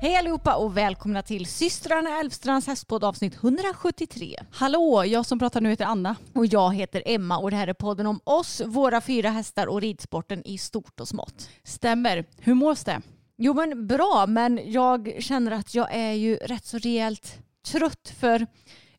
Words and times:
Hej 0.00 0.16
allihopa 0.16 0.54
och 0.54 0.76
välkomna 0.76 1.22
till 1.22 1.46
systrarna 1.46 2.20
Älvstrands 2.20 2.66
hästpodd 2.66 3.04
avsnitt 3.04 3.34
173. 3.34 4.36
Hallå, 4.50 5.04
jag 5.04 5.26
som 5.26 5.38
pratar 5.38 5.60
nu 5.60 5.70
heter 5.70 5.84
Anna. 5.84 6.16
Och 6.34 6.46
jag 6.46 6.74
heter 6.74 7.02
Emma 7.06 7.38
och 7.38 7.50
det 7.50 7.56
här 7.56 7.68
är 7.68 7.72
podden 7.72 8.06
om 8.06 8.20
oss, 8.24 8.62
våra 8.66 9.00
fyra 9.00 9.30
hästar 9.30 9.66
och 9.66 9.80
ridsporten 9.80 10.42
i 10.46 10.58
stort 10.58 11.00
och 11.00 11.08
smått. 11.08 11.50
Stämmer. 11.64 12.24
Hur 12.38 12.54
mås 12.54 12.84
det? 12.84 13.00
Jo 13.36 13.54
men 13.54 13.86
bra, 13.86 14.26
men 14.28 14.60
jag 14.72 15.16
känner 15.18 15.52
att 15.52 15.74
jag 15.74 15.94
är 15.94 16.12
ju 16.12 16.36
rätt 16.36 16.66
så 16.66 16.78
rejält 16.78 17.38
trött 17.66 18.14
för 18.20 18.46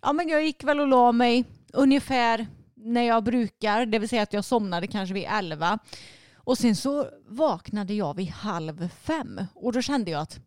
ja 0.02 0.14
men 0.14 0.30
jag 0.30 0.44
gick 0.44 0.64
väl 0.64 0.80
och 0.80 0.88
la 0.88 1.11
mig 1.11 1.45
ungefär 1.73 2.47
när 2.75 3.03
jag 3.03 3.23
brukar, 3.23 3.86
det 3.86 4.00
vill 4.00 4.09
säga 4.09 4.22
att 4.22 4.33
jag 4.33 4.45
somnade 4.45 4.88
kanske 4.88 5.14
vid 5.14 5.27
elva. 5.30 5.80
Och 6.36 6.58
sen 6.58 6.75
så 6.75 7.08
vaknade 7.27 7.94
jag 7.94 8.16
vid 8.16 8.30
halv 8.30 8.89
fem 9.03 9.42
och 9.55 9.73
då 9.73 9.81
kände 9.81 10.11
jag 10.11 10.22
att 10.22 10.39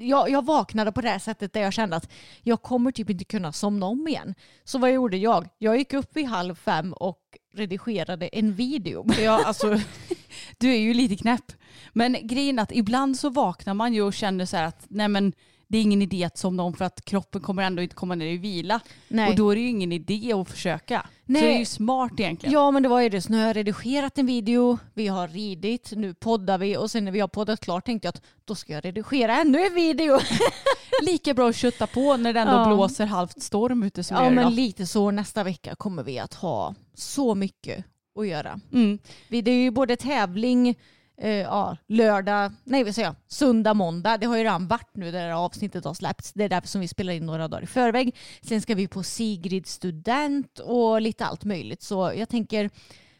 jag, 0.00 0.30
jag 0.30 0.44
vaknade 0.44 0.92
på 0.92 1.00
det 1.00 1.08
här 1.08 1.18
sättet 1.18 1.52
där 1.52 1.60
jag 1.60 1.72
kände 1.72 1.96
att 1.96 2.10
jag 2.42 2.62
kommer 2.62 2.92
typ 2.92 3.10
inte 3.10 3.24
kunna 3.24 3.52
somna 3.52 3.86
om 3.86 4.08
igen. 4.08 4.34
Så 4.64 4.78
vad 4.78 4.92
gjorde 4.92 5.16
jag? 5.16 5.48
Jag 5.58 5.78
gick 5.78 5.92
upp 5.92 6.16
vid 6.16 6.26
halv 6.26 6.54
fem 6.54 6.92
och 6.92 7.20
redigerade 7.54 8.28
en 8.28 8.54
video. 8.54 9.06
Ja, 9.20 9.44
alltså, 9.44 9.80
du 10.58 10.74
är 10.74 10.78
ju 10.78 10.94
lite 10.94 11.16
knäpp. 11.16 11.52
Men 11.92 12.16
grejen 12.22 12.58
är 12.58 12.62
att 12.62 12.72
ibland 12.72 13.18
så 13.18 13.30
vaknar 13.30 13.74
man 13.74 13.94
ju 13.94 14.02
och 14.02 14.14
känner 14.14 14.46
så 14.46 14.56
här 14.56 14.64
att 14.64 14.86
nej 14.88 15.08
men 15.08 15.32
det 15.68 15.78
är 15.78 15.82
ingen 15.82 16.02
idé 16.02 16.24
att 16.24 16.38
somna 16.38 16.62
om 16.62 16.74
för 16.74 16.84
att 16.84 17.04
kroppen 17.04 17.40
kommer 17.42 17.62
ändå 17.62 17.82
inte 17.82 17.94
komma 17.94 18.14
ner 18.14 18.26
i 18.26 18.36
vila. 18.36 18.80
Nej. 19.08 19.30
Och 19.30 19.36
då 19.36 19.50
är 19.50 19.54
det 19.56 19.60
ju 19.62 19.68
ingen 19.68 19.92
idé 19.92 20.32
att 20.32 20.50
försöka. 20.50 21.06
Nej. 21.26 21.42
Så 21.42 21.46
det 21.48 21.54
är 21.54 21.58
ju 21.58 21.64
smart 21.64 22.12
egentligen. 22.18 22.52
Ja 22.52 22.70
men 22.70 22.82
det 22.82 22.88
var 22.88 23.00
ju 23.00 23.08
det. 23.08 23.20
Så 23.20 23.32
nu 23.32 23.38
har 23.38 23.46
jag 23.46 23.56
redigerat 23.56 24.18
en 24.18 24.26
video, 24.26 24.78
vi 24.94 25.06
har 25.06 25.28
ridit, 25.28 25.92
nu 25.96 26.14
poddar 26.14 26.58
vi 26.58 26.76
och 26.76 26.90
sen 26.90 27.04
när 27.04 27.12
vi 27.12 27.20
har 27.20 27.28
poddat 27.28 27.60
klart 27.60 27.84
tänkte 27.86 28.06
jag 28.06 28.14
att 28.14 28.22
då 28.44 28.54
ska 28.54 28.72
jag 28.72 28.84
redigera 28.84 29.40
ännu 29.40 29.66
en 29.66 29.74
video. 29.74 30.18
Lika 31.02 31.34
bra 31.34 31.48
att 31.48 31.56
kötta 31.56 31.86
på 31.86 32.16
när 32.16 32.32
det 32.32 32.40
ändå 32.40 32.52
Ja. 32.52 32.66
blåser 32.66 33.06
halvt 33.06 33.42
storm 33.42 33.82
ute 33.82 34.04
som 34.04 34.16
ja 34.16 34.22
men 34.30 34.38
idag. 34.38 34.52
lite 34.52 34.86
så. 34.86 35.10
Nästa 35.10 35.44
vecka 35.44 35.74
kommer 35.74 36.02
vi 36.02 36.18
att 36.18 36.34
ha 36.34 36.74
så 36.94 37.34
mycket 37.34 37.84
att 38.18 38.26
göra. 38.26 38.60
Mm. 38.72 38.98
Det 39.28 39.50
är 39.50 39.62
ju 39.62 39.70
både 39.70 39.96
tävling, 39.96 40.78
eh, 41.18 41.30
ja, 41.30 41.76
lördag, 41.86 42.52
nej 42.64 42.84
vad 42.84 42.94
säger 42.94 43.08
jag, 43.08 43.16
söndag, 43.28 43.74
måndag. 43.74 44.16
Det 44.18 44.26
har 44.26 44.36
ju 44.36 44.44
redan 44.44 44.66
varit 44.66 44.90
nu 44.96 45.04
där 45.04 45.12
det 45.12 45.18
här 45.18 45.44
avsnittet 45.44 45.84
har 45.84 45.94
släppts. 45.94 46.32
Det 46.32 46.44
är 46.44 46.48
därför 46.48 46.68
som 46.68 46.80
vi 46.80 46.88
spelar 46.88 47.12
in 47.12 47.26
några 47.26 47.48
dagar 47.48 47.62
i 47.62 47.66
förväg. 47.66 48.16
Sen 48.42 48.60
ska 48.60 48.74
vi 48.74 48.88
på 48.88 49.02
Sigrid 49.02 49.66
student 49.66 50.58
och 50.58 51.00
lite 51.00 51.24
allt 51.24 51.44
möjligt. 51.44 51.82
Så 51.82 52.12
jag 52.16 52.28
tänker 52.28 52.70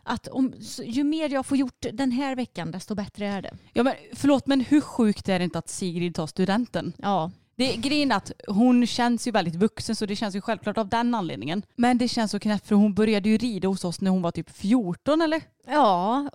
att 0.02 0.28
om, 0.28 0.52
ju 0.84 1.04
mer 1.04 1.28
jag 1.30 1.46
får 1.46 1.56
gjort 1.58 1.86
den 1.92 2.10
här 2.10 2.36
veckan 2.36 2.70
desto 2.70 2.94
bättre 2.94 3.26
är 3.26 3.42
det. 3.42 3.50
Ja, 3.72 3.82
men 3.82 3.94
förlåt 4.12 4.46
men 4.46 4.60
hur 4.60 4.80
sjukt 4.80 5.28
är 5.28 5.38
det 5.38 5.44
inte 5.44 5.58
att 5.58 5.68
Sigrid 5.68 6.14
tar 6.14 6.26
studenten? 6.26 6.92
Ja, 6.96 7.30
Det, 7.56 7.76
grejen 7.76 8.12
är 8.12 8.16
att 8.16 8.32
hon 8.48 8.86
känns 8.86 9.26
ju 9.26 9.30
väldigt 9.30 9.54
vuxen 9.54 9.96
så 9.96 10.06
det 10.06 10.16
känns 10.16 10.36
ju 10.36 10.40
självklart 10.40 10.78
av 10.78 10.88
den 10.88 11.14
anledningen. 11.14 11.62
Men 11.76 11.98
det 11.98 12.08
känns 12.08 12.30
så 12.30 12.40
knäppt 12.40 12.66
för 12.66 12.74
hon 12.74 12.94
började 12.94 13.28
ju 13.28 13.38
rida 13.38 13.68
hos 13.68 13.84
oss 13.84 14.00
när 14.00 14.10
hon 14.10 14.22
var 14.22 14.30
typ 14.30 14.50
14 14.50 15.20
eller? 15.22 15.42
ja 15.66 16.30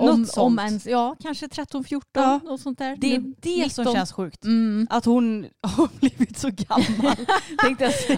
Något 0.00 0.14
om, 0.14 0.26
sånt. 0.26 0.36
om 0.46 0.58
ens, 0.58 0.86
ja 0.86 1.16
kanske 1.22 1.46
13-14 1.46 2.00
Ja. 2.12 2.40
och 2.48 2.60
sånt 2.60 2.78
där. 2.78 2.96
Det 2.96 3.14
är 3.14 3.18
Nu, 3.18 3.34
det 3.40 3.72
som 3.72 3.82
19. 3.82 3.94
känns 3.94 4.12
sjukt. 4.12 4.44
Mm. 4.44 4.86
Att 4.90 5.04
hon 5.04 5.46
har 5.62 5.88
blivit 6.00 6.38
så 6.38 6.48
gammal. 6.50 7.16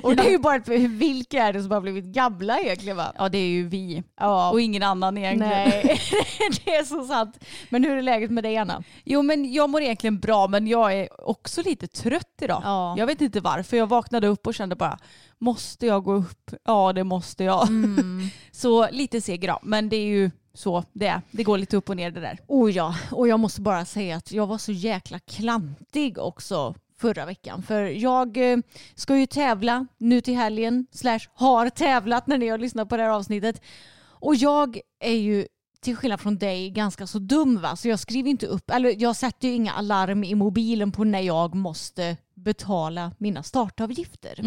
Och 0.02 0.16
det 0.16 0.22
är 0.26 0.30
ju 0.30 0.38
bara 0.38 0.56
ett, 0.56 0.68
vilka 0.88 1.42
är 1.44 1.52
det 1.52 1.62
som 1.62 1.70
har 1.72 1.80
blivit 1.80 2.04
gamla 2.04 2.58
egentligen 2.60 2.96
va? 2.96 3.12
Ja 3.18 3.28
det 3.28 3.38
är 3.38 3.48
ju 3.48 3.68
vi. 3.68 4.02
Ja. 4.20 4.50
Och 4.50 4.60
ingen 4.60 4.82
annan 4.82 5.18
egentligen. 5.18 5.52
Nej, 5.68 6.00
det 6.64 6.74
är 6.74 6.84
så 6.84 7.04
sant. 7.04 7.38
Men 7.70 7.84
hur 7.84 7.97
är 7.97 8.02
läget 8.02 8.30
med 8.30 8.44
dig 8.44 8.56
Anna? 8.56 8.82
Jo 9.04 9.22
men 9.22 9.52
jag 9.52 9.70
mår 9.70 9.82
egentligen 9.82 10.18
bra 10.20 10.48
men 10.48 10.66
jag 10.66 10.92
är 10.94 11.28
också 11.30 11.62
lite 11.62 11.86
trött 11.86 12.34
idag. 12.42 12.60
Ja. 12.64 12.94
Jag 12.98 13.06
vet 13.06 13.20
inte 13.20 13.41
varför. 13.41 13.76
Jag 13.76 13.86
vaknade 13.86 14.26
upp 14.26 14.47
och 14.47 14.54
kände 14.54 14.76
bara 14.76 14.98
måste 15.38 15.86
jag 15.86 16.04
gå 16.04 16.12
upp? 16.14 16.50
Ja 16.64 16.92
det 16.92 17.04
måste 17.04 17.44
jag. 17.44 17.68
Mm. 17.68 18.28
Så 18.52 18.91
lite 18.91 19.20
seg 19.20 19.44
idag. 19.44 19.58
Men 19.62 19.88
det 19.88 19.97
är 19.97 20.06
ju 20.06 20.30
så 20.55 20.84
det 20.93 21.06
är. 21.06 21.22
Det 21.31 21.43
går 21.44 21.59
lite 21.59 21.77
upp 21.77 21.88
och 21.88 21.97
ner 21.97 22.11
det 22.11 22.21
där. 22.21 22.38
Oh 22.47 22.71
ja, 22.71 22.94
och 23.11 23.28
jag 23.28 23.41
måste 23.41 23.61
bara 23.61 23.84
säga 23.84 24.16
att 24.16 24.33
jag 24.33 24.47
var 24.47 24.59
så 24.59 24.72
jäkla 24.72 25.19
klantig 25.19 26.19
också 26.19 26.75
förra 26.99 27.27
veckan. 27.27 27.62
För 27.62 27.83
jag 27.83 28.53
eh, 28.53 28.59
ska 28.94 29.16
ju 29.16 29.27
tävla 29.27 29.87
nu 29.99 30.21
till 30.21 30.34
helgen, 30.34 30.87
slash 30.93 31.21
har 31.34 31.71
tävlat 31.71 32.27
när 32.27 32.39
ni 32.39 32.49
har 32.49 32.59
lyssnat 32.59 32.89
på 32.89 32.97
det 32.97 33.03
här 33.03 33.10
avsnittet. 33.10 33.62
Och 34.03 34.34
jag 34.34 34.81
är 35.00 35.16
ju 35.16 35.47
till 35.81 35.97
skillnad 35.97 36.21
från 36.21 36.39
dig 36.39 36.71
ganska 36.71 37.06
så 37.06 37.19
dum 37.19 37.60
va? 37.60 37.77
Så 37.77 37.89
jag 37.89 37.99
skriver 37.99 38.31
inte 38.31 38.47
upp, 38.47 38.71
eller 38.71 39.03
jag 39.03 39.16
sätter 39.16 39.49
ju 39.49 39.55
inga 39.55 39.72
alarm 39.72 40.25
i 40.25 40.34
mobilen 40.34 40.93
på 40.93 41.05
när 41.05 41.21
jag 41.21 41.55
måste 41.55 42.16
betala 42.34 43.12
mina 43.19 43.43
startavgifter. 43.43 44.41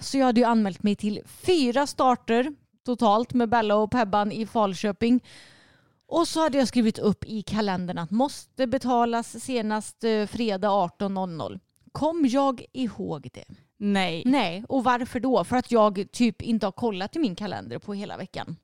Så 0.00 0.18
jag 0.18 0.26
hade 0.26 0.40
ju 0.40 0.46
anmält 0.46 0.82
mig 0.82 0.96
till 0.96 1.20
fyra 1.26 1.86
starter 1.86 2.52
totalt 2.84 3.34
med 3.34 3.48
Bella 3.48 3.76
och 3.76 3.90
Pebban 3.90 4.32
i 4.32 4.46
Falköping. 4.46 5.20
Och 6.06 6.28
så 6.28 6.40
hade 6.40 6.58
jag 6.58 6.68
skrivit 6.68 6.98
upp 6.98 7.24
i 7.24 7.42
kalendern 7.42 7.98
att 7.98 8.10
måste 8.10 8.66
betalas 8.66 9.44
senast 9.44 10.04
eh, 10.04 10.26
fredag 10.26 10.68
18.00. 10.68 11.60
Kom 11.92 12.26
jag 12.26 12.64
ihåg 12.72 13.28
det? 13.32 13.44
Nej. 13.76 14.22
Nej, 14.26 14.64
och 14.68 14.84
varför 14.84 15.20
då? 15.20 15.44
För 15.44 15.56
att 15.56 15.70
jag 15.70 16.06
typ 16.12 16.42
inte 16.42 16.66
har 16.66 16.72
kollat 16.72 17.16
i 17.16 17.18
min 17.18 17.36
kalender 17.36 17.78
på 17.78 17.94
hela 17.94 18.16
veckan. 18.16 18.56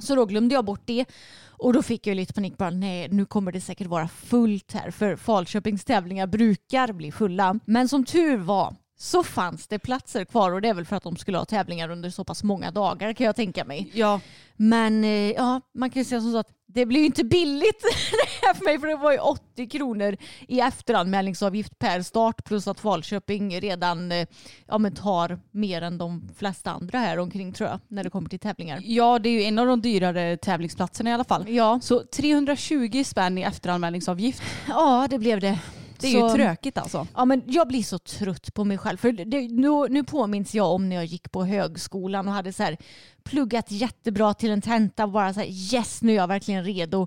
Så 0.00 0.14
då 0.14 0.26
glömde 0.26 0.54
jag 0.54 0.64
bort 0.64 0.82
det 0.84 1.04
och 1.46 1.72
då 1.72 1.82
fick 1.82 2.06
jag 2.06 2.16
lite 2.16 2.32
panik. 2.32 2.56
Bara, 2.56 2.70
nej, 2.70 3.08
nu 3.08 3.24
kommer 3.24 3.52
det 3.52 3.60
säkert 3.60 3.86
vara 3.86 4.08
fullt 4.08 4.72
här 4.72 4.90
för 4.90 5.16
Falköpings 5.16 5.84
tävlingar 5.84 6.26
brukar 6.26 6.92
bli 6.92 7.12
fulla. 7.12 7.58
Men 7.64 7.88
som 7.88 8.04
tur 8.04 8.36
var 8.36 8.76
så 9.02 9.22
fanns 9.22 9.66
det 9.68 9.78
platser 9.78 10.24
kvar 10.24 10.52
och 10.52 10.62
det 10.62 10.68
är 10.68 10.74
väl 10.74 10.84
för 10.84 10.96
att 10.96 11.02
de 11.02 11.16
skulle 11.16 11.38
ha 11.38 11.44
tävlingar 11.44 11.88
under 11.90 12.10
så 12.10 12.24
pass 12.24 12.42
många 12.42 12.70
dagar 12.70 13.12
kan 13.12 13.26
jag 13.26 13.36
tänka 13.36 13.64
mig. 13.64 13.90
Ja. 13.94 14.20
Men 14.56 15.04
eh, 15.04 15.30
ja, 15.30 15.60
man 15.74 15.90
kan 15.90 16.00
ju 16.00 16.04
säga 16.04 16.20
som 16.20 16.32
så 16.32 16.38
att 16.38 16.48
det 16.66 16.86
blir 16.86 17.00
ju 17.00 17.06
inte 17.06 17.24
billigt 17.24 17.82
det 17.82 18.46
här 18.46 18.54
för 18.54 18.64
mig 18.64 18.78
för 18.80 18.86
det 18.86 18.96
var 18.96 19.12
ju 19.12 19.18
80 19.18 19.68
kronor 19.68 20.16
i 20.48 20.60
efteranmälningsavgift 20.60 21.78
per 21.78 22.02
start 22.02 22.44
plus 22.44 22.68
att 22.68 22.80
Falköping 22.80 23.60
redan 23.60 24.12
eh, 24.12 24.26
ja, 24.66 24.78
men 24.78 24.94
tar 24.94 25.40
mer 25.50 25.82
än 25.82 25.98
de 25.98 26.28
flesta 26.36 26.70
andra 26.70 26.98
här 26.98 27.18
omkring 27.18 27.52
tror 27.52 27.70
jag 27.70 27.80
när 27.88 28.04
det 28.04 28.10
kommer 28.10 28.28
till 28.28 28.38
tävlingar. 28.38 28.80
ja, 28.84 29.18
det 29.18 29.28
är 29.28 29.32
ju 29.32 29.42
en 29.42 29.58
av 29.58 29.66
de 29.66 29.80
dyrare 29.82 30.36
tävlingsplatserna 30.36 31.10
i 31.10 31.12
alla 31.12 31.24
fall. 31.24 31.48
Ja, 31.48 31.80
Så 31.82 32.00
320 32.00 33.02
spänn 33.06 33.38
i 33.38 33.42
efteranmälningsavgift. 33.42 34.42
ja 34.68 35.06
det 35.10 35.18
blev 35.18 35.40
det. 35.40 35.58
Det 36.02 36.08
är 36.08 36.28
Så- 36.28 36.36
ju 36.38 36.44
tråkigt 36.44 36.78
alltså. 36.78 37.06
Ja, 37.14 37.24
men 37.24 37.42
jag 37.46 37.68
blir 37.68 37.82
så 37.82 37.98
trött 37.98 38.54
på 38.54 38.64
mig 38.64 38.78
själv. 38.78 38.96
För 38.96 39.12
det, 39.12 39.48
nu, 39.48 39.88
nu 39.88 40.04
påminns 40.04 40.54
jag 40.54 40.70
om 40.72 40.88
när 40.88 40.96
jag 40.96 41.04
gick 41.04 41.32
på 41.32 41.44
högskolan 41.44 42.28
och 42.28 42.34
hade 42.34 42.52
så 42.52 42.62
här, 42.62 42.76
pluggat 43.22 43.70
jättebra 43.70 44.34
till 44.34 44.50
en 44.50 44.62
tenta 44.62 45.04
och 45.04 45.10
bara 45.10 45.34
så 45.34 45.40
här, 45.40 45.46
yes 45.74 46.02
nu 46.02 46.12
är 46.12 46.16
jag 46.16 46.28
verkligen 46.28 46.64
redo. 46.64 47.06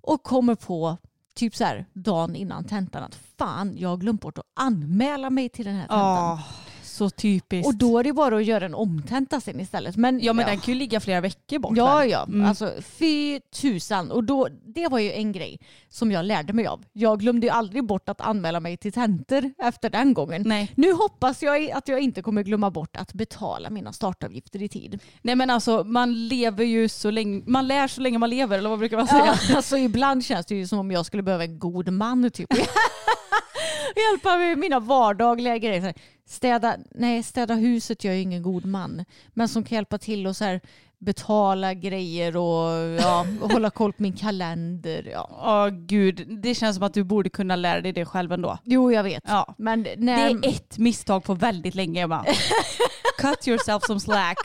Och 0.00 0.22
kommer 0.22 0.54
på 0.54 0.96
typ 1.34 1.56
så 1.56 1.64
här 1.64 1.86
dagen 1.92 2.36
innan 2.36 2.64
tentan 2.64 3.02
att 3.02 3.18
fan 3.38 3.74
jag 3.78 3.88
har 3.88 3.96
glömt 3.96 4.20
bort 4.20 4.38
att 4.38 4.44
anmäla 4.54 5.30
mig 5.30 5.48
till 5.48 5.64
den 5.64 5.74
här 5.74 5.82
tentan. 5.82 5.98
Ja, 5.98 6.42
så 6.94 7.10
typiskt. 7.10 7.66
Och 7.66 7.74
då 7.74 7.98
är 7.98 8.04
det 8.04 8.12
bara 8.12 8.36
att 8.36 8.44
göra 8.44 8.64
en 8.64 8.74
omtenta 8.74 9.40
sen 9.40 9.60
istället. 9.60 9.96
Men, 9.96 10.20
ja 10.20 10.32
men 10.32 10.46
den 10.46 10.60
kan 10.60 10.74
ju 10.74 10.78
ligga 10.78 11.00
flera 11.00 11.20
veckor 11.20 11.58
bort. 11.58 11.76
Ja, 11.76 12.04
ja. 12.04 12.24
Mm. 12.28 12.46
Alltså 12.46 12.72
fy 12.82 13.40
tusan. 13.40 14.10
Och 14.10 14.24
då, 14.24 14.48
det 14.74 14.88
var 14.88 14.98
ju 14.98 15.12
en 15.12 15.32
grej 15.32 15.60
som 15.88 16.12
jag 16.12 16.24
lärde 16.24 16.52
mig 16.52 16.66
av. 16.66 16.84
Jag 16.92 17.20
glömde 17.20 17.46
ju 17.46 17.50
aldrig 17.50 17.86
bort 17.86 18.08
att 18.08 18.20
anmäla 18.20 18.60
mig 18.60 18.76
till 18.76 18.92
tentor 18.92 19.52
efter 19.58 19.90
den 19.90 20.14
gången. 20.14 20.42
Nej. 20.46 20.72
Nu 20.74 20.92
hoppas 20.92 21.42
jag 21.42 21.70
att 21.70 21.88
jag 21.88 22.00
inte 22.00 22.22
kommer 22.22 22.42
glömma 22.42 22.70
bort 22.70 22.96
att 22.96 23.12
betala 23.12 23.70
mina 23.70 23.92
startavgifter 23.92 24.62
i 24.62 24.68
tid. 24.68 25.00
Nej 25.22 25.34
men 25.34 25.50
alltså 25.50 25.84
man 25.84 26.28
lever 26.28 26.64
ju 26.64 26.88
så 26.88 27.10
länge, 27.10 27.42
man 27.46 27.66
lär 27.66 27.88
så 27.88 28.00
länge 28.00 28.18
man 28.18 28.30
lever 28.30 28.58
eller 28.58 28.70
vad 28.70 28.78
brukar 28.78 28.96
man 28.96 29.06
säga? 29.06 29.38
Ja, 29.48 29.56
alltså 29.56 29.76
ibland 29.76 30.24
känns 30.24 30.46
det 30.46 30.54
ju 30.54 30.66
som 30.66 30.78
om 30.78 30.90
jag 30.90 31.06
skulle 31.06 31.22
behöva 31.22 31.44
en 31.44 31.58
god 31.58 31.88
man 31.88 32.30
typ. 32.30 32.48
Hjälpa 34.12 34.38
mig 34.38 34.48
med 34.48 34.58
mina 34.58 34.80
vardagliga 34.80 35.58
grejer. 35.58 35.94
Städa, 36.26 36.76
nej, 36.90 37.22
städa 37.22 37.54
huset 37.54 38.04
gör 38.04 38.12
ju 38.12 38.20
ingen 38.20 38.42
god 38.42 38.64
man. 38.64 39.04
Men 39.28 39.48
som 39.48 39.64
kan 39.64 39.76
hjälpa 39.76 39.98
till 39.98 40.26
och 40.26 40.36
så 40.36 40.44
här, 40.44 40.60
betala 40.98 41.74
grejer 41.74 42.36
och 42.36 42.70
ja, 43.00 43.26
hålla 43.40 43.70
koll 43.70 43.92
på 43.92 44.02
min 44.02 44.12
kalender. 44.12 45.08
Ja. 45.12 45.28
Åh 45.42 45.68
gud, 45.86 46.40
det 46.42 46.54
känns 46.54 46.76
som 46.76 46.82
att 46.86 46.94
du 46.94 47.04
borde 47.04 47.30
kunna 47.30 47.56
lära 47.56 47.80
dig 47.80 47.92
det 47.92 48.04
själv 48.04 48.32
ändå. 48.32 48.58
Jo, 48.64 48.92
jag 48.92 49.02
vet. 49.02 49.22
Ja. 49.26 49.54
Men 49.58 49.82
Det 49.82 49.96
när... 49.98 50.30
är 50.30 50.48
ett 50.48 50.78
misstag 50.78 51.24
på 51.24 51.34
väldigt 51.34 51.74
länge 51.74 52.02
Emma. 52.02 52.24
Cut 53.18 53.48
yourself 53.48 53.82
some 53.86 54.00
slack. 54.00 54.38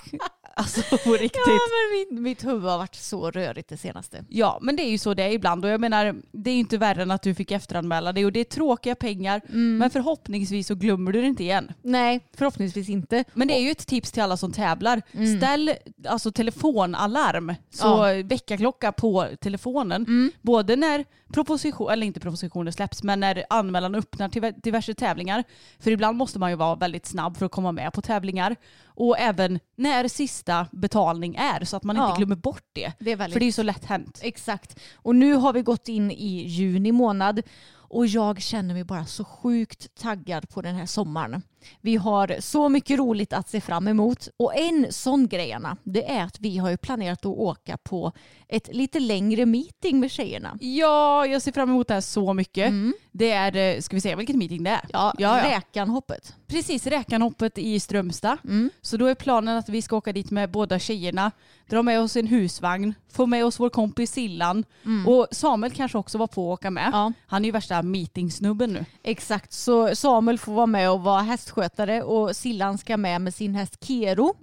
Alltså 0.59 0.97
på 0.97 1.13
riktigt. 1.13 1.41
Ja, 1.45 1.53
men 1.53 2.15
min, 2.15 2.23
mitt 2.23 2.45
huvud 2.45 2.69
har 2.69 2.77
varit 2.77 2.95
så 2.95 3.31
rörigt 3.31 3.69
det 3.69 3.77
senaste. 3.77 4.25
Ja, 4.29 4.59
men 4.61 4.75
det 4.75 4.83
är 4.83 4.89
ju 4.89 4.97
så 4.97 5.13
det 5.13 5.23
är 5.23 5.29
ibland 5.29 5.65
och 5.65 5.71
jag 5.71 5.81
menar 5.81 6.15
det 6.31 6.49
är 6.49 6.53
ju 6.53 6.59
inte 6.59 6.77
värre 6.77 7.01
än 7.01 7.11
att 7.11 7.21
du 7.21 7.35
fick 7.35 7.51
efteranmäla 7.51 8.11
det 8.13 8.25
och 8.25 8.31
det 8.31 8.39
är 8.39 8.43
tråkiga 8.43 8.95
pengar 8.95 9.41
men 9.79 9.89
förhoppningsvis 9.89 10.67
så 10.67 10.75
glömmer 10.75 11.11
du 11.11 11.21
det 11.21 11.27
inte 11.27 11.43
igen. 11.43 11.71
Nej, 11.81 12.27
förhoppningsvis 12.37 12.89
inte. 12.89 13.23
Men 13.33 13.47
det 13.47 13.53
är 13.53 13.61
ju 13.61 13.71
ett 13.71 13.87
tips 13.87 14.11
till 14.11 14.23
alla 14.23 14.37
som 14.37 14.51
tävlar. 14.51 15.01
Ställ 15.37 15.73
alltså 16.07 16.31
telefonalarm, 16.31 17.55
så 17.69 18.03
väckarklocka 18.23 18.91
på 18.91 19.27
telefonen. 19.41 20.31
Både 20.41 20.75
när 20.75 21.05
proposition, 21.33 21.91
eller 21.91 22.07
inte 22.07 22.19
propositioner 22.19 22.71
släpps, 22.71 23.03
men 23.03 23.19
när 23.19 23.43
anmälan 23.49 23.95
öppnar 23.95 24.29
till 24.29 24.53
diverse 24.63 24.93
tävlingar. 24.93 25.43
För 25.79 25.91
ibland 25.91 26.17
måste 26.17 26.39
man 26.39 26.49
ju 26.49 26.55
vara 26.55 26.75
väldigt 26.75 27.05
snabb 27.05 27.37
för 27.37 27.45
att 27.45 27.51
komma 27.51 27.71
med 27.71 27.93
på 27.93 28.01
tävlingar. 28.01 28.55
Och 28.99 29.19
även 29.19 29.59
när 29.75 30.07
sista 30.07 30.67
betalning 30.71 31.35
är 31.35 31.65
så 31.65 31.77
att 31.77 31.83
man 31.83 31.95
Ja. 31.95 32.07
inte 32.09 32.17
glömmer 32.17 32.35
bort 32.35 32.63
det. 32.73 32.91
Det 32.99 33.15
väldigt 33.15 33.33
För 33.33 33.39
det 33.39 33.45
är 33.45 33.51
så 33.51 33.63
lätt 33.63 33.85
hänt. 33.85 34.19
Exakt. 34.23 34.79
Och 34.95 35.15
nu 35.15 35.33
har 35.33 35.53
vi 35.53 35.61
gått 35.61 35.87
in 35.87 36.11
i 36.11 36.47
juni 36.47 36.91
månad 36.91 37.41
och 37.71 38.07
jag 38.07 38.41
känner 38.41 38.73
mig 38.73 38.83
bara 38.83 39.05
så 39.05 39.25
sjukt 39.25 39.95
taggad 39.95 40.49
på 40.49 40.61
den 40.61 40.75
här 40.75 40.85
sommaren. 40.85 41.41
Vi 41.81 41.95
har 41.95 42.35
så 42.39 42.69
mycket 42.69 42.99
roligt 42.99 43.33
att 43.33 43.49
se 43.49 43.61
fram 43.61 43.87
emot 43.87 44.27
och 44.37 44.55
en 44.55 44.87
sån 44.89 45.27
grej 45.27 45.53
Anna, 45.53 45.77
det 45.83 46.11
är 46.11 46.23
att 46.23 46.39
vi 46.39 46.57
har 46.57 46.69
ju 46.69 46.77
planerat 46.77 47.19
att 47.19 47.25
åka 47.25 47.77
på 47.77 48.11
ett 48.47 48.75
lite 48.75 48.99
längre 48.99 49.45
meeting 49.45 49.99
med 49.99 50.11
tjejerna. 50.11 50.57
Ja, 50.61 51.25
jag 51.25 51.41
ser 51.41 51.51
fram 51.51 51.69
emot 51.69 51.87
det 51.87 51.93
här 51.93 52.01
så 52.01 52.33
mycket. 52.33 52.73
Det 53.11 53.31
är, 53.31 53.55
eh, 53.55 53.81
ska 53.81 53.95
vi 53.95 54.01
se 54.01 54.15
vilket 54.15 54.35
meeting 54.35 54.63
det 54.63 54.69
är? 54.69 54.81
Ja, 54.93 55.13
ja, 55.17 55.37
ja. 55.37 55.57
Räkanhoppet. 55.57 56.35
Precis, 56.47 56.87
Räkanhoppet 56.87 57.57
i 57.57 57.79
Strömstad. 57.79 58.37
Så 58.81 58.97
då 58.97 59.05
är 59.05 59.15
planen 59.15 59.57
att 59.57 59.69
vi 59.69 59.81
ska 59.81 59.95
åka 59.97 60.13
dit 60.13 60.31
med 60.31 60.51
båda 60.51 60.79
tjejerna, 60.79 61.31
dra 61.69 61.81
med 61.81 62.01
oss 62.01 62.15
en 62.15 62.27
husvagn, 62.27 62.93
få 63.11 63.25
med 63.25 63.45
oss 63.45 63.59
vår 63.59 63.69
kompis 63.69 64.11
Sillan 64.11 64.65
och 65.07 65.27
Samuel 65.31 65.71
kanske 65.71 65.97
också 65.97 66.17
var 66.17 66.27
på 66.27 66.53
att 66.53 66.59
åka 66.59 66.71
med. 66.71 66.89
Ja. 66.93 67.13
Han 67.27 67.41
är 67.41 67.45
ju 67.45 67.51
värsta 67.51 67.81
meetingsnubben 67.81 68.73
nu. 68.73 68.85
Exakt, 69.03 69.53
så 69.53 69.95
Samuel 69.95 70.37
får 70.37 70.53
vara 70.53 70.65
med 70.65 70.91
och 70.91 71.01
vara 71.01 71.21
hästskötare 71.49 72.03
och 72.03 72.35
Sillan 72.35 72.77
ska 72.77 72.97
med 72.97 73.21
med 73.21 73.33
sin 73.33 73.55
häst 73.55 73.77
Kero. 73.85 74.35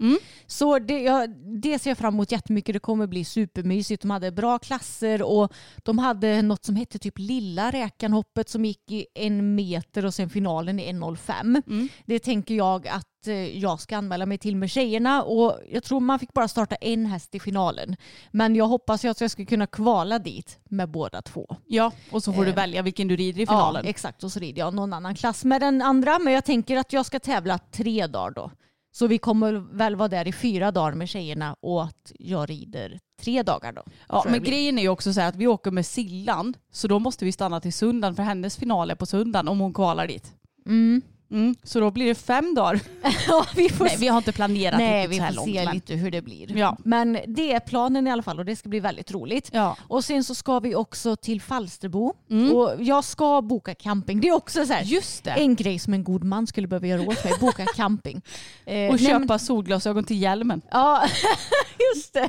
Så 0.46 0.78
det, 0.78 1.02
ja, 1.02 1.26
det 1.62 1.78
ser 1.78 1.90
jag 1.90 1.98
fram 1.98 2.14
emot 2.14 2.32
jättemycket. 2.32 2.72
Det 2.72 2.78
kommer 2.78 3.06
bli 3.06 3.24
supermysigt. 3.24 4.02
De 4.02 4.10
hade 4.10 4.32
bra 4.32 4.58
klasser 4.58 5.22
och 5.22 5.52
de 5.76 5.98
hade 5.98 6.42
något 6.42 6.64
som 6.64 6.76
hette 6.76 6.98
typ 6.98 7.18
Lilla 7.18 7.70
räkanhoppet 7.70 8.48
som 8.48 8.64
gick 8.64 8.92
i 8.92 9.06
en 9.14 9.54
meter 9.54 10.04
och 10.04 10.14
sen 10.14 10.30
finalen 10.30 10.80
i 10.80 10.92
1.05. 10.92 11.88
Det 12.06 12.18
tänker 12.18 12.54
jag 12.54 12.88
att 12.88 13.08
eh, 13.28 13.58
jag 13.58 13.80
ska 13.80 13.96
anmäla 13.96 14.26
mig 14.26 14.38
till 14.38 14.56
med 14.56 14.70
tjejerna 14.70 15.22
och 15.22 15.58
jag 15.70 15.82
tror 15.82 16.00
man 16.00 16.18
fick 16.18 16.32
bara 16.32 16.48
starta 16.48 16.74
en 16.74 17.06
häst 17.06 17.34
i 17.34 17.40
finalen. 17.40 17.96
Men 18.30 18.56
jag 18.56 18.66
hoppas 18.66 19.04
ju 19.04 19.08
att 19.08 19.20
jag 19.20 19.30
ska 19.30 19.44
kunna 19.44 19.66
kvala 19.66 20.18
dit 20.18 20.58
med 20.64 20.88
båda 20.88 21.22
två. 21.22 21.56
Ja, 21.66 21.92
och 22.10 22.22
så 22.22 22.32
får 22.32 22.44
du 22.44 22.50
Eh, 22.50 22.56
välja 22.56 22.82
vilken 22.82 23.08
du 23.08 23.16
rider 23.16 23.42
i 23.42 23.46
finalen. 23.46 23.84
Ja, 23.84 23.90
exakt. 23.90 24.24
Och 24.24 24.32
så 24.32 24.40
rider 24.40 24.60
jag 24.60 24.74
någon 24.74 24.92
annan 24.92 25.14
klass 25.14 25.44
med 25.44 25.60
den 25.60 25.82
andra. 25.82 26.18
Men 26.18 26.32
jag 26.32 26.44
tänker 26.44 26.76
att 26.76 26.92
jag 26.92 27.06
ska 27.06 27.20
tävla 27.20 27.58
tre 27.58 28.06
dagar 28.06 28.30
då. 28.30 28.50
Så 28.92 29.06
vi 29.06 29.18
kommer 29.18 29.52
väl 29.52 29.96
vara 29.96 30.08
där 30.08 30.28
i 30.28 30.32
fyra 30.32 30.70
dagar 30.70 30.92
med 30.92 31.08
tjejerna 31.08 31.56
och 31.60 31.84
att 31.84 32.12
jag 32.18 32.50
rider 32.50 32.98
tre 33.20 33.42
dagar 33.42 33.72
då. 33.72 33.82
Ja, 34.08 34.24
men 34.28 34.42
grejen 34.42 34.78
är 34.78 34.82
ju 34.82 34.88
också 34.88 35.12
så 35.12 35.20
här 35.20 35.28
att 35.28 35.36
vi 35.36 35.46
åker 35.46 35.70
med 35.70 35.86
Sillan 35.86 36.54
så 36.72 36.88
då 36.88 36.98
måste 36.98 37.24
vi 37.24 37.32
stanna 37.32 37.60
till 37.60 37.72
söndagen 37.72 38.16
för 38.16 38.22
hennes 38.22 38.56
final 38.56 38.90
är 38.90 38.94
på 38.94 39.06
söndagen 39.06 39.48
om 39.48 39.60
hon 39.60 39.74
kvalar 39.74 40.06
dit. 40.06 40.34
Mm. 40.66 41.02
Mm, 41.30 41.54
så 41.62 41.80
då 41.80 41.90
blir 41.90 42.06
det 42.06 42.14
fem 42.14 42.54
dagar. 42.54 42.80
ja, 43.28 43.46
vi 43.56 43.68
får 43.68 43.84
Nej, 43.84 43.96
vi 43.98 44.08
har 44.08 44.18
inte 44.18 44.32
planerat 44.32 44.78
Nej, 44.78 45.02
riktigt 45.06 45.12
vi 45.12 45.16
så 45.16 45.22
här 45.22 45.30
får 45.32 45.36
långt. 45.36 45.56
se 45.56 45.64
men- 45.64 45.74
lite 45.74 45.94
hur 45.94 46.10
det 46.10 46.22
blir. 46.22 46.56
Ja. 46.56 46.76
Men 46.84 47.18
det 47.26 47.52
är 47.52 47.60
planen 47.60 48.06
i 48.06 48.10
alla 48.10 48.22
fall 48.22 48.38
och 48.38 48.44
det 48.44 48.56
ska 48.56 48.68
bli 48.68 48.80
väldigt 48.80 49.12
roligt. 49.12 49.50
Ja. 49.52 49.76
Och 49.88 50.04
sen 50.04 50.24
så 50.24 50.34
ska 50.34 50.58
vi 50.60 50.74
också 50.74 51.16
till 51.16 51.40
Falsterbo 51.40 52.14
och 52.54 52.74
jag 52.82 53.04
ska 53.04 53.42
boka 53.42 53.74
camping. 53.74 54.20
Det 54.20 54.28
är 54.28 54.32
också 54.34 54.66
så 54.66 54.72
här, 54.72 54.80
Mm. 54.82 54.94
Just 54.94 55.24
det. 55.24 55.30
en 55.30 55.54
grej 55.56 55.78
som 55.78 55.94
en 55.94 56.04
god 56.04 56.24
man 56.24 56.46
skulle 56.46 56.66
behöva 56.68 56.86
göra 56.86 57.00
åt 57.02 57.24
mig, 57.24 57.32
boka 57.40 57.66
camping. 57.76 58.22
Eh, 58.64 58.74
Och 58.90 58.96
nej, 58.96 58.98
köpa 58.98 59.18
men- 59.18 59.38
solglasögon 59.38 60.04
till 60.04 60.22
hjälmen. 60.22 60.62
Ja, 60.70 61.02
just 61.94 62.12
det. 62.14 62.28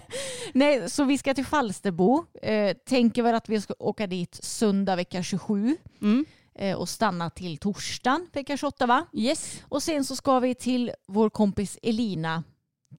Nej, 0.54 0.90
så 0.90 1.04
vi 1.04 1.18
ska 1.18 1.34
till 1.34 1.46
Falsterbo. 1.46 2.26
Eh, 2.42 2.74
tänker 2.90 3.24
väl 3.24 3.36
att 3.36 3.50
vi 3.50 3.62
ska 3.62 3.74
åka 3.80 4.08
dit 4.08 4.40
söndag 4.44 4.96
vecka 4.96 5.24
27 5.24 5.78
Mm. 6.02 6.26
Eh, 6.58 6.78
och 6.78 6.90
stanna 6.90 7.30
till 7.30 7.58
torsdagen 7.58 8.28
vecka 8.34 8.58
28 8.58 8.86
va? 8.86 9.06
Yes. 9.14 9.62
Och 9.64 9.84
sen 9.84 10.06
så 10.06 10.16
ska 10.16 10.40
vi 10.40 10.56
till 10.56 10.92
vår 11.08 11.30
kompis 11.30 11.78
Elina 11.84 12.44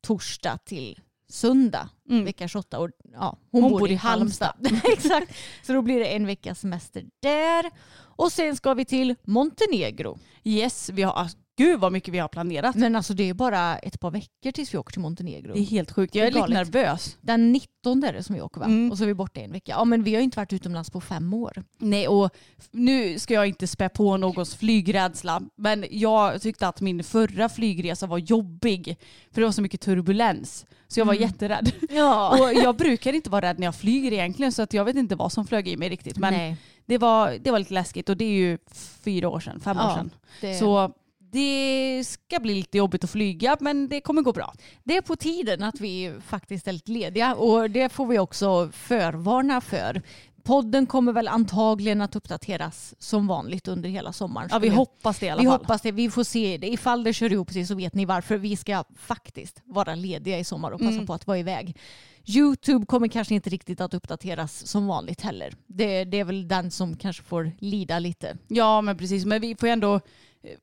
torsdag 0.03 0.59
till 0.59 1.01
söndag 1.31 1.89
Mm. 2.11 2.25
vecka 2.25 2.49
28. 2.49 2.79
Och, 2.79 2.91
ja, 3.13 3.39
hon, 3.51 3.71
bor, 3.71 3.91
i 3.91 3.95
Halmstad. 3.95 4.55
Exakt. 4.85 5.35
Så 5.63 5.73
då 5.73 5.83
blir 5.83 5.99
det 5.99 6.07
en 6.07 6.27
veckas 6.27 6.61
semester 6.61 7.05
där. 7.23 7.71
Och 8.17 8.33
sen 8.33 8.57
ska 8.57 8.75
vi 8.75 8.85
till 8.85 9.15
Montenegro. 9.23 10.19
Yes, 10.45 10.91
vi 10.93 11.03
har, 11.03 11.29
gud 11.59 11.81
vad 11.81 11.93
mycket 11.93 12.15
vi 12.15 12.19
har 12.19 12.29
planerat. 12.29 12.75
Men 12.75 12.97
alltså 12.97 13.15
det 13.15 13.29
är 13.29 13.35
bara 13.35 13.79
ett 13.79 14.01
par 14.01 14.11
veckor 14.11 14.53
tills 14.53 14.75
vi 14.75 14.79
åker 14.79 14.93
till 14.93 15.01
Montenegro. 15.03 15.53
Det 15.53 15.61
är 15.61 15.65
helt 15.65 15.93
sjukt. 15.93 16.15
Jag 16.15 16.27
är 16.27 16.31
är 16.31 16.35
lite 16.35 16.49
nervös. 16.49 17.17
Den 17.21 17.53
19 17.53 18.05
är 18.05 18.13
det 18.13 18.23
som 18.23 18.35
vi 18.35 18.41
åker 18.41 18.61
va? 18.61 18.67
Mm. 18.67 18.91
Och 18.91 18.99
så 18.99 19.05
är 19.05 19.09
vi 19.09 19.15
borta 19.15 19.41
en 19.41 19.53
vecka. 19.53 19.73
Ja 19.73 19.85
men 19.85 20.03
vi 20.03 20.15
har 20.15 20.21
ju 20.21 20.25
inte 20.25 20.39
varit 20.39 20.53
utomlands 20.53 20.91
på 20.91 21.01
fem 21.01 21.35
år. 21.35 21.65
Nej, 21.79 22.09
och 22.09 22.31
nu 22.71 23.19
ska 23.19 23.35
jag 23.35 23.47
inte 23.47 23.67
spä 23.67 23.89
på 23.89 24.17
någons 24.17 24.57
flygrädsla, 24.57 25.43
men 25.57 25.85
jag 25.91 26.43
tyckte 26.43 26.69
att 26.69 26.81
min 26.81 27.05
förra 27.05 27.49
flygresa 27.49 28.07
var 28.07 28.19
jobbig. 28.19 28.97
För 29.33 29.41
det 29.41 29.45
var 29.45 29.53
så 29.53 29.63
mycket 29.63 29.81
turbulens. 29.81 30.67
Så 30.89 31.01
jag 31.01 31.05
var 31.05 31.15
jätterädd. 31.15 31.73
Ja. 31.91 32.39
Och 32.41 32.53
jag 32.55 32.77
brukar 32.77 33.13
inte 33.13 33.31
vara 33.31 33.47
rädd 33.47 33.59
när 33.59 33.67
jag 33.67 33.75
flyger 33.75 34.13
egentligen, 34.13 34.53
så 34.53 34.63
att 34.63 34.73
jag 34.73 34.85
vet 34.85 34.97
inte 34.97 35.17
vad 35.17 35.33
som 35.33 35.47
flög 35.47 35.69
i 35.69 35.77
mig 35.77 35.89
riktigt. 35.89 36.17
Men 36.17 36.35
Nej. 36.35 36.57
det 36.87 36.99
var, 36.99 37.39
det 37.41 37.51
var 37.51 37.59
lite 37.59 37.75
läskigt 37.75 38.09
och 38.09 38.17
det 38.17 38.25
är 38.25 38.33
ju 38.33 38.59
fyra 39.05 39.29
år 39.29 39.41
sedan, 39.41 39.61
fem 39.61 39.77
år 39.77 39.83
Ja, 39.83 39.95
sedan. 39.95 40.11
Det, 40.41 40.55
Så 40.55 40.93
det 41.33 42.05
ska 42.07 42.41
bli 42.41 42.55
lite 42.55 42.79
jobbigt 42.79 43.05
att 43.05 43.11
flyga, 43.11 43.57
men 43.61 43.89
det 43.89 44.01
kommer 44.01 44.23
gå 44.23 44.33
bra. 44.33 44.55
det 44.85 44.97
är 44.97 45.01
på 45.03 45.17
tiden 45.17 45.63
att 45.63 45.81
vi 45.81 46.15
faktiskt 46.27 46.69
är 46.69 46.73
lite 46.73 46.91
lediga 46.91 47.35
och 47.35 47.71
det 47.71 47.89
får 47.93 48.07
vi 48.07 48.19
också 48.19 48.69
förvarna 48.73 49.61
för. 49.61 50.03
Podden 50.43 50.87
kommer 50.87 51.13
väl 51.13 51.29
antagligen 51.29 52.01
att 52.01 52.17
uppdateras 52.17 52.95
som 52.99 53.27
vanligt 53.27 53.69
under 53.69 53.89
hela 53.89 54.13
sommaren. 54.13 54.49
Ja, 54.53 54.59
vi 54.59 54.69
hoppas 54.69 55.19
det 55.19 55.27
i 55.27 55.31
alla 55.31 55.41
vi 55.41 55.47
fall. 55.47 55.59
hoppas 55.61 55.83
det. 55.83 55.93
Vi 55.93 56.11
får 56.11 56.25
se. 56.25 56.57
det. 56.59 56.69
Ifall 56.69 57.05
det 57.05 57.13
kör 57.13 57.33
ihop 57.33 57.51
sig 57.53 57.67
så 57.67 57.75
vet 57.75 57.95
ni 57.95 58.05
varför. 58.05 58.37
Vi 58.37 58.57
ska 58.57 58.85
faktiskt 58.97 59.63
vara 59.65 59.95
lediga 59.95 60.39
i 60.39 60.45
sommar 60.45 60.71
och 60.71 60.81
passa 60.81 60.93
Mm. 60.93 61.07
på 61.07 61.15
att 61.15 61.27
vara 61.27 61.39
iväg. 61.39 61.77
Youtube 62.27 62.87
kommer 62.87 63.09
kanske 63.09 63.35
inte 63.35 63.51
riktigt 63.51 63.81
att 63.81 63.95
uppdateras 63.95 64.67
som 64.67 64.87
vanligt 64.87 65.21
heller. 65.21 65.55
Det, 65.67 66.05
det 66.05 66.21
är 66.21 66.25
väl 66.25 66.49
den 66.49 66.71
som 66.71 66.97
kanske 66.97 67.23
får 67.23 67.53
lida 67.59 67.99
lite. 67.99 68.37
Ja 68.49 68.81
men 68.81 68.97
precis, 68.99 69.25
men 69.25 69.41
vi 69.41 69.55
får 69.57 69.67
ändå 69.67 70.01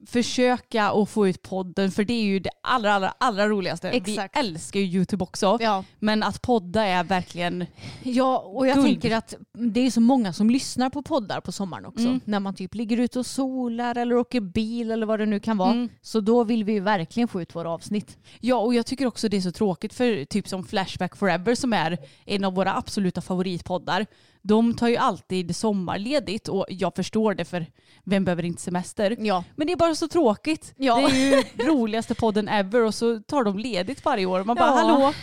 försöka 0.08 0.92
att 0.92 1.10
få 1.10 1.28
ut 1.28 1.42
podden 1.42 1.92
för 1.92 2.04
det 2.04 2.14
är 2.14 2.24
ju 2.24 2.40
det 2.40 2.50
allra, 2.62 2.94
allra, 2.94 3.14
allra 3.18 3.48
roligaste. 3.48 3.90
Exakt. 3.90 4.36
Vi 4.36 4.40
älskar 4.40 4.80
ju 4.80 4.86
YouTube 4.86 5.24
också. 5.24 5.58
Ja. 5.62 5.84
Men 6.00 6.24
att 6.24 6.42
podda 6.42 6.84
är 6.86 7.04
verkligen, 7.04 7.66
Ja, 8.04 8.38
och 8.38 8.68
jag 8.68 8.76
Guld. 8.76 8.88
tänker 8.88 9.16
att 9.18 9.34
det 9.54 9.80
är 9.80 9.92
så 9.92 10.02
många 10.02 10.34
som 10.34 10.50
lyssnar 10.50 10.90
på 10.90 11.02
poddar 11.02 11.42
på 11.42 11.52
sommaren 11.52 11.86
också. 11.86 12.08
Mm. 12.08 12.20
När 12.26 12.40
man 12.40 12.56
typ 12.56 12.76
ligger 12.76 12.98
ute 12.98 13.20
och 13.20 13.26
solar 13.26 13.98
eller 13.98 14.16
åker 14.16 14.42
bil 14.42 14.92
eller 14.92 15.06
vad 15.06 15.20
det 15.20 15.26
nu 15.26 15.40
kan 15.40 15.58
vara. 15.58 15.72
Mm. 15.72 15.90
Så 16.02 16.20
då 16.20 16.44
vill 16.44 16.64
vi 16.64 16.74
ju 16.74 16.80
verkligen 16.80 17.28
få 17.28 17.42
ut 17.42 17.56
våra 17.56 17.70
avsnitt. 17.70 18.18
ja 18.40 18.56
och 18.56 18.74
jag 18.76 18.86
tycker 18.86 19.06
också 19.06 19.30
det 19.30 19.38
är 19.38 19.42
så 19.42 19.52
tråkigt 19.52 19.94
för 19.94 20.26
typ 20.26 20.48
som 20.48 20.64
Flashback 20.64 21.16
Forever 21.16 21.56
som 21.56 21.74
är 21.74 21.98
en 22.26 22.44
av 22.44 22.56
våra 22.56 22.74
absoluta 22.78 23.22
favoritpoddar. 23.22 24.06
De 24.48 24.74
tar 24.74 24.88
ju 24.88 24.96
alltid 24.98 25.56
sommarledigt 25.56 26.48
och 26.48 26.66
jag 26.70 26.96
förstår 26.96 27.34
det 27.34 27.46
för 27.46 27.66
vem 28.04 28.26
behöver 28.26 28.46
inte 28.46 28.62
semester? 28.62 29.16
Ja. 29.20 29.44
Men 29.56 29.68
det 29.68 29.74
är 29.74 29.78
bara 29.78 29.96
så 29.96 30.08
tråkigt. 30.08 30.74
Ja. 30.78 30.96
Det 30.96 31.04
är 31.04 31.36
ju 31.36 31.44
roligaste 31.68 32.16
podden 32.16 32.48
ever 32.48 32.82
och 32.82 32.96
så 32.96 33.20
tar 33.20 33.44
de 33.44 33.60
ledigt 33.60 34.06
varje 34.06 34.26
år. 34.26 34.44
Man 34.44 34.56
bara 34.56 34.70
Ja. 34.70 34.76
hallå, 34.76 35.14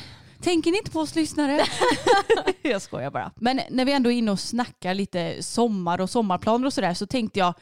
tänker 0.41 0.71
ni 0.71 0.79
inte 0.79 0.91
på 0.91 1.01
oss 1.01 1.15
lyssnare? 1.15 1.65
jag 2.63 2.83
skojar 2.83 3.11
bara. 3.11 3.33
Men 3.37 3.61
när 3.71 3.85
vi 3.85 3.93
ändå 3.93 4.13
är 4.13 4.17
inne 4.17 4.31
och 4.31 4.41
snackar 4.41 4.95
lite 4.95 5.43
sommar 5.43 6.01
och 6.01 6.11
sommarplaner 6.11 6.67
och 6.67 6.73
sådär 6.73 6.95
så 6.95 7.07
tänkte 7.07 7.39
jag 7.39 7.55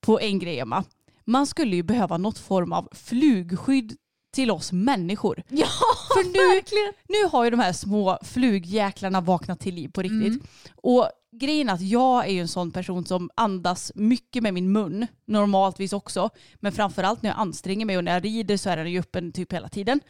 på 0.00 0.20
en 0.20 0.38
grej 0.38 0.58
Emma. 0.58 0.84
Man 1.24 1.46
skulle 1.46 1.76
ju 1.76 1.82
behöva 1.82 2.18
något 2.18 2.38
form 2.38 2.72
av 2.72 2.88
flugskydd 2.92 3.96
till 4.38 4.50
oss 4.50 4.72
människor. 4.72 5.42
Ja, 5.48 5.66
För 6.14 6.24
nu, 6.24 6.54
verkligen. 6.54 6.92
nu 7.08 7.28
har 7.32 7.44
ju 7.44 7.50
de 7.50 7.60
här 7.60 7.72
små 7.72 8.18
flugjäklarna 8.22 9.20
vaknat 9.20 9.60
till 9.60 9.74
liv 9.74 9.88
på 9.88 10.02
riktigt. 10.02 10.26
Mm. 10.26 10.40
Och 10.76 11.10
grejen 11.32 11.68
är 11.68 11.72
att 11.74 11.80
jag 11.80 12.26
är 12.26 12.30
ju 12.32 12.40
en 12.40 12.48
sån 12.48 12.70
person 12.70 13.06
som 13.06 13.30
andas 13.34 13.92
mycket 13.94 14.42
med 14.42 14.54
min 14.54 14.72
mun, 14.72 15.06
normaltvis 15.26 15.92
också. 15.92 16.30
Men 16.60 16.72
framförallt 16.72 17.22
när 17.22 17.30
jag 17.30 17.38
anstränger 17.38 17.86
mig 17.86 17.96
och 17.96 18.04
när 18.04 18.12
jag 18.12 18.24
rider 18.24 18.56
så 18.56 18.70
är 18.70 18.76
den 18.76 18.92
ju 18.92 19.00
öppen 19.00 19.32
typ 19.32 19.52
hela 19.52 19.68
tiden. 19.68 20.00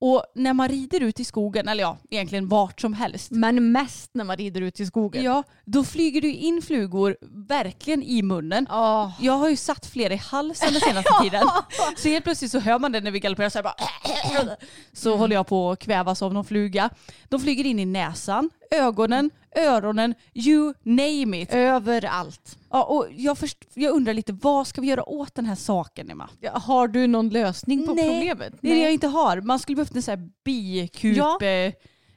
Och 0.00 0.24
när 0.34 0.52
man 0.52 0.68
rider 0.68 1.00
ut 1.00 1.20
i 1.20 1.24
skogen, 1.24 1.68
eller 1.68 1.82
ja, 1.82 1.98
egentligen 2.10 2.48
vart 2.48 2.80
som 2.80 2.92
helst. 2.92 3.30
Men 3.30 3.72
mest 3.72 4.10
när 4.14 4.24
man 4.24 4.36
rider 4.36 4.60
ut 4.60 4.80
i 4.80 4.86
skogen. 4.86 5.22
Ja, 5.24 5.42
då 5.64 5.84
flyger 5.84 6.20
du 6.20 6.32
in 6.32 6.62
flugor 6.62 7.16
verkligen 7.48 8.02
i 8.02 8.22
munnen. 8.22 8.66
Ja. 8.70 9.12
Jag 9.20 9.32
har 9.32 9.48
ju 9.48 9.56
satt 9.56 9.86
flera 9.86 10.14
i 10.14 10.16
halsen 10.16 10.72
den 10.72 10.80
senaste 10.80 11.10
tiden. 11.22 11.42
Så 11.96 12.08
helt 12.08 12.24
plötsligt 12.24 12.50
så 12.50 12.58
hör 12.58 12.78
man 12.78 12.92
det 12.92 13.00
när 13.00 13.10
vi 13.10 13.20
galopperar 13.20 13.48
så 13.48 13.58
här 13.58 13.62
bara 13.62 13.76
Så 14.92 15.16
håller 15.16 15.36
jag 15.36 15.46
på 15.46 15.70
att 15.70 15.78
kvävas 15.78 16.22
av 16.22 16.32
någon 16.34 16.44
fluga. 16.44 16.90
De 17.28 17.40
flyger 17.40 17.64
in 17.66 17.78
i 17.78 17.84
näsan, 17.84 18.50
ögonen, 18.74 19.30
öronen, 19.56 20.14
you 20.34 20.74
name 20.82 21.40
it. 21.42 21.52
Överallt. 21.52 22.58
Ja, 22.70 22.84
och 22.84 23.06
jag, 23.16 23.38
först, 23.38 23.58
jag 23.74 23.92
undrar 23.92 24.14
lite, 24.14 24.32
vad 24.32 24.66
ska 24.66 24.80
vi 24.80 24.86
göra 24.86 25.08
åt 25.08 25.34
den 25.34 25.46
här 25.46 25.54
saken 25.54 26.10
Emma? 26.10 26.30
Ja, 26.40 26.50
Har 26.58 26.88
du 26.88 27.06
någon 27.06 27.28
lösning 27.28 27.86
på 27.86 27.94
Nej, 27.94 28.08
problemet? 28.08 28.54
Det 28.60 28.70
är 28.70 28.74
det 28.74 28.82
jag 28.82 28.92
inte 28.92 29.06
har. 29.06 29.40
Man 29.40 29.58
skulle 29.58 29.76
behövt 29.76 29.94
en 29.96 30.02
sån 30.02 30.18
här 30.18 30.28
bikup 30.44 31.16
Ja. 31.16 31.38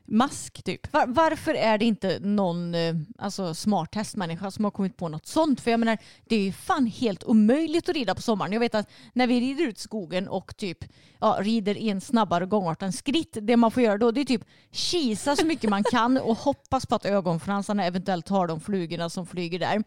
Mask 0.08 0.64
typ. 0.64 0.94
Var, 0.94 1.08
varför 1.08 1.54
är 1.54 1.78
det 1.78 1.86
inte 1.86 2.20
någon 2.20 2.76
eh, 2.76 2.96
alltså, 3.18 3.54
smart 3.54 3.96
hästmänniska 3.96 4.52
som 4.52 4.64
har 4.64 4.72
kommit 4.72 4.98
på 4.98 5.10
något 5.10 5.26
sånt? 5.26 5.62
För 5.62 5.72
jag 5.72 5.80
menar, 5.80 5.98
det 6.26 6.36
är 6.36 6.40
ju 6.40 6.52
fan 6.52 6.86
helt 6.86 7.24
omöjligt 7.24 7.90
att 7.90 7.96
rida 7.96 8.16
på 8.16 8.22
sommaren. 8.22 8.54
Jag 8.54 8.60
vet 8.60 8.76
att 8.76 8.90
när 9.14 9.28
vi 9.28 9.40
rider 9.40 9.68
ut 9.68 9.80
skogen 9.80 10.28
och 10.28 10.58
typ 10.58 10.78
ja, 11.20 11.38
rider 11.42 11.78
i 11.78 11.90
en 11.90 12.02
snabbare 12.02 12.46
gångart 12.46 12.82
än 12.82 12.94
skritt, 12.94 13.38
det 13.42 13.58
man 13.58 13.72
får 13.72 13.84
göra 13.84 13.98
då 13.98 14.12
det 14.12 14.22
är 14.22 14.26
typ 14.26 14.46
kisa 14.72 15.36
så 15.36 15.46
mycket 15.46 15.70
man 15.70 15.84
kan 15.84 16.18
och 16.18 16.38
hoppas 16.38 16.86
på 16.86 16.96
att 16.96 17.06
ögonfransarna 17.06 17.86
eventuellt 17.86 18.26
tar 18.26 18.48
de 18.48 18.60
flugorna 18.60 19.10
som 19.10 19.28
flyger 19.28 19.60
där. 19.60 19.84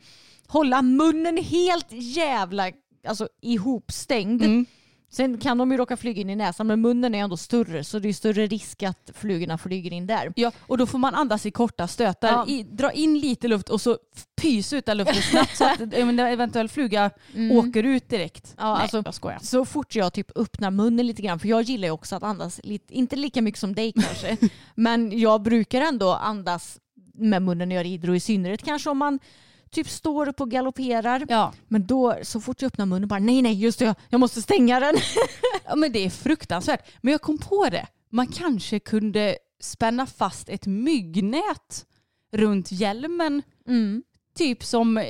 Hålla 0.46 0.82
munnen 0.82 1.36
helt 1.36 1.86
jävla 1.90 2.70
alltså, 3.06 3.28
ihopstängd. 3.40 4.42
Mm. 4.42 4.66
Sen 5.12 5.38
kan 5.38 5.58
de 5.58 5.70
ju 5.72 5.76
råka 5.76 5.96
flyga 5.96 6.20
in 6.20 6.30
i 6.30 6.36
näsan 6.36 6.66
men 6.66 6.80
munnen 6.80 7.14
är 7.14 7.18
ändå 7.18 7.36
större 7.36 7.84
så 7.84 7.98
det 7.98 8.08
är 8.08 8.12
större 8.12 8.46
risk 8.46 8.82
att 8.82 9.10
flugorna 9.14 9.58
flyger 9.58 9.92
in 9.92 10.06
där. 10.06 10.32
Ja, 10.36 10.52
och 10.60 10.78
då 10.78 10.86
får 10.86 10.98
man 10.98 11.14
andas 11.14 11.46
i 11.46 11.50
korta 11.50 11.88
stötar. 11.88 12.28
Ja. 12.28 12.46
I, 12.48 12.62
dra 12.62 12.92
in 12.92 13.18
lite 13.18 13.48
luft 13.48 13.68
och 13.68 13.80
så 13.80 13.98
pys 14.40 14.72
ut 14.72 14.86
den 14.86 14.96
luften 14.96 15.22
snabbt 15.22 15.56
så 15.56 15.64
att 15.64 15.80
en 15.92 16.18
eventuell 16.18 16.68
fluga 16.68 17.10
åker 17.52 17.82
ut 17.82 18.08
direkt. 18.08 18.54
Ja, 18.58 18.74
Nej, 18.74 18.82
alltså- 18.82 19.02
jag 19.04 19.14
skojar. 19.14 19.38
Så 19.42 19.64
fort 19.64 19.94
jag 19.94 20.12
typ 20.12 20.38
öppnar 20.38 20.70
munnen 20.70 21.06
lite 21.06 21.22
grann, 21.22 21.38
för 21.38 21.48
jag 21.48 21.62
gillar 21.62 21.88
ju 21.88 21.92
också 21.92 22.16
att 22.16 22.22
andas, 22.22 22.60
lite, 22.64 22.94
inte 22.94 23.16
lika 23.16 23.42
mycket 23.42 23.60
som 23.60 23.74
dig 23.74 23.92
kanske, 23.92 24.36
men 24.74 25.18
jag 25.18 25.42
brukar 25.42 25.80
ändå 25.80 26.12
andas 26.12 26.78
med 27.14 27.42
munnen 27.42 27.68
när 27.68 27.76
jag 27.76 27.84
rider 27.84 28.10
och 28.10 28.16
i 28.16 28.20
synnerhet 28.20 28.62
kanske 28.62 28.90
om 28.90 28.98
man 28.98 29.18
typ 29.70 29.88
står 29.88 30.28
upp 30.28 30.40
och 30.40 30.50
galopperar. 30.50 31.26
Ja. 31.28 31.52
Men 31.68 31.86
då 31.86 32.18
så 32.22 32.40
fort 32.40 32.62
jag 32.62 32.66
öppnar 32.66 32.86
munnen 32.86 33.08
bara 33.08 33.20
nej 33.20 33.42
nej 33.42 33.52
just 33.52 33.78
det 33.78 33.94
jag 34.08 34.20
måste 34.20 34.42
stänga 34.42 34.80
den. 34.80 34.94
ja, 35.64 35.76
men 35.76 35.92
det 35.92 36.04
är 36.04 36.10
fruktansvärt. 36.10 36.90
Men 37.00 37.12
jag 37.12 37.20
kom 37.20 37.38
på 37.38 37.68
det. 37.68 37.86
Man 38.10 38.26
kanske 38.26 38.80
kunde 38.80 39.36
spänna 39.60 40.06
fast 40.06 40.48
ett 40.48 40.66
myggnät 40.66 41.86
runt 42.32 42.72
hjälmen. 42.72 43.42
Mm. 43.68 44.02
Typ 44.40 44.64
som, 44.64 45.04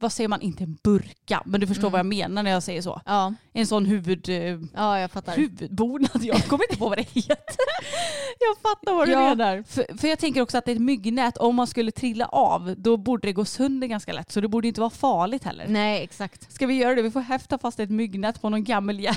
vad 0.00 0.12
säger 0.12 0.28
man, 0.28 0.40
inte 0.40 0.64
en 0.64 0.78
burka, 0.82 1.42
men 1.46 1.60
du 1.60 1.66
förstår 1.66 1.90
vad 1.90 1.98
jag 1.98 2.06
menar 2.06 2.42
när 2.42 2.50
jag 2.50 2.62
säger 2.62 2.82
så. 2.82 3.00
Ja, 3.06 3.34
En 3.52 3.66
sån 3.66 3.86
huvud, 3.86 4.28
eh, 4.28 4.36
ja 4.74 4.98
jag 4.98 5.10
fattar. 5.10 5.36
huvudbonad, 5.36 6.20
jag 6.24 6.44
kommer 6.44 6.64
inte 6.64 6.76
på 6.78 6.88
vad 6.88 6.98
det 6.98 7.08
heter. 7.12 7.36
Jag 8.38 8.56
fattar 8.62 8.94
vad 8.94 9.08
du 9.08 9.12
Ja, 9.12 9.20
menar. 9.34 9.64
För, 9.68 9.98
för 9.98 10.08
jag 10.08 10.18
tänker 10.18 10.40
också 10.40 10.58
att 10.58 10.68
ett 10.68 10.80
myggnät, 10.80 11.36
om 11.38 11.54
man 11.54 11.66
skulle 11.66 11.90
trilla 11.92 12.26
av, 12.26 12.74
då 12.78 12.96
borde 12.96 13.28
det 13.28 13.32
gå 13.32 13.44
sönder 13.44 13.86
ganska 13.86 14.12
lätt. 14.12 14.32
Så 14.32 14.40
det 14.40 14.48
borde 14.48 14.68
inte 14.68 14.80
vara 14.80 14.90
farligt 14.90 15.44
heller. 15.44 15.66
Nej 15.68 16.02
exakt. 16.04 16.52
Ska 16.52 16.66
vi 16.66 16.74
göra 16.74 16.94
det? 16.94 17.02
Vi 17.02 17.10
får 17.10 17.20
häfta 17.20 17.58
fast 17.58 17.80
ett 17.80 17.90
myggnät 17.90 18.40
på 18.42 18.48
någon 18.48 18.64
gammal 18.64 19.00
hjälm. 19.00 19.16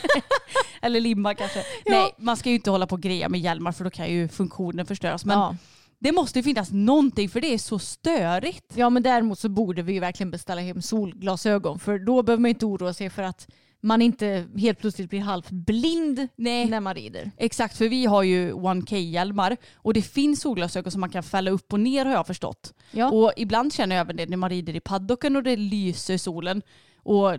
Eller 0.82 1.00
limma 1.00 1.34
kanske. 1.34 1.62
Nej, 1.86 2.14
man 2.18 2.36
ska 2.36 2.48
ju 2.48 2.54
inte 2.54 2.70
hålla 2.70 2.86
på 2.86 2.94
och 2.94 3.00
greja 3.02 3.28
med 3.28 3.40
hjälmar 3.40 3.72
för 3.72 3.84
då 3.84 3.90
kan 3.90 4.10
ju 4.10 4.28
funktionen 4.28 4.86
förstöras. 4.86 5.24
Men 5.24 5.38
ja. 5.38 5.56
Det 5.98 6.12
måste 6.12 6.38
ju 6.38 6.42
finnas 6.42 6.72
någonting 6.72 7.28
för 7.28 7.40
det 7.40 7.54
är 7.54 7.58
så 7.58 7.78
störigt. 7.78 8.72
ja 8.76 8.90
men 8.90 9.02
däremot 9.02 9.38
så 9.38 9.48
borde 9.48 9.82
vi 9.82 9.92
ju 9.92 10.00
verkligen 10.00 10.30
beställa 10.30 10.60
hem 10.60 10.82
solglasögon 10.82 11.78
för 11.78 11.98
då 11.98 12.22
behöver 12.22 12.40
man 12.40 12.48
inte 12.48 12.66
oroa 12.66 12.94
sig 12.94 13.10
för 13.10 13.22
att 13.22 13.48
man 13.80 14.02
inte 14.02 14.46
helt 14.56 14.78
plötsligt 14.78 15.10
blir 15.10 15.20
halvt 15.20 15.50
blind 15.50 16.28
Nej. 16.36 16.68
när 16.68 16.80
man 16.80 16.94
rider. 16.94 17.30
Exakt, 17.36 17.76
för 17.76 17.88
vi 17.88 18.06
har 18.06 18.22
ju 18.22 18.52
1K-hjälmar 18.52 19.56
och 19.74 19.94
det 19.94 20.02
finns 20.02 20.40
solglasögon 20.40 20.92
som 20.92 21.00
man 21.00 21.10
kan 21.10 21.22
fälla 21.22 21.50
upp 21.50 21.72
och 21.72 21.80
ner 21.80 22.04
har 22.04 22.12
jag 22.12 22.26
förstått. 22.26 22.74
Ja. 22.90 23.10
Och 23.10 23.32
ibland 23.36 23.72
känner 23.72 23.96
jag 23.96 24.00
även 24.00 24.16
det 24.16 24.26
när 24.26 24.36
man 24.36 24.50
rider 24.50 24.76
i 24.76 24.80
paddocken 24.80 25.36
och 25.36 25.42
det 25.42 25.56
lyser 25.56 26.18
solen. 26.18 26.62
Och 27.02 27.36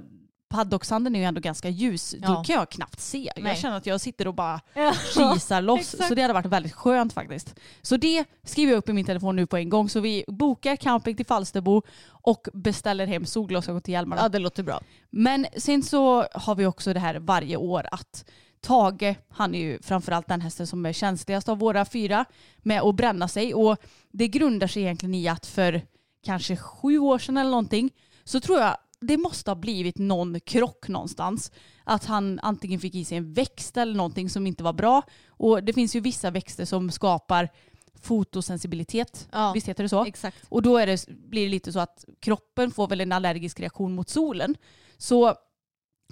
paddocksanden 0.50 1.15
är 1.15 1.20
ju 1.20 1.25
ändå 1.25 1.41
ganska 1.41 1.70
ljus. 1.70 2.12
Då 2.20 2.27
Ja. 2.34 2.44
kan 2.44 2.56
jag 2.56 2.70
knappt 2.70 3.00
se. 3.00 3.32
Nej. 3.38 3.46
Jag 3.51 3.58
känner 3.58 3.77
att 3.77 3.86
jag 3.86 4.01
sitter 4.01 4.27
och 4.27 4.34
bara 4.34 4.62
Ja. 4.74 4.94
kisar 5.13 5.62
loss. 5.62 5.96
Så 6.08 6.15
det 6.15 6.22
hade 6.22 6.34
varit 6.34 6.46
väldigt 6.46 6.74
skönt 6.74 7.13
faktiskt. 7.13 7.56
Så 7.82 7.98
det 7.98 8.25
skriver 8.44 8.72
jag 8.72 8.77
upp 8.77 8.89
i 8.89 8.94
min 8.94 9.06
telefon 9.06 9.36
nu 9.36 9.48
på 9.48 9.58
en 9.58 9.70
gång. 9.70 9.89
Så 9.89 10.00
vi 10.00 10.25
bokar 10.27 10.75
camping 10.75 11.15
till 11.15 11.25
Falsterbo 11.25 11.82
och 12.08 12.48
beställer 12.53 13.08
hem 13.08 13.25
solglasögon 13.25 13.82
till 13.82 13.91
hjälmarna. 13.94 14.22
Ja 14.22 14.29
det 14.29 14.39
låter 14.39 14.63
bra. 14.63 14.82
Men 15.10 15.46
sen 15.58 15.84
så 15.84 16.25
har 16.34 16.56
vi 16.56 16.65
också 16.65 16.94
det 16.94 17.00
här 17.00 17.15
varje 17.20 17.58
år 17.58 17.86
att 17.91 18.25
Tage, 18.62 19.15
han 19.29 19.56
är 19.56 19.60
ju 19.60 19.82
framförallt 19.82 20.27
den 20.27 20.41
hästen 20.41 20.68
som 20.68 20.86
är 20.86 20.94
känsligast 20.94 21.50
av 21.50 21.60
våra 21.60 21.86
fyra 21.86 22.25
med 22.58 22.82
att 22.82 22.96
bränna 22.96 23.27
sig. 23.27 23.53
Och 23.53 23.77
det 24.12 24.27
grundar 24.27 24.68
sig 24.68 24.84
egentligen 24.84 25.15
i 25.15 25.27
att 25.27 25.46
för 25.46 25.82
kanske 26.25 26.56
sju 26.58 26.98
år 27.00 27.20
sedan 27.20 27.38
eller 27.38 27.50
någonting 27.50 27.89
så 28.24 28.39
tror 28.39 28.60
jag 28.60 28.77
det 29.01 29.18
måste 29.18 29.51
ha 29.51 29.56
blivit 29.56 29.98
någon 29.98 30.39
krock 30.39 30.88
någonstans. 30.88 31.51
Att 31.84 32.06
han 32.06 32.39
antingen 32.44 32.79
fick 32.79 32.96
i 32.96 33.06
sig 33.06 33.18
en 33.18 33.34
växt 33.34 33.77
eller 33.77 33.96
någonting 33.96 34.29
som 34.29 34.48
inte 34.48 34.63
var 34.63 34.74
bra. 34.74 35.01
Och 35.27 35.63
det 35.63 35.74
finns 35.74 35.96
ju 35.96 36.00
vissa 36.00 36.32
växter 36.32 36.65
som 36.65 36.91
skapar 36.91 37.50
fotosensibilitet. 38.01 39.27
Ja. 39.32 39.51
Visst 39.53 39.68
heter 39.68 39.84
det 39.84 39.89
så? 39.89 40.06
Exakt. 40.06 40.38
Och 40.50 40.62
då 40.62 40.86
det, 40.86 41.06
blir 41.08 41.44
det 41.44 41.50
lite 41.50 41.72
så 41.72 41.79
att 41.79 42.06
kroppen 42.20 42.72
får 42.72 42.88
väl 42.88 43.01
en 43.01 43.12
allergisk 43.12 43.60
reaktion 43.60 43.96
mot 43.96 44.10
solen. 44.10 44.56
Så 44.98 45.36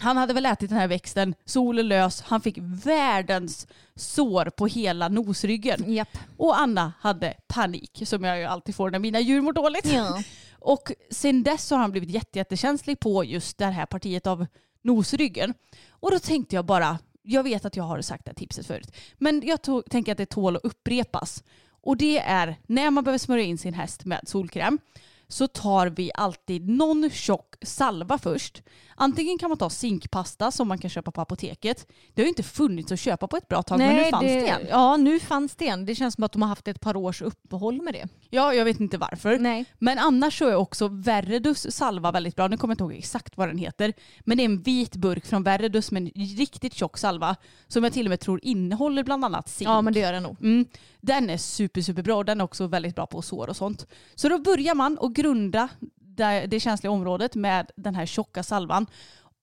han 0.02 0.18
hade 0.18 0.34
väl 0.34 0.46
ätit 0.46 0.70
den 0.70 0.80
här 0.80 0.88
växten, 0.88 1.36
solen 1.46 1.88
lös, 1.88 2.22
han 2.22 2.42
fick 2.42 2.58
världens 2.62 3.68
sår 3.96 4.46
på 4.46 4.68
hela 4.68 5.08
nosryggen. 5.08 5.94
Japp. 5.94 6.18
Och 6.38 6.60
Anna 6.60 6.94
hade 7.00 7.34
panik, 7.48 8.02
som 8.06 8.24
jag 8.24 8.40
ju 8.40 8.46
alltid 8.46 8.76
får 8.76 8.92
när 8.92 9.00
mina 9.00 9.20
djur 9.20 9.42
mår 9.42 9.54
dåligt. 9.54 9.86
Ja. 9.86 10.24
Och 10.60 10.92
sen 11.12 11.44
dess 11.44 11.72
har 11.72 11.78
han 11.78 11.92
blivit 11.92 12.10
jätte, 12.10 12.40
jättekänslig 12.40 13.00
på 13.00 13.24
just 13.24 13.58
det 13.58 13.66
här 13.66 13.86
partiet 13.86 14.28
av 14.28 14.46
nosryggen. 14.82 15.54
Och 15.90 16.12
då 16.12 16.20
tänkte 16.20 16.56
jag 16.56 16.66
bara, 16.66 17.00
jag 17.22 17.44
vet 17.44 17.66
att 17.66 17.76
jag 17.76 17.84
har 17.84 18.02
sagt 18.02 18.26
det 18.26 18.30
här 18.30 18.36
tipset 18.36 18.68
förut, 18.68 18.92
men 19.18 19.42
jag 19.46 19.60
tänker 19.90 20.12
att 20.12 20.18
det 20.18 20.26
tål 20.26 20.56
att 20.56 20.66
upprepas. 20.66 21.44
Och 21.70 21.98
det 21.98 22.20
är 22.20 22.56
när 22.68 22.92
man 22.92 23.04
behöver 23.04 23.18
smörja 23.18 23.44
in 23.44 23.58
sin 23.58 23.74
häst 23.74 24.06
med 24.06 24.22
solkräm 24.24 24.80
så 25.28 25.48
tar 25.48 25.88
vi 25.88 26.12
alltid 26.14 26.70
någon 26.70 27.10
tjock 27.10 27.56
salva 27.62 28.18
först. 28.18 28.64
Antingen 29.00 29.38
kan 29.38 29.50
man 29.50 29.58
ta 29.58 29.70
zinkpasta 29.70 30.52
som 30.52 30.68
man 30.68 30.78
kan 30.78 30.90
köpa 30.90 31.12
på 31.12 31.22
apoteket. 31.22 31.88
Det 32.14 32.22
har 32.22 32.26
ju 32.26 32.30
inte 32.30 32.44
funnits 32.44 32.92
att 32.92 33.00
köpa 33.00 33.28
på 33.28 33.38
ett 33.38 33.48
bra 33.48 33.64
tag 33.64 33.78
men 33.78 33.96
nu 33.96 34.04
fanns 34.04 34.24
det, 34.24 34.42
igen. 34.42 34.62
Ja, 34.70 34.98
nu 34.98 35.20
fanns 35.20 35.56
det 35.56 35.66
igen. 35.66 35.86
Det 35.86 35.96
känns 35.96 36.16
som 36.16 36.24
att 36.24 36.32
de 36.32 36.42
har 36.42 36.50
haft 36.50 36.68
ett 36.68 36.82
par 36.82 36.96
års 36.96 37.22
uppehåll 37.22 37.82
med 37.82 37.94
det. 37.94 38.08
Ja, 38.30 38.54
jag 38.54 38.66
vet 38.66 38.80
inte 38.80 38.98
varför. 38.98 39.40
Nej. 39.40 39.66
Men 39.80 40.00
annars 40.00 40.40
så 40.40 40.48
är 40.48 40.56
också 40.56 40.88
Verredus 40.88 41.76
salva 41.76 42.12
väldigt 42.12 42.36
bra. 42.36 42.48
Nu 42.48 42.58
kommer 42.58 42.72
jag 42.72 42.76
inte 42.76 42.84
ihåg 42.84 42.94
exakt 43.04 43.38
vad 43.38 43.48
den 43.48 43.58
heter. 43.58 43.94
Men 44.20 44.38
det 44.38 44.44
är 44.44 44.46
en 44.46 44.62
vit 44.62 44.96
burk 44.96 45.26
från 45.26 45.44
Verredus 45.44 45.92
med 45.92 46.02
en 46.02 46.12
riktigt 46.38 46.74
tjock 46.74 46.98
salva 46.98 47.36
som 47.68 47.84
jag 47.84 47.94
till 47.94 48.06
och 48.06 48.10
med 48.10 48.20
tror 48.20 48.40
innehåller 48.44 49.04
bland 49.04 49.26
annat 49.26 49.50
zink. 49.50 49.70
Ja, 49.70 49.82
men 49.82 49.94
det 49.94 50.00
gör 50.00 50.14
den 50.14 50.24
nog. 50.24 50.38
Mm, 50.42 50.66
den 51.02 51.30
är 51.30 51.38
super, 51.38 51.82
super 51.82 52.04
bra 52.04 52.18
och 52.18 52.26
den 52.26 52.40
är 52.40 52.44
också 52.44 52.68
väldigt 52.68 52.96
bra 52.96 53.06
på 53.06 53.22
sår 53.22 53.50
och 53.50 53.56
sånt. 53.56 53.88
Så 54.16 54.30
då 54.30 54.40
börjar 54.40 54.76
man 54.76 54.98
att 55.02 55.12
grunda 55.12 55.70
det, 56.18 56.60
känsliga 56.60 56.92
området 56.92 57.36
med 57.36 57.72
den 57.76 57.96
här 57.96 58.06
tjocka 58.06 58.44
salvan. 58.44 58.88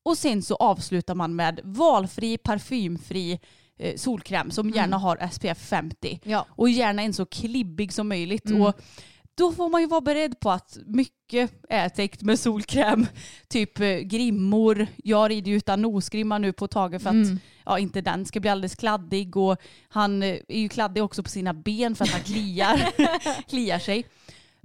Och 0.02 0.18
sen 0.18 0.42
så 0.42 0.54
avslutar 0.54 1.14
man 1.14 1.36
med 1.36 1.60
valfri, 1.64 2.38
parfymfri 2.38 3.40
eh, 3.78 3.96
solkräm 3.96 4.50
som 4.50 4.70
gärna 4.70 4.98
har 4.98 5.28
SPF 5.32 5.58
50. 5.58 6.20
Ja. 6.24 6.46
Och 6.48 6.68
gärna 6.68 7.02
en 7.02 7.12
så 7.12 7.26
klibbig 7.26 7.92
som 7.92 8.08
möjligt. 8.08 8.46
Mm. 8.50 8.62
Och 8.62 8.80
då 9.36 9.52
får 9.52 9.68
man 9.68 9.80
ju 9.80 9.86
vara 9.86 10.00
beredd 10.00 10.40
på 10.40 10.50
att 10.50 10.78
mycket 10.86 11.52
är 11.68 11.88
täckt 11.88 12.22
med 12.22 12.38
solkräm. 12.38 13.06
Typ 13.48 13.80
eh, 13.80 13.96
grimmor. 13.98 14.86
Jag 14.96 15.30
rider 15.30 15.50
ju 15.50 15.56
utan 15.56 15.82
nosgrimma 15.82 16.38
nu 16.38 16.52
på 16.52 16.68
Tage 16.68 17.02
för 17.02 17.10
att 17.10 17.14
Mm. 17.14 17.38
ja, 17.64 17.78
inte 17.78 18.00
den 18.00 18.26
ska 18.26 18.40
bli 18.40 18.50
alldeles 18.50 18.74
kladdig. 18.74 19.36
Och 19.36 19.56
han 19.88 20.22
eh, 20.22 20.36
är 20.48 20.58
ju 20.58 20.68
kladdig 20.68 21.02
också 21.02 21.22
på 21.22 21.28
sina 21.28 21.54
ben 21.54 21.94
för 21.94 22.04
att 22.04 22.10
han 22.10 22.20
kliar, 22.22 22.90
kliar 23.48 23.78
sig. 23.78 24.06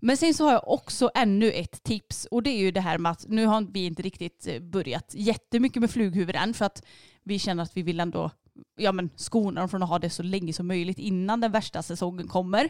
Men 0.02 0.18
sen 0.18 0.34
så 0.34 0.46
har 0.46 0.52
jag 0.52 0.68
också 0.68 1.12
ännu 1.16 1.52
ett 1.52 1.84
tips 1.84 2.28
och 2.32 2.44
det 2.44 2.50
är 2.50 2.60
ju 2.60 2.72
det 2.72 2.82
här 2.82 2.98
med 2.98 3.12
att 3.12 3.26
nu 3.28 3.46
har 3.46 3.68
vi 3.72 3.86
inte 3.86 4.02
riktigt 4.02 4.48
eh, 4.48 4.60
börjat 4.60 5.14
jättemycket 5.14 5.82
med 5.82 5.92
flughuvud 5.92 6.36
än 6.36 6.54
för 6.54 6.66
att 6.66 6.84
vi 7.24 7.40
känner 7.40 7.64
att 7.64 7.78
vi 7.78 7.82
vill 7.82 8.00
ändå 8.00 8.32
ja, 8.76 8.92
men 8.92 9.10
skona 9.16 9.62
dem 9.62 9.70
från 9.70 9.84
att 9.84 9.90
ha 9.90 10.00
det 10.00 10.10
så 10.10 10.24
länge 10.24 10.54
som 10.54 10.68
möjligt 10.68 11.00
innan 11.00 11.42
den 11.42 11.52
värsta 11.52 11.84
säsongen 11.84 12.28
kommer. 12.28 12.70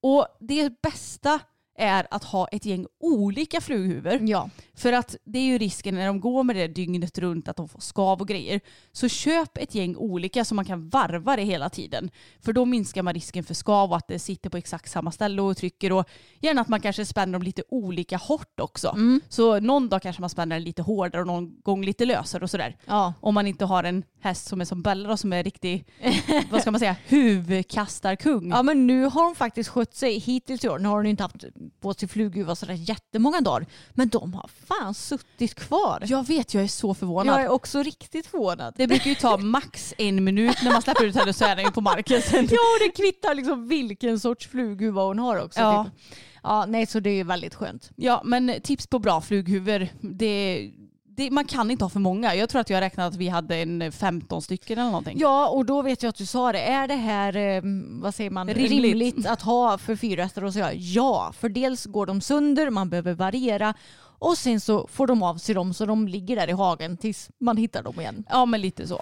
Och 0.00 0.26
det 0.40 0.82
bästa 0.82 1.40
är 1.78 2.06
att 2.10 2.24
ha 2.24 2.48
ett 2.48 2.64
gäng 2.64 2.86
olika 3.00 3.60
flughuvor. 3.60 4.18
Ja. 4.22 4.50
För 4.74 4.92
att 4.92 5.16
det 5.24 5.38
är 5.38 5.42
ju 5.42 5.58
risken 5.58 5.94
när 5.94 6.06
de 6.06 6.20
går 6.20 6.44
med 6.44 6.56
det 6.56 6.68
dygnet 6.68 7.18
runt 7.18 7.48
att 7.48 7.56
de 7.56 7.68
får 7.68 7.80
skav 7.80 8.20
och 8.20 8.28
grejer. 8.28 8.60
Så 8.92 9.08
köp 9.08 9.58
ett 9.58 9.74
gäng 9.74 9.96
olika 9.96 10.44
så 10.44 10.54
man 10.54 10.64
kan 10.64 10.88
varva 10.88 11.36
det 11.36 11.42
hela 11.42 11.68
tiden. 11.68 12.10
För 12.40 12.52
då 12.52 12.64
minskar 12.64 13.02
man 13.02 13.14
risken 13.14 13.44
för 13.44 13.54
skav 13.54 13.90
och 13.90 13.96
att 13.96 14.08
det 14.08 14.18
sitter 14.18 14.50
på 14.50 14.56
exakt 14.56 14.90
samma 14.90 15.12
ställe 15.12 15.42
och 15.42 15.56
trycker. 15.56 15.92
Och 15.92 16.08
gärna 16.40 16.60
att 16.60 16.68
man 16.68 16.80
kanske 16.80 17.06
spänner 17.06 17.32
dem 17.32 17.42
lite 17.42 17.62
olika 17.68 18.16
hårt 18.16 18.60
också. 18.60 18.88
Mm. 18.88 19.20
Så 19.28 19.60
någon 19.60 19.88
dag 19.88 20.02
kanske 20.02 20.22
man 20.22 20.30
spänner 20.30 20.56
den 20.56 20.64
lite 20.64 20.82
hårdare 20.82 21.20
och 21.20 21.26
någon 21.26 21.60
gång 21.62 21.84
lite 21.84 22.04
lösare 22.04 22.44
och 22.44 22.50
sådär. 22.50 22.76
Ja. 22.86 23.14
Om 23.20 23.34
man 23.34 23.46
inte 23.46 23.64
har 23.64 23.84
en 23.84 24.04
häst 24.20 24.46
som 24.46 24.60
är 24.60 24.64
som 24.64 24.82
Bella 24.82 25.08
då, 25.08 25.16
som 25.16 25.32
är 25.32 25.44
riktig, 25.44 25.84
vad 26.50 26.60
ska 26.60 26.70
man 26.70 26.80
säga, 26.80 26.96
huvudkastarkung. 27.06 28.50
ja, 28.50 28.62
men 28.62 28.86
nu 28.86 29.04
har 29.04 29.24
de 29.24 29.34
faktiskt 29.34 29.70
skött 29.70 29.94
sig 29.94 30.18
hittills 30.18 30.64
i 30.64 30.68
år. 30.68 30.78
Nu 30.78 30.88
har 30.88 31.02
de 31.02 31.08
inte 31.08 31.22
haft 31.22 31.44
på 31.80 31.94
sig 31.94 32.08
flughuva 32.08 32.54
sådär 32.54 32.74
jättemånga 32.74 33.40
dagar. 33.40 33.66
Men 33.90 34.08
de 34.08 34.34
har 34.34 34.50
fan 34.66 34.94
suttit 34.94 35.54
kvar. 35.54 36.02
Jag 36.06 36.26
vet, 36.26 36.54
jag 36.54 36.64
är 36.64 36.68
så 36.68 36.94
förvånad. 36.94 37.34
Jag 37.34 37.42
är 37.42 37.48
också 37.48 37.82
riktigt 37.82 38.26
förvånad. 38.26 38.74
Det 38.76 38.86
brukar 38.86 39.10
ju 39.10 39.14
ta 39.14 39.36
max 39.36 39.94
en 39.98 40.24
minut 40.24 40.56
när 40.64 40.72
man 40.72 40.82
släpper 40.82 41.04
ut 41.04 41.16
henne 41.16 41.32
så 41.32 41.44
är 41.44 41.56
den 41.56 41.64
ju 41.64 41.70
på 41.70 41.80
marken 41.80 42.22
sen. 42.22 42.48
Ja, 42.50 42.56
och 42.56 42.86
det 42.86 43.02
kvittar 43.02 43.34
liksom 43.34 43.68
vilken 43.68 44.20
sorts 44.20 44.48
flughuva 44.48 45.02
hon 45.02 45.18
har 45.18 45.44
också. 45.44 45.60
Ja. 45.60 45.84
Typ. 45.84 46.14
ja, 46.42 46.66
nej 46.66 46.86
så 46.86 47.00
det 47.00 47.10
är 47.10 47.24
väldigt 47.24 47.54
skönt. 47.54 47.90
Ja, 47.96 48.22
men 48.24 48.60
tips 48.62 48.86
på 48.86 48.98
bra 48.98 49.20
flughuvor. 49.20 49.88
Det, 50.00 50.70
det, 51.20 51.30
man 51.30 51.44
kan 51.44 51.70
inte 51.70 51.84
ha 51.84 51.88
för 51.90 52.00
många. 52.00 52.34
Jag 52.34 52.48
tror 52.48 52.60
att 52.60 52.70
jag 52.70 52.80
räknade 52.80 53.08
att 53.08 53.16
vi 53.16 53.28
hade 53.28 53.56
en 53.56 53.92
15 53.92 54.42
stycken 54.42 54.78
eller 54.78 54.90
någonting. 54.90 55.18
Ja, 55.20 55.48
och 55.48 55.66
då 55.66 55.82
vet 55.82 56.02
jag 56.02 56.10
att 56.10 56.16
du 56.16 56.26
sa 56.26 56.52
det. 56.52 56.60
Är 56.60 56.88
det 56.88 56.94
här, 56.94 57.36
eh, 57.36 57.62
vad 58.02 58.14
säger 58.14 58.30
man, 58.30 58.48
Rimligt. 58.48 58.70
rimligt, 58.70 59.26
att 59.26 59.42
ha 59.42 59.78
för 59.78 59.96
fyra 59.96 60.22
hästar? 60.22 60.44
Och 60.44 60.52
så 60.52 60.58
jag 60.58 60.76
ja, 60.76 61.32
för 61.40 61.48
dels 61.48 61.86
går 61.86 62.06
de 62.06 62.20
sönder, 62.20 62.70
man 62.70 62.90
behöver 62.90 63.14
variera 63.14 63.74
och 64.18 64.38
sen 64.38 64.60
så 64.60 64.86
får 64.86 65.06
de 65.06 65.22
av 65.22 65.36
sig 65.36 65.54
dem 65.54 65.74
så 65.74 65.86
de 65.86 66.08
ligger 66.08 66.36
där 66.36 66.48
i 66.48 66.52
hagen 66.52 66.96
tills 66.96 67.30
man 67.38 67.56
hittar 67.56 67.82
dem 67.82 68.00
igen. 68.00 68.24
Ja, 68.30 68.46
men 68.46 68.60
lite 68.60 68.86
så. 68.86 69.00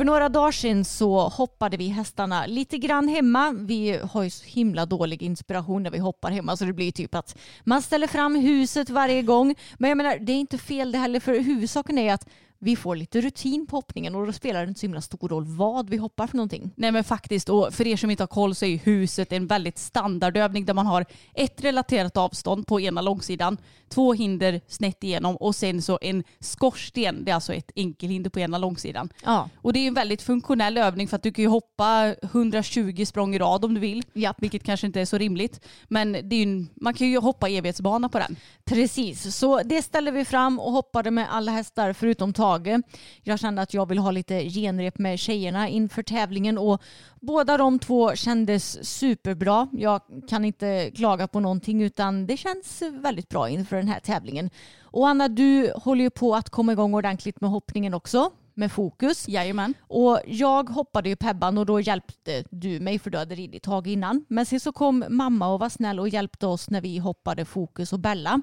För 0.00 0.04
några 0.04 0.28
dagar 0.28 0.52
sedan 0.52 0.84
så 0.84 1.28
hoppade 1.28 1.76
vi 1.76 1.88
hästarna 1.88 2.46
lite 2.46 2.78
grann 2.78 3.08
hemma. 3.08 3.52
Vi 3.58 4.00
har 4.12 4.22
ju 4.22 4.30
så 4.30 4.44
himla 4.44 4.86
dålig 4.86 5.22
inspiration 5.22 5.82
när 5.82 5.90
vi 5.90 5.98
hoppar 5.98 6.30
hemma 6.30 6.56
så 6.56 6.64
det 6.64 6.72
blir 6.72 6.92
typ 6.92 7.14
att 7.14 7.38
man 7.64 7.82
ställer 7.82 8.06
fram 8.06 8.34
huset 8.34 8.90
varje 8.90 9.22
gång. 9.22 9.54
Men 9.78 9.88
jag 9.88 9.96
menar 9.96 10.18
det 10.18 10.32
är 10.32 10.36
inte 10.36 10.58
fel 10.58 10.92
det 10.92 10.98
heller 10.98 11.20
för 11.20 11.40
huvudsaken 11.40 11.98
är 11.98 12.14
att 12.14 12.28
vi 12.58 12.76
får 12.76 12.96
lite 12.96 13.20
rutin 13.20 13.66
på 13.66 13.76
hoppningen 13.76 14.14
och 14.14 14.26
då 14.26 14.32
spelar 14.32 14.62
det 14.62 14.68
inte 14.68 14.80
så 14.80 14.86
himla 14.86 15.00
stor 15.00 15.28
roll 15.28 15.44
vad 15.44 15.90
vi 15.90 15.96
hoppar 15.96 16.26
för 16.26 16.36
någonting. 16.36 16.70
Nej 16.76 16.92
men 16.92 17.04
faktiskt, 17.04 17.48
och 17.48 17.74
för 17.74 17.86
er 17.86 17.96
som 17.96 18.10
inte 18.10 18.22
har 18.22 18.28
koll 18.28 18.54
så 18.54 18.64
är 18.64 18.68
ju 18.68 18.76
huset 18.76 19.32
en 19.32 19.46
väldigt 19.46 19.78
standardövning 19.78 20.64
där 20.64 20.74
man 20.74 20.86
har 20.86 21.06
ett 21.34 21.64
relaterat 21.64 22.16
avstånd 22.16 22.66
på 22.66 22.80
ena 22.80 23.00
långsidan, 23.00 23.56
två 23.90 24.12
hinder 24.12 24.60
snett 24.66 25.04
igenom 25.04 25.36
och 25.36 25.54
sen 25.54 25.82
så 25.82 25.98
en 26.02 26.24
skorsten, 26.40 27.24
det 27.24 27.30
är 27.30 27.34
alltså 27.34 27.54
ett 27.54 27.70
enkelhinder 27.76 28.30
på 28.30 28.40
ena 28.40 28.58
långsidan. 28.58 29.12
Ja. 29.24 29.48
Och 29.56 29.72
det 29.72 29.78
är 29.78 29.88
en 29.88 29.94
väldigt 29.94 30.22
funktionell 30.22 30.78
övning 30.78 31.08
för 31.08 31.16
att 31.16 31.22
du 31.22 31.32
kan 31.32 31.42
ju 31.42 31.48
hoppa 31.48 32.14
120 32.22 33.04
språng 33.04 33.34
i 33.34 33.38
rad 33.38 33.64
om 33.64 33.74
du 33.74 33.80
vill. 33.80 34.02
Japp. 34.12 34.36
Vilket 34.38 34.62
kanske 34.62 34.86
inte 34.86 35.00
är 35.00 35.04
så 35.04 35.18
rimligt. 35.18 35.66
Men 35.88 36.12
det 36.12 36.36
är 36.36 36.42
en, 36.42 36.68
man 36.74 36.94
kan 36.94 37.06
ju 37.06 37.18
hoppa 37.18 37.48
evighetsbana 37.48 38.08
på 38.08 38.18
den. 38.18 38.36
Precis, 38.64 39.36
så 39.36 39.62
det 39.62 39.82
ställde 39.82 40.10
vi 40.10 40.24
fram 40.24 40.60
och 40.60 40.72
hoppade 40.72 41.10
med 41.10 41.26
alla 41.30 41.52
hästar 41.52 41.92
förutom 41.92 42.32
Tage. 42.32 42.80
Jag 43.22 43.38
kände 43.38 43.62
att 43.62 43.74
jag 43.74 43.88
ville 43.88 44.00
ha 44.00 44.10
lite 44.10 44.50
genrep 44.50 44.98
med 44.98 45.18
tjejerna 45.18 45.68
inför 45.68 46.02
tävlingen 46.02 46.58
och 46.58 46.82
båda 47.20 47.56
de 47.56 47.78
två 47.78 48.14
kändes 48.14 48.88
superbra. 48.88 49.68
Jag 49.72 50.00
kan 50.28 50.44
inte 50.44 50.90
klaga 50.94 51.28
på 51.28 51.40
någonting 51.40 51.82
utan 51.82 52.26
det 52.26 52.36
känns 52.36 52.82
väldigt 52.82 53.28
bra 53.28 53.48
inför 53.48 53.79
den 53.80 53.88
här 53.88 54.00
tävlingen. 54.00 54.50
Och 54.82 55.08
Anna, 55.08 55.28
du 55.28 55.72
håller 55.76 56.04
ju 56.04 56.10
på 56.10 56.34
att 56.34 56.50
komma 56.50 56.72
igång 56.72 56.94
ordentligt 56.94 57.40
med 57.40 57.50
hoppningen 57.50 57.94
också 57.94 58.30
med 58.54 58.72
fokus. 58.72 59.28
Jajamän. 59.28 59.74
Och 59.80 60.20
jag 60.26 60.70
hoppade 60.70 61.08
ju 61.08 61.16
Pebban 61.16 61.58
och 61.58 61.66
då 61.66 61.80
hjälpte 61.80 62.44
du 62.50 62.80
mig 62.80 62.98
för 62.98 63.10
du 63.10 63.18
hade 63.18 63.34
ridit 63.34 63.62
tag 63.62 63.86
innan. 63.86 64.24
Men 64.28 64.46
sen 64.46 64.60
så 64.60 64.72
kom 64.72 65.04
mamma 65.08 65.52
och 65.52 65.60
var 65.60 65.68
snäll 65.68 66.00
och 66.00 66.08
hjälpte 66.08 66.46
oss 66.46 66.70
när 66.70 66.80
vi 66.80 66.98
hoppade 66.98 67.44
Fokus 67.44 67.92
och 67.92 68.00
Bella. 68.00 68.42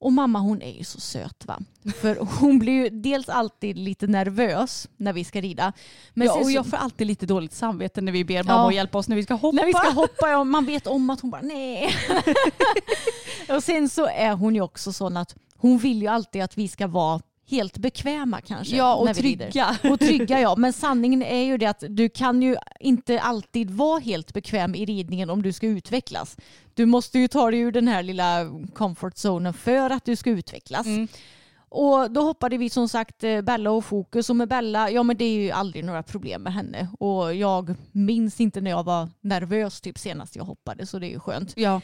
Och 0.00 0.12
mamma 0.12 0.38
hon 0.38 0.62
är 0.62 0.78
ju 0.78 0.84
så 0.84 1.00
söt 1.00 1.44
va. 1.46 1.58
För 2.00 2.16
hon 2.40 2.58
blir 2.58 2.72
ju 2.72 2.88
dels 2.90 3.28
alltid 3.28 3.78
lite 3.78 4.06
nervös 4.06 4.88
när 4.96 5.12
vi 5.12 5.24
ska 5.24 5.40
rida. 5.40 5.72
Men 6.14 6.26
ja, 6.26 6.34
och 6.38 6.44
så- 6.44 6.50
jag 6.50 6.66
får 6.66 6.76
alltid 6.76 7.06
lite 7.06 7.26
dåligt 7.26 7.52
samvete 7.52 8.00
när 8.00 8.12
vi 8.12 8.24
ber 8.24 8.42
mamma 8.44 8.62
Ja. 8.62 8.68
att 8.68 8.74
hjälpa 8.74 8.98
oss 8.98 9.08
när 9.08 9.16
vi 9.16 9.22
ska 9.22 9.34
hoppa. 9.34 9.56
när 9.56 9.66
vi 9.66 9.72
ska 9.72 9.90
hoppa, 9.90 10.28
ja, 10.30 10.44
man 10.44 10.64
vet 10.66 10.86
om 10.86 11.10
att 11.10 11.20
hon 11.20 11.30
bara 11.30 11.42
nej. 11.42 11.90
och 13.56 13.62
sen 13.64 13.88
så 13.88 14.06
är 14.06 14.32
hon 14.34 14.54
ju 14.54 14.60
också 14.60 14.92
sån 14.92 15.16
att 15.16 15.36
hon 15.56 15.78
vill 15.78 16.02
ju 16.02 16.08
alltid 16.08 16.42
att 16.42 16.58
vi 16.58 16.68
ska 16.68 16.86
vara 16.86 17.20
helt 17.50 17.78
bekväma 17.78 18.40
kanske. 18.40 18.76
Ja, 18.76 18.94
och 18.94 19.14
trygga. 19.14 19.78
Och 19.90 20.00
trygga 20.00 20.40
ja. 20.40 20.56
Men 20.56 20.72
sanningen 20.72 21.22
är 21.22 21.42
ju 21.42 21.58
det 21.58 21.66
att 21.66 21.84
du 21.88 22.08
kan 22.08 22.42
ju 22.42 22.56
inte 22.80 23.20
alltid 23.20 23.70
vara 23.70 24.00
helt 24.00 24.34
bekväm 24.34 24.74
i 24.74 24.84
ridningen 24.84 25.30
om 25.30 25.42
du 25.42 25.52
ska 25.52 25.66
utvecklas. 25.66 26.36
Du 26.74 26.86
måste 26.86 27.18
ju 27.18 27.28
ta 27.28 27.50
dig 27.50 27.60
ur 27.60 27.72
den 27.72 27.88
här 27.88 28.02
lilla 28.02 28.50
comfort 28.74 29.16
zonen 29.16 29.54
för 29.54 29.90
att 29.90 30.04
du 30.04 30.16
ska 30.16 30.30
utvecklas. 30.30 30.86
Mm. 30.86 31.08
Och 31.68 32.10
då 32.10 32.20
hoppade 32.20 32.56
vi 32.56 32.70
som 32.70 32.88
sagt 32.88 33.24
eh, 33.24 33.40
Bella 33.40 33.70
och 33.70 33.84
Fokus 33.84 34.30
och 34.30 34.36
med 34.36 34.48
Bella, 34.48 34.90
ja 34.90 35.02
men 35.02 35.16
det 35.16 35.24
är 35.24 35.40
ju 35.42 35.50
aldrig 35.50 35.84
några 35.84 36.02
problem 36.02 36.42
med 36.42 36.52
henne. 36.52 36.88
Och 36.98 37.34
jag 37.34 37.74
minns 37.92 38.40
inte 38.40 38.60
när 38.60 38.70
jag 38.70 38.84
var 38.84 39.08
nervös 39.20 39.80
typ 39.80 39.98
senast 39.98 40.36
jag 40.36 40.44
hoppade 40.44 40.86
så 40.86 40.98
det 40.98 41.06
är 41.06 41.10
ju 41.10 41.20
skönt. 41.20 41.52
Ja. 41.56 41.80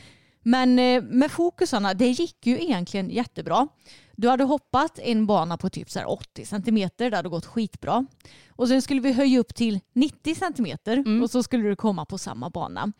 Men 0.49 0.79
eh, 0.79 1.03
med 1.03 1.31
fokusarna, 1.31 1.95
det 1.95 2.09
gick 2.09 2.47
ju 2.47 2.63
egentligen 2.63 3.11
jättebra. 3.11 3.69
Du 4.17 4.29
hade 4.29 4.45
hoppat 4.45 4.99
en 4.99 5.27
bana 5.27 5.57
på 5.57 5.71
typ 5.71 5.91
så 5.91 5.99
här 5.99 6.11
80 6.11 6.45
centimeter, 6.47 7.11
det 7.11 7.17
hade 7.17 7.29
gått 7.29 7.47
skitbra. 7.47 8.07
Och 8.49 8.69
sen 8.69 8.83
skulle 8.83 9.01
vi 9.01 9.13
höja 9.13 9.39
upp 9.41 9.55
till 9.55 9.81
90 9.93 10.35
centimeter 10.35 10.97
Mm. 10.97 11.23
och 11.23 11.31
så 11.31 11.43
skulle 11.43 11.69
du 11.69 11.77
komma 11.77 12.05
på 12.05 12.19
samma 12.19 12.51
bana. 12.51 12.93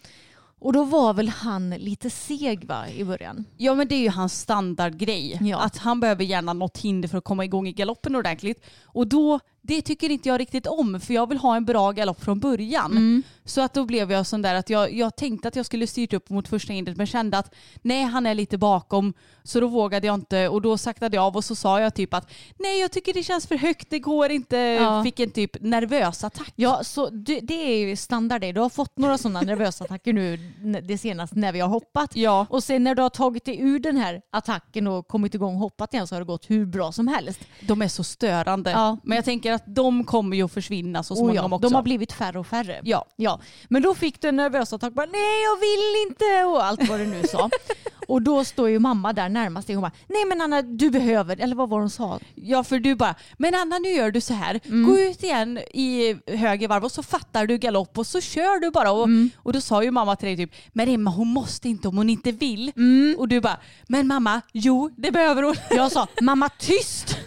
Och 0.59 0.73
då 0.73 0.85
var 0.85 1.15
väl 1.15 1.29
han 1.29 1.71
lite 1.71 2.11
seg 2.11 2.65
va, 2.65 2.89
i 2.89 3.05
början? 3.05 3.45
Ja 3.57 3.75
men 3.75 3.89
det 3.89 3.95
är 3.95 4.01
ju 4.01 4.09
hans 4.11 4.41
standardgrej. 4.41 5.39
Ja. 5.43 5.59
Att 5.59 5.77
han 5.77 6.01
behöver 6.01 6.25
gärna 6.25 6.53
något 6.53 6.79
hinder 6.79 7.09
för 7.09 7.19
att 7.19 7.25
komma 7.25 7.45
igång 7.45 7.69
i 7.69 7.73
galoppen 7.73 8.17
ordentligt. 8.17 8.65
Och 8.85 9.07
då 9.07 9.41
det 9.67 9.83
tycker 9.83 10.11
inte 10.11 10.29
jag 10.29 10.41
riktigt 10.41 10.67
om 10.67 11.01
för 11.01 11.15
jag 11.15 11.29
vill 11.29 11.39
ha 11.39 11.57
en 11.57 11.65
bra 11.65 11.93
galopp 11.93 12.25
från 12.25 12.41
början. 12.41 12.91
Mm. 12.91 13.23
Så 13.45 13.61
att 13.61 13.75
då 13.75 13.85
blev 13.85 14.13
jag 14.13 14.27
sån 14.27 14.43
där 14.43 14.55
att 14.55 14.71
jag, 14.71 14.93
jag 14.93 15.17
tänkte 15.17 15.49
att 15.49 15.57
jag 15.57 15.67
skulle 15.67 15.87
styrt 15.87 16.13
upp 16.13 16.31
mot 16.31 16.49
första 16.49 16.73
hindret 16.73 16.97
men 16.97 17.07
kände 17.07 17.39
att 17.39 17.55
nej 17.83 18.03
han 18.03 18.27
är 18.27 18.35
lite 18.35 18.59
bakom 18.59 19.13
så 19.43 19.61
då 19.61 19.67
vågade 19.67 20.07
jag 20.07 20.15
inte 20.15 20.49
och 20.49 20.63
då 20.63 20.79
saktade 20.79 21.17
jag 21.17 21.25
av 21.25 21.37
och 21.37 21.45
så 21.45 21.55
sa 21.55 21.81
jag 21.81 21.95
typ 21.95 22.15
att 22.15 22.31
nej 22.59 22.81
jag 22.81 22.93
tycker 22.93 23.13
det 23.13 23.23
känns 23.23 23.47
för 23.47 23.57
högt, 23.57 23.91
det 23.91 23.99
går 23.99 24.31
inte. 24.31 24.57
Ja. 24.57 25.05
Fick 25.05 25.21
en 25.21 25.31
typ 25.31 25.57
nervös 25.61 26.25
attack. 26.25 26.53
Ja, 26.57 26.85
så 26.85 27.11
det, 27.11 27.41
det 27.41 27.55
är 27.55 27.89
ju 27.89 27.97
standard 27.97 28.41
det. 28.41 28.53
Du 28.53 28.61
har 28.61 28.69
fått 28.69 28.99
några 28.99 29.19
sådana 29.19 29.41
nervösa 29.41 29.85
attacker 29.85 30.13
nu 30.13 30.37
det 30.83 30.99
senaste 30.99 31.39
när 31.39 31.53
vi 31.53 31.61
har 31.61 31.69
hoppat. 31.69 32.17
Ja. 32.17 32.47
Och 32.51 32.65
sen 32.65 32.85
när 32.85 32.95
du 32.95 33.03
har 33.03 33.11
tagit 33.11 33.45
dig 33.45 33.61
ur 33.61 33.79
den 33.79 33.97
här 33.97 34.23
attacken 34.33 34.87
och 34.87 35.09
kommit 35.09 35.35
igång 35.35 35.55
och 35.55 35.61
hoppat 35.61 35.95
igen 35.95 36.07
så 36.07 36.15
har 36.15 36.21
det 36.21 36.27
gått 36.27 36.51
hur 36.51 36.67
bra 36.67 36.93
som 36.93 37.09
helst. 37.09 37.41
De 37.61 37.83
är 37.83 37.89
så 37.89 38.05
störande. 38.05 38.71
Ja. 38.71 38.99
Men 39.05 39.17
jag 39.17 39.25
tänker 39.25 39.53
att 39.57 39.65
de 39.67 40.05
kommer 40.05 40.37
ju 40.37 40.43
att 40.43 40.53
försvinna 40.53 41.03
så 41.03 41.17
småningom 41.17 41.51
ja, 41.53 41.57
också. 41.57 41.69
de 41.69 41.75
har 41.75 41.83
blivit 41.83 42.13
färre 42.13 42.39
och 42.39 42.47
färre. 42.47 42.81
Ja. 42.85 43.05
ja. 43.17 43.41
Men 43.69 43.83
då 43.83 43.95
fick 43.95 44.21
du 44.21 44.29
en 44.29 44.37
nervös 44.37 44.73
attack. 44.73 44.93
Bara, 44.93 45.07
Nej 45.07 45.43
jag 45.45 45.57
vill 45.61 46.11
inte 46.11 46.45
och 46.45 46.65
allt 46.65 46.89
vad 46.89 47.01
du 47.01 47.07
nu 47.07 47.23
sa. 47.23 47.51
och 48.09 48.23
då 48.23 48.45
står 48.45 48.69
ju 48.69 48.79
mamma 48.79 49.13
där 49.13 49.29
närmast 49.29 49.67
dig 49.67 49.77
och 49.77 49.83
hon 49.83 49.91
bara 49.91 49.97
Nej 50.09 50.25
men 50.25 50.41
Anna 50.41 50.63
du 50.63 50.91
behöver, 50.91 51.41
eller 51.41 51.55
vad 51.57 51.69
var 51.69 51.81
hon 51.81 51.91
sa? 51.91 52.19
Ja 52.35 52.65
för 52.65 52.79
du 52.79 52.95
bara, 52.95 53.15
men 53.39 53.55
Anna 53.55 53.79
nu 53.79 53.89
gör 53.89 54.11
du 54.11 54.21
så 54.21 54.35
här, 54.35 54.61
Mm. 54.67 54.87
gå 54.91 54.99
ut 54.99 55.23
igen 55.23 55.59
i 55.59 56.17
höger 56.27 56.69
varv 56.69 56.85
och 56.85 56.93
så 56.93 57.03
fattar 57.03 57.47
du 57.47 57.59
galopp 57.59 57.99
och 57.99 58.07
så 58.07 58.21
kör 58.21 58.61
du 58.61 58.71
bara. 58.71 58.93
Och, 58.93 59.05
Mm. 59.05 59.31
och 59.37 59.53
då 59.53 59.61
sa 59.61 59.83
ju 59.83 59.91
mamma 59.91 60.17
till 60.17 60.27
dig 60.27 60.37
typ, 60.37 60.51
men 60.73 60.89
Emma 60.89 61.11
hon 61.11 61.29
måste 61.29 61.69
inte 61.69 61.89
om 61.89 61.97
hon 61.97 62.11
inte 62.11 62.33
vill. 62.33 62.73
Mm. 62.77 63.15
Och 63.19 63.29
du 63.29 63.41
bara, 63.41 63.57
men 63.89 64.07
mamma, 64.07 64.41
jo 64.53 64.91
det 64.97 65.11
behöver 65.11 65.43
hon. 65.43 65.55
Jag 65.71 65.93
sa 65.93 66.07
mamma 66.21 66.49
tyst! 66.59 67.19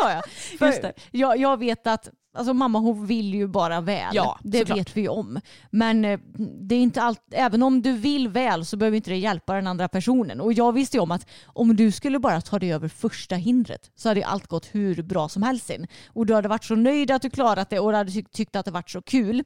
sa 0.00 0.12
jag. 0.12 0.22
Just 0.68 0.82
det. 0.82 0.92
Jag, 1.10 1.38
jag 1.38 1.58
vet 1.58 1.86
att 1.86 2.08
alltså, 2.38 2.54
mamma 2.54 2.78
hon 2.78 3.06
vill 3.06 3.34
ju 3.34 3.46
bara 3.46 3.80
väl. 3.80 4.14
Ja, 4.14 4.38
det 4.42 4.58
såklart. 4.58 4.78
vet 4.78 4.96
vi 4.96 5.08
om. 5.08 5.40
Men 5.70 6.04
eh, 6.04 6.20
det 6.60 6.74
är 6.74 6.80
inte 6.80 7.02
allt, 7.02 7.20
även 7.30 7.62
om 7.62 7.82
du 7.82 7.92
vill 7.92 8.28
väl 8.28 8.64
så 8.64 8.76
behöver 8.76 8.96
inte 8.96 9.10
det 9.10 9.16
hjälpa 9.16 9.54
den 9.54 9.66
andra 9.66 9.88
personen. 9.88 10.40
Och 10.40 10.52
jag 10.52 10.72
visste 10.72 10.96
ju 10.96 11.00
om 11.00 11.10
att 11.10 11.26
om 11.46 11.76
du 11.76 11.92
skulle 11.92 12.18
bara 12.18 12.40
ta 12.40 12.58
dig 12.58 12.72
över 12.72 12.88
första 12.88 13.34
hindret 13.34 13.90
så 13.96 14.08
hade 14.08 14.20
ju 14.20 14.26
allt 14.26 14.46
gått 14.46 14.66
hur 14.66 15.02
bra 15.02 15.28
som 15.28 15.42
helst 15.42 15.66
sen. 15.66 15.86
Och 16.08 16.26
du 16.26 16.34
hade 16.34 16.48
varit 16.48 16.64
så 16.64 16.74
nöjd 16.74 17.10
att 17.10 17.22
du 17.22 17.30
klarat 17.30 17.70
det 17.70 17.80
och 17.80 17.90
du 17.90 17.96
hade 17.96 18.22
tyckt, 18.22 18.56
att 18.56 18.64
det 18.64 18.70
varit 18.70 18.90
så 18.90 19.02
kul. 19.02 19.44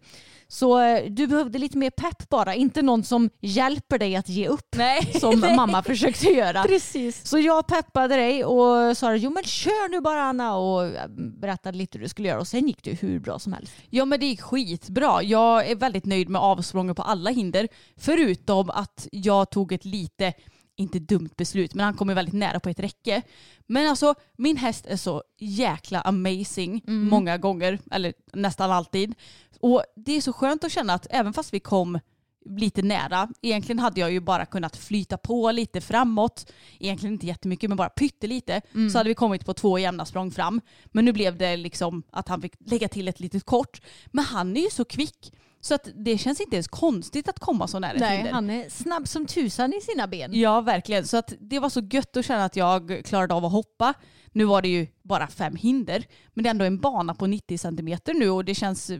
Så 0.48 0.80
eh, 0.80 1.10
du 1.10 1.26
behövde 1.26 1.58
lite 1.58 1.78
mer 1.78 1.90
pepp 1.90 2.28
bara, 2.28 2.54
inte 2.54 2.82
någon 2.82 3.04
som 3.04 3.30
hjälper 3.40 3.98
dig 3.98 4.16
att 4.16 4.28
ge 4.28 4.48
upp. 4.48 4.76
Nej. 4.76 5.12
Som 5.20 5.40
mamma 5.40 5.82
försökte 5.82 6.26
göra. 6.26 6.62
Precis. 6.62 7.26
Så 7.26 7.38
jag 7.38 7.66
peppade 7.66 8.16
dig 8.16 8.44
och 8.44 8.96
sa 8.96 9.14
jo 9.14 9.30
men 9.30 9.44
kör 9.44 9.90
nu 9.90 10.00
bara 10.00 10.22
Anna 10.22 10.56
och 10.56 10.92
berättade 11.40 11.78
lite 11.78 11.98
hur 11.98 12.02
du 12.02 12.08
skulle 12.08 12.28
göra 12.28 12.40
och 12.40 12.48
sen 12.48 12.66
gick 12.66 12.81
det 12.82 13.02
hur 13.02 13.18
bra 13.18 13.38
som 13.38 13.52
helst. 13.52 13.72
Ja 13.90 14.04
men 14.04 14.20
det 14.20 14.26
gick 14.26 14.40
skitbra. 14.40 15.22
Jag 15.22 15.70
är 15.70 15.76
väldigt 15.76 16.04
nöjd 16.04 16.28
med 16.28 16.40
avsprånget 16.40 16.96
på 16.96 17.02
alla 17.02 17.30
hinder. 17.30 17.68
Förutom 17.96 18.70
att 18.70 19.08
jag 19.12 19.50
tog 19.50 19.72
ett 19.72 19.84
lite, 19.84 20.32
inte 20.76 20.98
dumt 20.98 21.30
beslut, 21.36 21.74
men 21.74 21.84
han 21.84 21.94
kom 21.94 22.08
ju 22.08 22.14
väldigt 22.14 22.34
nära 22.34 22.60
på 22.60 22.68
ett 22.68 22.80
räcke. 22.80 23.22
Men 23.66 23.88
alltså 23.88 24.14
min 24.36 24.56
häst 24.56 24.86
är 24.86 24.96
så 24.96 25.22
jäkla 25.38 26.00
amazing 26.00 26.82
många 26.86 27.38
gånger, 27.38 27.78
eller 27.90 28.14
nästan 28.32 28.70
alltid. 28.70 29.14
Och 29.60 29.84
det 29.96 30.12
är 30.12 30.20
så 30.20 30.32
skönt 30.32 30.64
att 30.64 30.72
känna 30.72 30.94
att 30.94 31.06
även 31.10 31.32
fast 31.32 31.54
vi 31.54 31.60
kom 31.60 31.98
lite 32.44 32.82
nära. 32.82 33.28
Egentligen 33.42 33.78
hade 33.78 34.00
jag 34.00 34.12
ju 34.12 34.20
bara 34.20 34.46
kunnat 34.46 34.76
flyta 34.76 35.16
på 35.16 35.50
lite 35.50 35.80
framåt. 35.80 36.52
Egentligen 36.80 37.12
inte 37.12 37.26
jättemycket 37.26 37.70
men 37.70 37.76
bara 37.76 37.88
pyttelite. 37.88 38.60
Så 38.92 38.98
hade 38.98 39.08
vi 39.08 39.14
kommit 39.14 39.46
på 39.46 39.54
två 39.54 39.78
jämna 39.78 40.04
språng 40.04 40.30
fram. 40.30 40.60
Men 40.86 41.04
nu 41.04 41.12
blev 41.12 41.36
det 41.38 41.56
liksom 41.56 42.02
att 42.10 42.28
han 42.28 42.42
fick 42.42 42.52
lägga 42.58 42.88
till 42.88 43.08
ett 43.08 43.20
litet 43.20 43.44
kort. 43.44 43.80
Men 44.06 44.24
han 44.24 44.56
är 44.56 44.60
ju 44.60 44.70
så 44.70 44.84
kvick. 44.84 45.32
Så 45.60 45.74
att 45.74 45.88
det 45.94 46.18
känns 46.18 46.40
inte 46.40 46.56
ens 46.56 46.68
konstigt 46.68 47.28
att 47.28 47.38
komma 47.38 47.66
så 47.68 47.78
nära 47.78 47.96
Nej, 47.98 48.16
hinder. 48.16 48.32
han 48.32 48.50
är 48.50 48.68
snabb 48.68 49.08
som 49.08 49.26
tusan 49.26 49.72
i 49.72 49.80
sina 49.80 50.06
ben. 50.06 50.30
Ja, 50.34 50.60
verkligen. 50.60 51.06
Så 51.06 51.16
att 51.16 51.32
det 51.40 51.58
var 51.58 51.68
så 51.68 51.80
gött 51.80 52.16
att 52.16 52.24
känna 52.24 52.44
att 52.44 52.56
jag 52.56 53.02
klarade 53.04 53.34
av 53.34 53.44
att 53.44 53.52
hoppa. 53.52 53.94
Nu 54.32 54.44
var 54.44 54.62
det 54.62 54.68
ju 54.68 54.86
bara 55.02 55.26
fem 55.26 55.56
hinder, 55.56 56.04
men 56.34 56.42
det 56.42 56.48
är 56.48 56.50
ändå 56.50 56.64
en 56.64 56.78
bana 56.80 57.14
på 57.14 57.26
90 57.26 57.58
centimeter 57.58 58.14
nu 58.14 58.30
och 58.30 58.44
det 58.44 58.54
känns, 58.54 58.90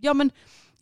ja 0.00 0.14
men 0.14 0.30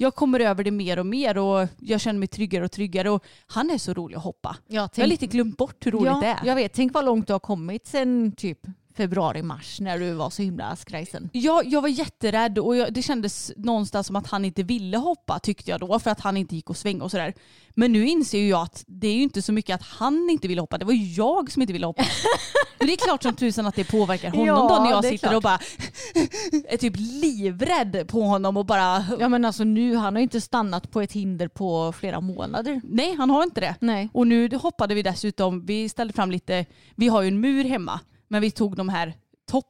jag 0.02 0.14
kommer 0.14 0.40
över 0.40 0.64
det 0.64 0.70
mer 0.70 0.98
och 0.98 1.06
mer 1.06 1.38
och 1.38 1.68
jag 1.78 2.00
känner 2.00 2.18
mig 2.18 2.28
tryggare 2.28 2.64
och 2.64 2.72
tryggare 2.72 3.10
och 3.10 3.24
han 3.46 3.70
är 3.70 3.78
så 3.78 3.94
rolig 3.94 4.16
att 4.16 4.22
hoppa. 4.22 4.56
Ja, 4.66 4.74
Jag 4.74 4.82
har 4.82 4.88
tänk, 4.88 5.08
lite 5.08 5.26
glömt 5.26 5.56
bort 5.56 5.86
hur 5.86 5.92
roligt 5.92 6.06
ja, 6.06 6.20
det 6.20 6.26
är. 6.26 6.40
Jag 6.44 6.54
vet, 6.54 6.72
tänk 6.72 6.94
vad 6.94 7.04
långt 7.04 7.26
du 7.26 7.32
har 7.32 7.40
kommit 7.40 7.86
sen 7.86 8.32
typ 8.32 8.58
februari, 8.96 9.42
mars 9.42 9.80
när 9.80 9.98
du 9.98 10.12
var 10.12 10.30
så 10.30 10.42
himla 10.42 10.76
skrajsen. 10.76 11.30
Jag, 11.32 11.66
jag 11.66 11.82
var 11.82 11.88
jätterädd 11.88 12.58
och 12.58 12.76
jag, 12.76 12.92
det 12.94 13.02
kändes 13.02 13.52
någonstans 13.56 14.06
som 14.06 14.16
att 14.16 14.26
han 14.26 14.44
inte 14.44 14.62
ville 14.62 14.96
hoppa 14.96 15.38
tyckte 15.38 15.70
jag 15.70 15.80
då 15.80 15.98
för 15.98 16.10
att 16.10 16.20
han 16.20 16.36
inte 16.36 16.56
gick 16.56 16.70
och 16.70 16.76
svänga 16.76 17.04
och 17.04 17.10
sådär. 17.10 17.34
Men 17.74 17.92
nu 17.92 18.08
inser 18.08 18.38
ju 18.38 18.48
jag 18.48 18.62
att 18.62 18.84
det 18.86 19.08
är 19.08 19.14
ju 19.14 19.22
inte 19.22 19.42
så 19.42 19.52
mycket 19.52 19.74
att 19.74 19.82
han 19.82 20.30
inte 20.30 20.48
ville 20.48 20.60
hoppa, 20.60 20.78
det 20.78 20.84
var 20.84 20.92
ju 20.92 21.12
jag 21.12 21.50
som 21.52 21.62
inte 21.62 21.72
ville 21.72 21.86
hoppa. 21.86 22.02
Det 22.86 22.92
är 22.92 22.96
klart 22.96 23.22
som 23.22 23.34
tusan 23.34 23.66
att 23.66 23.74
det 23.74 23.84
påverkar 23.84 24.30
honom 24.30 24.46
Ja, 24.46 24.76
då 24.78 24.84
när 24.84 24.90
jag 24.90 25.04
sitter 25.04 25.18
klart. 25.28 25.34
och 25.36 25.42
bara 25.42 25.58
är 26.68 26.76
typ 26.76 26.94
livrädd 26.96 28.08
på 28.08 28.22
honom 28.22 28.56
och 28.56 28.66
bara 28.66 29.04
Ja 29.20 29.28
men 29.28 29.44
alltså 29.44 29.64
nu, 29.64 29.96
han 29.96 30.14
har 30.14 30.22
inte 30.22 30.40
stannat 30.40 30.90
på 30.90 31.00
ett 31.00 31.12
hinder 31.12 31.48
på 31.48 31.92
flera 31.92 32.20
månader. 32.20 32.80
nej 32.84 33.14
han 33.14 33.30
har 33.30 33.42
inte 33.42 33.60
det. 33.60 33.74
Nej. 33.80 34.08
Och 34.12 34.26
nu 34.26 34.56
hoppade 34.56 34.94
vi 34.94 35.02
dessutom, 35.02 35.66
vi 35.66 35.88
ställde 35.88 36.12
fram 36.14 36.30
lite, 36.30 36.66
vi 36.94 37.08
har 37.08 37.22
ju 37.22 37.28
en 37.28 37.40
mur 37.40 37.64
hemma 37.64 38.00
men 38.30 38.42
vi 38.42 38.50
tog 38.50 38.76
de 38.76 38.88
här 38.88 39.14
topp 39.50 39.66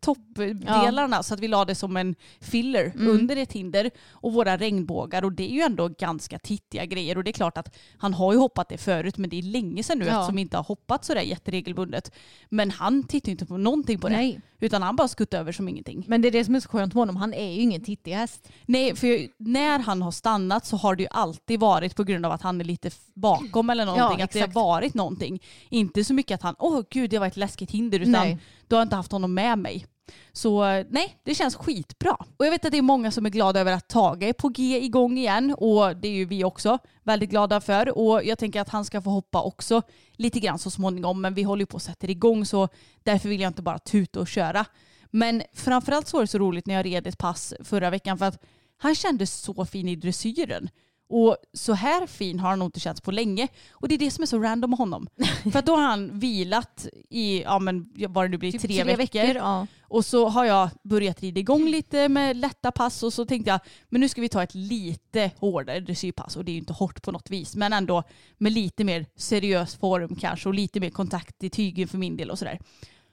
toppdelarna 0.00 1.22
så 1.22 1.34
att 1.34 1.40
vi 1.40 1.48
la 1.48 1.64
det 1.64 1.74
som 1.74 1.96
en 1.96 2.14
filler 2.40 2.84
Mm. 2.94 3.08
under 3.08 3.36
ett 3.36 3.52
hinder 3.52 3.90
och 4.10 4.32
våra 4.32 4.56
regnbågar 4.56 5.24
och 5.24 5.32
det 5.32 5.50
är 5.50 5.54
ju 5.54 5.60
ändå 5.60 5.88
ganska 5.88 6.38
tittiga 6.38 6.84
grejer 6.86 7.18
och 7.18 7.24
det 7.24 7.30
är 7.30 7.32
klart 7.32 7.58
att 7.58 7.76
han 7.98 8.14
har 8.14 8.32
ju 8.32 8.38
hoppat 8.38 8.68
det 8.68 8.78
förut 8.78 9.18
men 9.18 9.30
det 9.30 9.38
är 9.38 9.42
länge 9.42 9.82
sedan 9.82 9.98
nu 9.98 10.04
Ja. 10.04 10.10
eftersom 10.12 10.36
vi 10.36 10.42
inte 10.42 10.56
har 10.56 10.64
hoppat 10.64 11.04
sådär 11.04 11.20
jätteregelbundet. 11.20 12.12
Men 12.48 12.70
han 12.70 13.02
tittar 13.04 13.28
ju 13.28 13.32
inte 13.32 13.46
på 13.46 13.56
någonting 13.56 13.98
på 13.98 14.08
det 14.08 14.16
Nej. 14.16 14.40
Utan 14.62 14.82
han 14.82 14.96
bara 14.96 15.08
skuttade 15.08 15.40
över 15.40 15.52
som 15.52 15.68
ingenting. 15.68 16.04
Men 16.08 16.22
det 16.22 16.28
är 16.28 16.32
det 16.32 16.44
som 16.44 16.54
är 16.54 16.60
så 16.60 16.68
skönt 16.68 16.94
med 16.94 17.00
honom, 17.00 17.16
han 17.16 17.34
är 17.34 17.52
ju 17.52 17.60
ingen 17.60 17.84
tittig 17.84 18.12
häst. 18.12 18.48
Nej, 18.66 18.96
för 18.96 19.28
när 19.38 19.78
han 19.78 20.02
har 20.02 20.10
stannat 20.10 20.66
så 20.66 20.76
har 20.76 20.96
det 20.96 21.02
ju 21.02 21.08
alltid 21.10 21.60
varit 21.60 21.96
på 21.96 22.04
grund 22.04 22.26
av 22.26 22.32
att 22.32 22.42
han 22.42 22.60
är 22.60 22.64
lite 22.64 22.90
bakom 23.14 23.70
eller 23.70 23.86
någonting. 23.86 24.18
Ja, 24.18 24.24
att 24.24 24.30
det 24.30 24.40
har 24.40 24.48
varit 24.48 24.94
någonting. 24.94 25.42
Inte 25.68 26.04
så 26.04 26.14
mycket 26.14 26.34
att 26.34 26.42
han, 26.42 26.54
åh 26.58 26.82
gud 26.90 27.10
det 27.10 27.18
var 27.18 27.26
ett 27.26 27.36
läskigt 27.36 27.70
hinder, 27.70 28.00
utan 28.00 28.12
Nej. 28.12 28.38
då 28.68 28.76
har 28.76 28.82
inte 28.82 28.96
haft 28.96 29.12
honom 29.12 29.34
med 29.34 29.58
mig. 29.58 29.86
Så 30.32 30.64
nej, 30.90 31.18
det 31.22 31.34
känns 31.34 31.56
skitbra. 31.56 32.16
Och 32.36 32.46
jag 32.46 32.50
vet 32.50 32.64
att 32.64 32.72
det 32.72 32.78
är 32.78 32.82
många 32.82 33.10
som 33.10 33.26
är 33.26 33.30
glada 33.30 33.60
över 33.60 33.72
att 33.72 33.88
Tage 33.88 34.22
är 34.22 34.32
på 34.32 34.48
G 34.48 34.84
igång 34.84 35.18
igen 35.18 35.54
och 35.58 35.96
det 35.96 36.08
är 36.08 36.12
ju 36.12 36.24
vi 36.24 36.44
också 36.44 36.78
väldigt 37.02 37.30
glada 37.30 37.60
för. 37.60 37.98
Och 37.98 38.24
jag 38.24 38.38
tänker 38.38 38.60
att 38.60 38.68
han 38.68 38.84
ska 38.84 39.02
få 39.02 39.10
hoppa 39.10 39.42
också 39.42 39.82
lite 40.12 40.40
grann 40.40 40.58
så 40.58 40.70
småningom 40.70 41.20
men 41.20 41.34
vi 41.34 41.42
håller 41.42 41.62
ju 41.62 41.66
på 41.66 41.76
att 41.76 41.82
sätta 41.82 42.06
igång 42.06 42.46
så 42.46 42.68
därför 43.02 43.28
vill 43.28 43.40
jag 43.40 43.50
inte 43.50 43.62
bara 43.62 43.78
tuta 43.78 44.20
och 44.20 44.28
köra. 44.28 44.64
Men 45.10 45.42
framförallt 45.52 46.08
så 46.08 46.16
var 46.16 46.22
det 46.22 46.26
så 46.26 46.38
roligt 46.38 46.66
när 46.66 46.74
jag 46.74 46.86
red 46.86 47.06
ett 47.06 47.18
pass 47.18 47.54
förra 47.60 47.90
veckan 47.90 48.18
för 48.18 48.26
att 48.26 48.42
han 48.76 48.94
kändes 48.94 49.34
så 49.34 49.64
fin 49.64 49.88
i 49.88 49.96
dressyren. 49.96 50.68
Och 51.12 51.36
så 51.52 51.72
här 51.72 52.06
fin 52.06 52.40
har 52.40 52.50
han 52.50 52.58
nog 52.58 52.66
inte 52.66 52.80
känts 52.80 53.00
på 53.00 53.10
länge. 53.10 53.48
Och 53.70 53.88
det 53.88 53.94
är 53.94 53.98
det 53.98 54.10
som 54.10 54.22
är 54.22 54.26
så 54.26 54.38
random 54.38 54.70
med 54.70 54.78
honom. 54.78 55.08
För 55.52 55.58
att 55.58 55.66
då 55.66 55.76
har 55.76 55.82
han 55.82 56.18
vilat 56.18 56.86
i, 57.10 57.42
ja 57.42 57.58
men 57.58 57.92
vad 58.08 58.24
det 58.24 58.28
nu 58.28 58.38
blir, 58.38 58.52
Typ 58.52 58.62
tre, 58.62 58.96
veckor. 58.96 59.24
Ja. 59.24 59.66
Och 59.82 60.04
så 60.04 60.28
har 60.28 60.44
jag 60.44 60.70
börjat 60.82 61.20
rida 61.20 61.40
igång 61.40 61.68
lite 61.68 62.08
med 62.08 62.36
lätta 62.36 62.72
pass 62.72 63.02
och 63.02 63.12
så 63.12 63.24
tänkte 63.24 63.50
jag 63.50 63.60
men 63.88 64.00
nu 64.00 64.08
ska 64.08 64.20
vi 64.20 64.28
ta 64.28 64.42
ett 64.42 64.54
lite 64.54 65.30
hårdare 65.38 65.80
dressyrpass 65.80 66.36
och 66.36 66.44
det 66.44 66.50
är 66.50 66.54
ju 66.54 66.58
inte 66.58 66.72
hårt 66.72 67.02
på 67.02 67.12
något 67.12 67.30
vis 67.30 67.56
men 67.56 67.72
ändå 67.72 68.02
med 68.38 68.52
lite 68.52 68.84
mer 68.84 69.06
seriös 69.16 69.76
form 69.76 70.16
kanske 70.16 70.48
och 70.48 70.54
lite 70.54 70.80
mer 70.80 70.90
kontakt 70.90 71.44
i 71.44 71.50
tygen 71.50 71.88
för 71.88 71.98
min 71.98 72.16
del 72.16 72.30
och 72.30 72.38
sådär. 72.38 72.58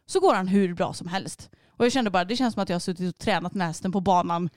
Så 0.06 0.20
går 0.20 0.34
han 0.34 0.48
hur 0.48 0.74
bra 0.74 0.94
som 0.94 1.08
helst. 1.08 1.50
Och 1.78 1.86
jag 1.86 1.92
kände 1.92 2.12
bara 2.12 2.26
det 2.26 2.36
känns 2.36 2.54
som 2.54 2.64
att 2.64 2.70
jag 2.70 2.76
har 2.76 2.80
suttit 2.80 3.16
och 3.16 3.18
tränat 3.18 3.58
hästen 3.58 3.92
på 3.92 4.02
banan 4.02 4.50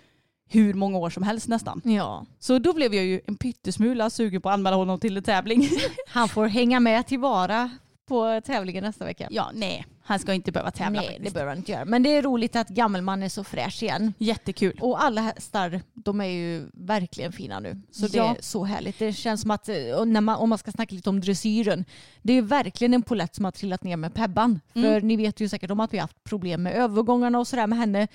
hur 0.52 0.74
många 0.74 0.98
år 0.98 1.10
som 1.10 1.22
helst 1.22 1.48
nästan. 1.48 1.80
ja. 1.84 2.26
Så 2.38 2.58
då 2.58 2.72
blev 2.74 2.94
jag 2.94 3.04
ju 3.04 3.20
en 3.26 3.36
pyttesmula 3.36 4.10
sugen 4.10 4.42
på 4.42 4.48
att 4.48 4.54
anmäla 4.54 4.76
honom 4.76 5.00
till 5.00 5.16
en 5.16 5.22
tävling. 5.22 5.68
Han 6.08 6.28
får 6.28 6.46
hänga 6.46 6.80
med 6.80 7.06
tillvara 7.06 7.70
på 8.08 8.40
tävlingen 8.44 8.84
nästa 8.84 9.04
vecka. 9.04 9.28
ja, 9.30 9.50
nej, 9.54 9.86
han 10.04 10.18
ska 10.18 10.34
inte 10.34 10.52
behöva 10.52 10.70
tävla 10.70 11.00
Nej, 11.00 11.08
faktiskt. 11.08 11.24
det 11.28 11.34
behöver 11.34 11.50
han 11.50 11.58
inte 11.58 11.72
göra. 11.72 11.84
Men 11.84 12.02
det 12.02 12.16
är 12.16 12.22
roligt 12.22 12.56
att 12.56 12.68
gammelman 12.68 13.22
är 13.22 13.28
så 13.28 13.44
fräsch 13.44 13.82
igen. 13.82 14.14
Jättekul. 14.18 14.78
Och 14.80 15.02
alla 15.04 15.20
hästar, 15.20 15.80
de 15.94 16.20
är 16.20 16.24
ju 16.26 16.68
verkligen 16.72 17.32
fina 17.32 17.60
nu. 17.60 17.80
Så 17.90 18.06
det 18.06 18.18
Ja. 18.18 18.36
är 18.36 18.42
så 18.42 18.64
härligt. 18.64 18.98
Det 18.98 19.12
känns 19.12 19.40
som 19.40 19.50
att, 19.50 19.68
eh, 19.68 20.04
man, 20.04 20.28
om 20.28 20.48
man 20.48 20.58
ska 20.58 20.70
snacka 20.72 20.94
lite 20.94 21.10
om 21.10 21.20
dressyren, 21.20 21.84
det 22.22 22.32
är 22.32 22.42
verkligen 22.42 22.94
en 22.94 23.02
polett 23.02 23.34
som 23.34 23.44
har 23.44 23.52
trillat 23.52 23.82
ner 23.84 23.96
med 23.96 24.14
Pebban. 24.14 24.60
För 24.72 25.00
ni 25.00 25.16
vet 25.16 25.40
ju 25.40 25.48
säkert 25.48 25.70
om 25.70 25.80
att 25.80 25.92
vi 25.92 25.98
har 25.98 26.02
haft 26.02 26.24
problem 26.24 26.62
med 26.62 26.74
övergångarna 26.74 27.38
och 27.38 27.48
sådär 27.48 27.66
med 27.66 27.78
henne. 27.78 28.08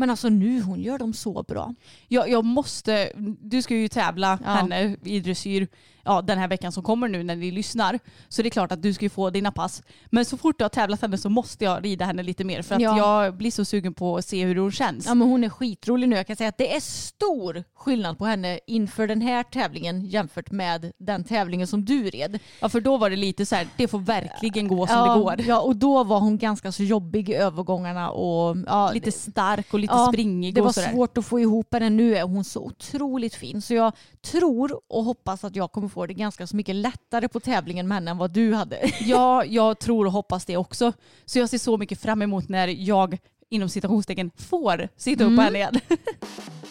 Men 0.00 0.10
alltså 0.10 0.28
nu, 0.28 0.60
hon 0.62 0.80
gör 0.80 0.98
dem 0.98 1.12
så 1.14 1.42
bra. 1.42 1.74
Jag, 2.08 2.30
jag 2.30 2.44
måste, 2.44 3.12
du 3.40 3.62
ska 3.62 3.76
ju 3.76 3.88
tävla 3.88 4.38
Ja. 4.44 4.50
henne 4.50 4.96
i 5.04 5.20
dressyr 5.20 5.68
ja, 6.04 6.22
den 6.22 6.38
här 6.38 6.48
veckan 6.48 6.72
som 6.72 6.82
kommer 6.82 7.08
nu 7.08 7.22
när 7.22 7.36
ni 7.36 7.50
lyssnar. 7.50 7.98
Så 8.28 8.42
det 8.42 8.48
är 8.48 8.50
klart 8.50 8.72
att 8.72 8.82
du 8.82 8.94
ska 8.94 9.04
ju 9.04 9.08
få 9.08 9.30
dina 9.30 9.52
pass. 9.52 9.82
Men 10.06 10.24
så 10.24 10.36
fort 10.36 10.56
jag 10.58 10.64
har 10.64 10.68
tävlat 10.68 11.02
henne 11.02 11.18
så 11.18 11.28
måste 11.28 11.64
jag 11.64 11.84
rida 11.84 12.04
henne 12.04 12.22
lite 12.22 12.44
mer 12.44 12.62
för 12.62 12.74
att 12.74 12.80
Ja. 12.80 12.98
jag 12.98 13.36
blir 13.36 13.50
så 13.50 13.64
sugen 13.64 13.94
på 13.94 14.16
att 14.16 14.24
se 14.24 14.44
hur 14.44 14.56
hon 14.56 14.72
känns. 14.72 15.06
Ja 15.06 15.14
men 15.14 15.28
hon 15.28 15.44
är 15.44 15.48
skitrolig 15.48 16.08
nu. 16.08 16.16
Jag 16.16 16.26
kan 16.26 16.36
säga 16.36 16.48
att 16.48 16.58
det 16.58 16.76
är 16.76 16.80
stor 16.80 17.64
skillnad 17.74 18.18
på 18.18 18.24
henne 18.24 18.60
inför 18.66 19.06
den 19.06 19.20
här 19.20 19.42
tävlingen 19.42 20.04
jämfört 20.06 20.50
med 20.50 20.92
den 20.98 21.24
tävlingen 21.24 21.66
som 21.66 21.84
du 21.84 22.10
red. 22.10 22.38
Ja 22.60 22.68
för 22.68 22.80
då 22.80 22.96
var 22.96 23.10
det 23.10 23.16
lite 23.16 23.46
så 23.46 23.54
här, 23.56 23.68
det 23.76 23.88
får 23.88 23.98
verkligen 23.98 24.68
gå 24.68 24.86
som 24.86 24.96
ja, 24.96 25.14
det 25.14 25.20
går. 25.20 25.40
Ja 25.48 25.60
och 25.60 25.76
då 25.76 26.04
var 26.04 26.20
hon 26.20 26.38
ganska 26.38 26.72
så 26.72 26.82
jobbig 26.82 27.28
i 27.30 27.34
övergångarna 27.34 28.10
och 28.10 28.56
ja, 28.66 28.90
Lite 28.92 29.12
stark 29.12 29.74
och 29.74 29.78
lite 29.80 29.94
ja, 29.94 30.08
springig 30.12 30.54
Det 30.54 30.60
var 30.60 30.72
svårt 30.72 31.18
att 31.18 31.26
få 31.26 31.40
ihop 31.40 31.74
henne. 31.74 31.90
Nu 31.90 32.16
är 32.16 32.22
hon 32.22 32.44
så 32.44 32.60
otroligt 32.60 33.34
fin. 33.34 33.62
Så 33.62 33.74
jag 33.74 33.92
tror 34.22 34.80
och 34.88 35.04
hoppas 35.04 35.44
att 35.44 35.56
jag 35.56 35.72
kommer 35.72 35.88
få 35.90 36.06
det 36.06 36.14
ganska 36.14 36.46
så 36.46 36.56
mycket 36.56 36.74
lättare 36.74 37.28
på 37.28 37.40
tävlingen 37.40 37.88
med 37.88 37.96
henne 37.96 38.10
än 38.10 38.18
vad 38.18 38.30
du 38.30 38.54
hade. 38.54 38.90
Ja, 39.00 39.44
jag 39.44 39.78
tror 39.78 40.06
och 40.06 40.12
hoppas 40.12 40.44
det 40.44 40.56
också. 40.56 40.92
Så 41.24 41.38
jag 41.38 41.48
ser 41.48 41.58
så 41.58 41.76
mycket 41.76 42.00
fram 42.00 42.22
emot 42.22 42.48
när 42.48 42.68
jag 42.68 43.18
inom 43.48 43.68
citationstecken 43.68 44.30
får 44.36 44.88
sitta 44.96 45.24
upp 45.24 45.36
på 45.36 45.42
henne 45.42 45.58
igen. 45.58 45.80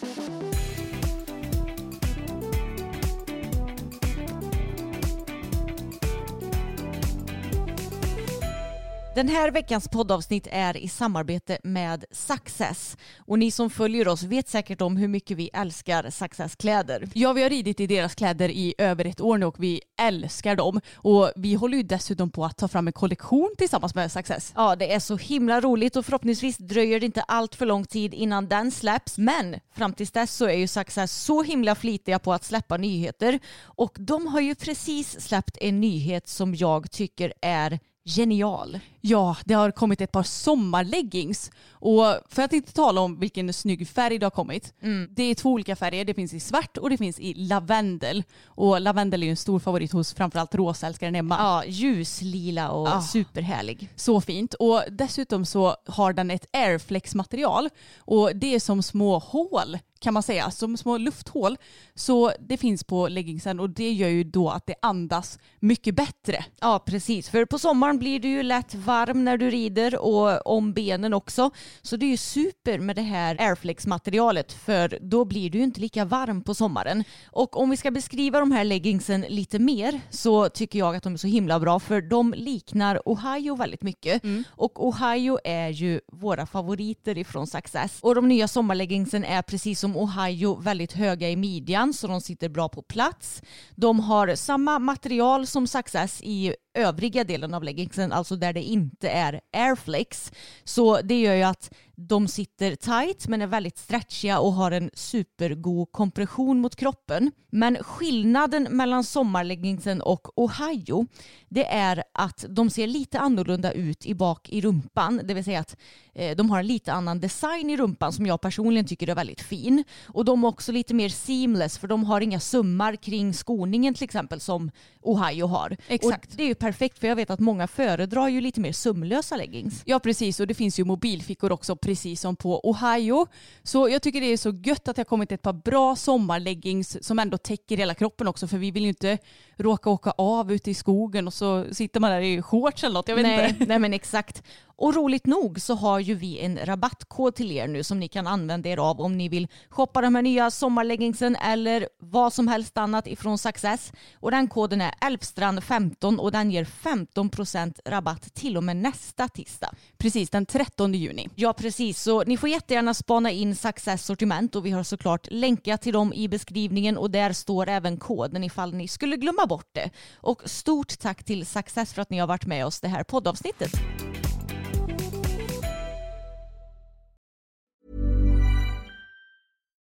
Den 9.14 9.28
här 9.28 9.50
veckans 9.50 9.88
poddavsnitt 9.88 10.46
är 10.50 10.76
i 10.76 10.88
samarbete 10.88 11.58
med 11.62 12.04
Success. 12.10 12.96
Och 13.18 13.38
ni 13.38 13.50
som 13.50 13.70
följer 13.70 14.08
oss 14.08 14.22
vet 14.22 14.48
säkert 14.48 14.80
om 14.80 14.96
hur 14.96 15.08
mycket 15.08 15.36
vi 15.36 15.50
älskar 15.52 16.10
Success-kläder. 16.10 17.08
Ja, 17.14 17.32
vi 17.32 17.42
har 17.42 17.50
ridit 17.50 17.80
i 17.80 17.86
deras 17.86 18.14
kläder 18.14 18.48
i 18.48 18.74
över 18.78 19.04
ett 19.04 19.20
år 19.20 19.38
nu 19.38 19.46
och 19.46 19.62
vi 19.62 19.80
älskar 20.00 20.56
dem. 20.56 20.80
Och 20.94 21.32
vi 21.36 21.54
håller 21.54 21.76
ju 21.76 21.82
dessutom 21.82 22.30
på 22.30 22.44
att 22.44 22.56
ta 22.56 22.68
fram 22.68 22.86
en 22.86 22.92
kollektion 22.92 23.54
tillsammans 23.58 23.94
med 23.94 24.12
Success. 24.12 24.52
Ja, 24.56 24.76
det 24.76 24.92
är 24.92 25.00
så 25.00 25.16
himla 25.16 25.60
roligt 25.60 25.96
och 25.96 26.04
förhoppningsvis 26.04 26.58
dröjer 26.58 27.00
det 27.00 27.06
inte 27.06 27.22
allt 27.22 27.54
för 27.54 27.66
lång 27.66 27.84
tid 27.84 28.14
innan 28.14 28.48
den 28.48 28.70
släpps. 28.70 29.18
Men 29.18 29.60
fram 29.76 29.92
tills 29.92 30.10
dess 30.10 30.34
så 30.34 30.44
är 30.44 30.56
ju 30.56 30.66
Success 30.66 31.12
så 31.12 31.42
himla 31.42 31.74
flitiga 31.74 32.18
på 32.18 32.32
att 32.32 32.44
släppa 32.44 32.76
nyheter. 32.76 33.38
Och 33.62 33.96
de 33.98 34.26
har 34.26 34.40
ju 34.40 34.54
precis 34.54 35.20
släppt 35.20 35.56
en 35.60 35.80
nyhet 35.80 36.28
som 36.28 36.54
jag 36.54 36.90
tycker 36.90 37.32
är 37.42 37.78
genial. 38.04 38.78
Ja, 39.00 39.36
det 39.44 39.54
har 39.54 39.70
kommit 39.70 40.00
ett 40.00 40.12
par 40.12 40.22
sommarleggings. 40.22 41.50
Och 41.72 42.04
för 42.28 42.42
att 42.42 42.52
inte 42.52 42.72
tala 42.72 43.00
om 43.00 43.18
vilken 43.20 43.52
snygg 43.52 43.88
färg 43.88 44.18
det 44.18 44.26
har 44.26 44.30
kommit. 44.30 44.74
Det 45.10 45.22
är 45.22 45.34
två 45.34 45.50
olika 45.50 45.76
färger. 45.76 46.04
Det 46.04 46.14
finns 46.14 46.34
i 46.34 46.40
svart 46.40 46.76
och 46.76 46.90
det 46.90 46.96
finns 46.96 47.20
i 47.20 47.34
lavendel. 47.34 48.22
Och 48.44 48.80
lavendel 48.80 49.22
är 49.22 49.26
ju 49.26 49.30
en 49.30 49.36
stor 49.36 49.58
favorit 49.58 49.92
hos 49.92 50.14
framförallt 50.14 50.54
rosaälskaren 50.54 51.14
Emma. 51.14 51.36
Ja, 51.38 51.64
ljuslila 51.66 52.70
och 52.70 52.88
Ah. 52.88 53.00
superhärlig. 53.02 53.88
Så 53.96 54.20
fint. 54.20 54.54
Och 54.54 54.82
dessutom 54.90 55.46
så 55.46 55.76
har 55.86 56.12
den 56.12 56.30
ett 56.30 56.46
airflex-material. 56.56 57.68
Och 57.98 58.30
det 58.34 58.54
är 58.54 58.60
som 58.60 58.82
små 58.82 59.18
hål 59.18 59.78
kan 59.98 60.14
man 60.14 60.22
säga, 60.22 60.50
som 60.50 60.76
små 60.76 60.96
lufthål. 60.98 61.56
Så 61.94 62.32
det 62.40 62.56
finns 62.56 62.84
på 62.84 63.08
leggingsen 63.08 63.60
och 63.60 63.70
det 63.70 63.92
gör 63.92 64.08
ju 64.08 64.24
då 64.24 64.50
att 64.50 64.66
det 64.66 64.74
andas 64.82 65.38
mycket 65.58 65.94
bättre. 65.94 66.44
Ja, 66.60 66.78
precis. 66.86 67.28
För 67.28 67.44
på 67.44 67.58
sommaren 67.58 67.98
blir 67.98 68.20
du 68.20 68.28
ju 68.28 68.42
lätt 68.42 68.74
varm 68.90 69.24
när 69.24 69.38
du 69.38 69.50
rider 69.50 69.98
och 69.98 70.46
om 70.46 70.72
benen 70.72 71.14
också. 71.14 71.50
Så 71.82 71.96
det 71.96 72.06
är 72.06 72.10
ju 72.10 72.16
super 72.16 72.78
med 72.78 72.96
det 72.96 73.02
här 73.02 73.36
Airflex-materialet 73.40 74.52
för 74.52 74.98
då 75.00 75.24
blir 75.24 75.50
du 75.50 75.58
ju 75.58 75.64
inte 75.64 75.80
lika 75.80 76.04
varm 76.04 76.42
på 76.42 76.54
sommaren. 76.54 77.04
Och 77.30 77.56
om 77.60 77.70
vi 77.70 77.76
ska 77.76 77.90
beskriva 77.90 78.40
de 78.40 78.52
här 78.52 78.64
leggingsen 78.64 79.20
lite 79.28 79.58
mer 79.58 80.00
så 80.10 80.48
tycker 80.48 80.78
jag 80.78 80.96
att 80.96 81.02
de 81.02 81.12
är 81.12 81.16
så 81.16 81.26
himla 81.26 81.60
bra 81.60 81.80
för 81.80 82.00
de 82.00 82.34
liknar 82.36 83.00
Ohio 83.04 83.54
väldigt 83.56 83.82
mycket. 83.82 84.22
Och 84.50 84.88
Ohio 84.88 85.38
är 85.44 85.68
ju 85.68 86.00
våra 86.12 86.46
favoriter 86.46 87.18
ifrån 87.18 87.46
Success. 87.46 87.98
Och 88.00 88.14
de 88.14 88.28
nya 88.28 88.48
sommarleggingsen 88.48 89.24
är 89.24 89.42
precis 89.42 89.80
som 89.80 89.96
Ohio 89.96 90.54
väldigt 90.54 90.92
höga 90.92 91.30
i 91.30 91.36
midjan 91.36 91.92
så 91.92 92.06
de 92.06 92.20
sitter 92.20 92.48
bra 92.48 92.68
på 92.68 92.82
plats. 92.82 93.42
De 93.74 94.00
har 94.00 94.34
samma 94.34 94.78
material 94.78 95.46
som 95.46 95.66
Success 95.66 96.20
i 96.22 96.54
övriga 96.74 97.24
delen 97.24 97.54
av 97.54 97.64
leggingsen, 97.64 98.12
alltså 98.12 98.36
där 98.36 98.52
det 98.52 98.62
inte 98.62 99.10
är 99.10 99.40
airflex. 99.52 100.32
Så 100.64 101.00
det 101.00 101.20
gör 101.20 101.34
ju 101.34 101.42
att 101.42 101.70
de 102.08 102.28
sitter 102.28 102.74
tight 102.74 103.28
men 103.28 103.42
är 103.42 103.46
väldigt 103.46 103.78
stretchiga 103.78 104.38
och 104.38 104.52
har 104.52 104.70
en 104.70 104.90
supergod 104.94 105.92
kompression 105.92 106.60
mot 106.60 106.76
kroppen. 106.76 107.30
Men 107.52 107.76
skillnaden 107.76 108.68
mellan 108.70 109.04
sommarleggingsen 109.04 110.00
och 110.00 110.38
Ohio 110.38 111.06
det 111.48 111.64
är 111.64 112.04
att 112.14 112.44
de 112.48 112.70
ser 112.70 112.86
lite 112.86 113.18
annorlunda 113.18 113.72
ut 113.72 114.06
i 114.06 114.14
bak 114.14 114.48
i 114.48 114.60
rumpan. 114.60 115.20
Det 115.24 115.34
vill 115.34 115.44
säga 115.44 115.60
att 115.60 115.76
eh, 116.14 116.36
de 116.36 116.50
har 116.50 116.58
en 116.58 116.66
lite 116.66 116.92
annan 116.92 117.20
design 117.20 117.70
i 117.70 117.76
rumpan 117.76 118.12
som 118.12 118.26
jag 118.26 118.40
personligen 118.40 118.86
tycker 118.86 119.08
är 119.08 119.14
väldigt 119.14 119.40
fin. 119.40 119.84
Och 120.06 120.24
de 120.24 120.44
är 120.44 120.48
också 120.48 120.72
lite 120.72 120.94
mer 120.94 121.08
seamless 121.08 121.78
för 121.78 121.88
de 121.88 122.04
har 122.04 122.20
inga 122.20 122.40
summar 122.40 122.96
kring 122.96 123.34
skoningen 123.34 123.94
till 123.94 124.04
exempel 124.04 124.40
som 124.40 124.70
Ohio 125.02 125.46
har. 125.46 125.76
Exakt. 125.88 126.30
Och 126.30 126.36
det 126.36 126.42
är 126.42 126.48
ju 126.48 126.54
perfekt 126.54 126.98
för 126.98 127.06
jag 127.06 127.16
vet 127.16 127.30
att 127.30 127.40
många 127.40 127.66
föredrar 127.66 128.28
ju 128.28 128.40
lite 128.40 128.60
mer 128.60 128.72
sömlösa 128.72 129.36
leggings. 129.36 129.82
Ja 129.84 129.98
precis 129.98 130.40
och 130.40 130.46
det 130.46 130.54
finns 130.54 130.80
ju 130.80 130.84
mobilfickor 130.84 131.52
också 131.52 131.76
precis 131.90 132.20
som 132.20 132.36
på 132.36 132.60
Ohio. 132.70 133.26
Så 133.62 133.88
jag 133.88 134.02
tycker 134.02 134.20
det 134.20 134.26
är 134.26 134.36
så 134.36 134.50
gött 134.50 134.88
att 134.88 134.96
det 134.96 135.00
har 135.00 135.04
kommit 135.04 135.32
ett 135.32 135.42
par 135.42 135.52
bra 135.52 135.96
sommarleggings 135.96 137.04
som 137.06 137.18
ändå 137.18 137.38
täcker 137.38 137.76
hela 137.76 137.94
kroppen 137.94 138.28
också 138.28 138.46
för 138.46 138.58
vi 138.58 138.70
vill 138.70 138.82
ju 138.82 138.88
inte 138.88 139.18
råka 139.56 139.90
åka 139.90 140.10
av 140.10 140.52
ute 140.52 140.70
i 140.70 140.74
skogen 140.74 141.26
och 141.26 141.34
så 141.34 141.64
sitter 141.72 142.00
man 142.00 142.10
där 142.10 142.20
i 142.20 142.42
shorts 142.42 142.84
eller 142.84 142.94
något. 142.94 143.08
Jag 143.08 143.16
vet 143.16 143.26
nej, 143.26 143.48
inte. 143.50 143.64
nej 143.66 143.78
men 143.78 143.92
exakt. 143.94 144.42
Och 144.80 144.94
roligt 144.94 145.26
nog 145.26 145.60
så 145.60 145.74
har 145.74 146.00
ju 146.00 146.14
vi 146.14 146.38
en 146.38 146.58
rabattkod 146.64 147.34
till 147.34 147.52
er 147.52 147.68
nu 147.68 147.84
som 147.84 148.00
ni 148.00 148.08
kan 148.08 148.26
använda 148.26 148.68
er 148.68 148.76
av 148.76 149.00
om 149.00 149.16
ni 149.18 149.28
vill 149.28 149.48
shoppa 149.68 150.00
de 150.00 150.14
här 150.14 150.22
nya 150.22 150.50
sommarleggingsen 150.50 151.36
eller 151.36 151.88
vad 151.98 152.32
som 152.32 152.48
helst 152.48 152.78
annat 152.78 153.06
ifrån 153.06 153.38
Success. 153.38 153.92
Och 154.14 154.30
den 154.30 154.48
koden 154.48 154.80
är 154.80 154.90
Elfstrand15 154.90 156.16
och 156.16 156.32
den 156.32 156.50
ger 156.50 156.64
15% 156.64 157.80
rabatt 157.84 158.34
till 158.34 158.56
och 158.56 158.64
med 158.64 158.76
nästa 158.76 159.28
tisdag. 159.28 159.70
Precis 159.98 160.30
den 160.30 160.46
13 160.46 160.94
juni. 160.94 161.28
Ja 161.34 161.52
precis, 161.52 162.02
så 162.02 162.22
ni 162.24 162.36
får 162.36 162.48
jättegärna 162.48 162.94
spana 162.94 163.30
in 163.30 163.56
Success 163.56 164.04
sortiment 164.04 164.56
och 164.56 164.66
vi 164.66 164.70
har 164.70 164.82
såklart 164.82 165.26
länkat 165.30 165.82
till 165.82 165.92
dem 165.92 166.12
i 166.12 166.28
beskrivningen 166.28 166.96
och 166.96 167.10
där 167.10 167.32
står 167.32 167.68
även 167.68 167.96
koden 167.96 168.44
ifall 168.44 168.74
ni 168.74 168.88
skulle 168.88 169.16
glömma 169.16 169.46
bort 169.46 169.68
det. 169.72 169.90
Och 170.14 170.42
stort 170.44 170.98
tack 170.98 171.24
till 171.24 171.46
Success 171.46 171.94
för 171.94 172.02
att 172.02 172.10
ni 172.10 172.18
har 172.18 172.26
varit 172.26 172.46
med 172.46 172.66
oss 172.66 172.80
det 172.80 172.88
här 172.88 173.04
poddavsnittet. 173.04 173.70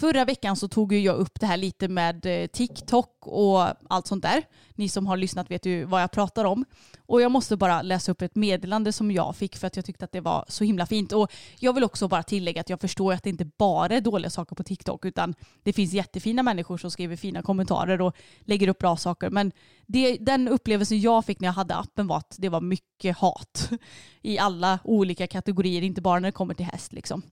Förra 0.00 0.24
veckan 0.24 0.56
så 0.56 0.68
tog 0.68 0.92
ju 0.92 1.00
jag 1.00 1.16
upp 1.16 1.40
det 1.40 1.46
här 1.46 1.56
lite 1.56 1.88
med 1.88 2.26
eh, 2.26 2.46
TikTok 2.46 3.26
och 3.26 3.66
allt 3.88 4.06
sånt 4.06 4.22
där. 4.22 4.44
Ni 4.74 4.88
som 4.88 5.06
har 5.06 5.16
lyssnat 5.16 5.50
vet 5.50 5.66
ju 5.66 5.84
vad 5.84 6.02
jag 6.02 6.10
pratar 6.10 6.44
om. 6.44 6.64
Och 7.06 7.20
jag 7.20 7.30
måste 7.30 7.56
bara 7.56 7.82
läsa 7.82 8.12
upp 8.12 8.22
ett 8.22 8.34
meddelande 8.34 8.92
som 8.92 9.10
jag 9.10 9.36
fick 9.36 9.56
för 9.56 9.66
att 9.66 9.76
jag 9.76 9.84
tyckte 9.84 10.04
att 10.04 10.12
det 10.12 10.20
var 10.20 10.44
så 10.48 10.64
himla 10.64 10.86
fint. 10.86 11.12
Och 11.12 11.32
jag 11.58 11.72
vill 11.72 11.84
också 11.84 12.08
bara 12.08 12.22
tillägga 12.22 12.60
att 12.60 12.70
jag 12.70 12.80
förstår 12.80 13.12
att 13.12 13.22
det 13.22 13.30
inte 13.30 13.44
bara 13.44 13.94
är 13.94 14.00
dåliga 14.00 14.30
saker 14.30 14.56
på 14.56 14.64
TikTok 14.64 15.04
utan 15.04 15.34
det 15.62 15.72
finns 15.72 15.92
jättefina 15.92 16.42
människor 16.42 16.78
som 16.78 16.90
skriver 16.90 17.16
fina 17.16 17.42
kommentarer 17.42 18.00
och 18.00 18.16
lägger 18.40 18.68
upp 18.68 18.78
bra 18.78 18.96
saker. 18.96 19.30
Men 19.30 19.52
det, 19.86 20.16
den 20.16 20.48
upplevelsen 20.48 21.00
jag 21.00 21.24
fick 21.24 21.40
när 21.40 21.48
jag 21.48 21.52
hade 21.52 21.76
appen 21.76 22.06
var 22.06 22.16
att 22.16 22.36
det 22.38 22.48
var 22.48 22.60
mycket 22.60 23.16
hat 23.16 23.70
i 24.22 24.38
alla 24.38 24.78
olika 24.84 25.26
kategorier, 25.26 25.82
inte 25.82 26.00
bara 26.00 26.20
när 26.20 26.28
det 26.28 26.32
kommer 26.32 26.54
till 26.54 26.66
häst 26.66 26.92
liksom. 26.92 27.22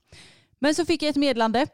Men 0.59 0.75
så 0.75 0.85
fick 0.85 1.03
jag 1.03 1.09
ett 1.09 1.15
meddelande. 1.15 1.67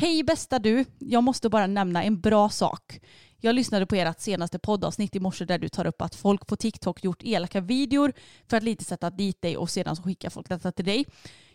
Hej 0.00 0.22
bästa 0.22 0.58
du, 0.58 0.84
jag 0.98 1.24
måste 1.24 1.48
bara 1.48 1.66
nämna 1.66 2.02
en 2.02 2.20
bra 2.20 2.48
sak. 2.48 3.00
Jag 3.40 3.54
lyssnade 3.54 3.86
på 3.86 3.94
ert 3.94 4.20
senaste 4.20 4.58
poddavsnitt 4.58 5.16
i 5.16 5.20
morse 5.20 5.44
där 5.44 5.58
du 5.58 5.68
tar 5.68 5.86
upp 5.86 6.02
att 6.02 6.14
folk 6.14 6.46
på 6.46 6.56
TikTok 6.56 7.04
gjort 7.04 7.22
elaka 7.22 7.60
videor 7.60 8.12
för 8.48 8.56
att 8.56 8.62
lite 8.62 8.84
sätta 8.84 9.10
dit 9.10 9.42
dig 9.42 9.56
och 9.56 9.70
sedan 9.70 9.96
så 9.96 10.02
skickar 10.02 10.30
folk 10.30 10.48
detta 10.48 10.72
till 10.72 10.84
dig. 10.84 11.06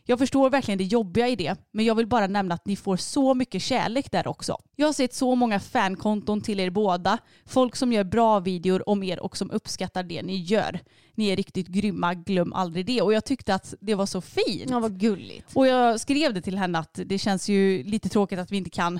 Jag 0.05 0.19
förstår 0.19 0.49
verkligen 0.49 0.77
det 0.77 0.83
jobbiga 0.83 1.27
i 1.27 1.35
det, 1.35 1.55
men 1.71 1.85
jag 1.85 1.95
vill 1.95 2.07
bara 2.07 2.27
nämna 2.27 2.55
att 2.55 2.65
ni 2.65 2.75
får 2.75 2.97
så 2.97 3.33
mycket 3.33 3.61
kärlek 3.61 4.11
där 4.11 4.27
också. 4.27 4.57
Jag 4.75 4.87
har 4.87 4.93
sett 4.93 5.13
så 5.13 5.35
många 5.35 5.59
fankonton 5.59 6.41
till 6.41 6.59
er 6.59 6.69
båda, 6.69 7.17
folk 7.45 7.75
som 7.75 7.93
gör 7.93 8.03
bra 8.03 8.39
videor 8.39 8.89
om 8.89 9.03
er 9.03 9.19
och 9.19 9.37
som 9.37 9.51
uppskattar 9.51 10.03
det 10.03 10.21
ni 10.21 10.35
gör. 10.35 10.79
Ni 11.15 11.27
är 11.29 11.35
riktigt 11.35 11.67
grymma, 11.67 12.13
glöm 12.13 12.53
aldrig 12.53 12.85
det. 12.85 13.01
Och 13.01 13.13
jag 13.13 13.25
tyckte 13.25 13.55
att 13.55 13.73
det 13.79 13.95
var 13.95 14.05
så 14.05 14.21
fint. 14.21 14.69
Ja, 14.69 14.79
vad 14.79 14.99
gulligt. 14.99 15.49
Och 15.53 15.67
jag 15.67 15.99
skrev 15.99 16.33
det 16.33 16.41
till 16.41 16.57
henne 16.57 16.79
att 16.79 16.99
det 17.05 17.19
känns 17.19 17.49
ju 17.49 17.83
lite 17.83 18.09
tråkigt 18.09 18.39
att 18.39 18.51
vi 18.51 18.57
inte 18.57 18.69
kan 18.69 18.99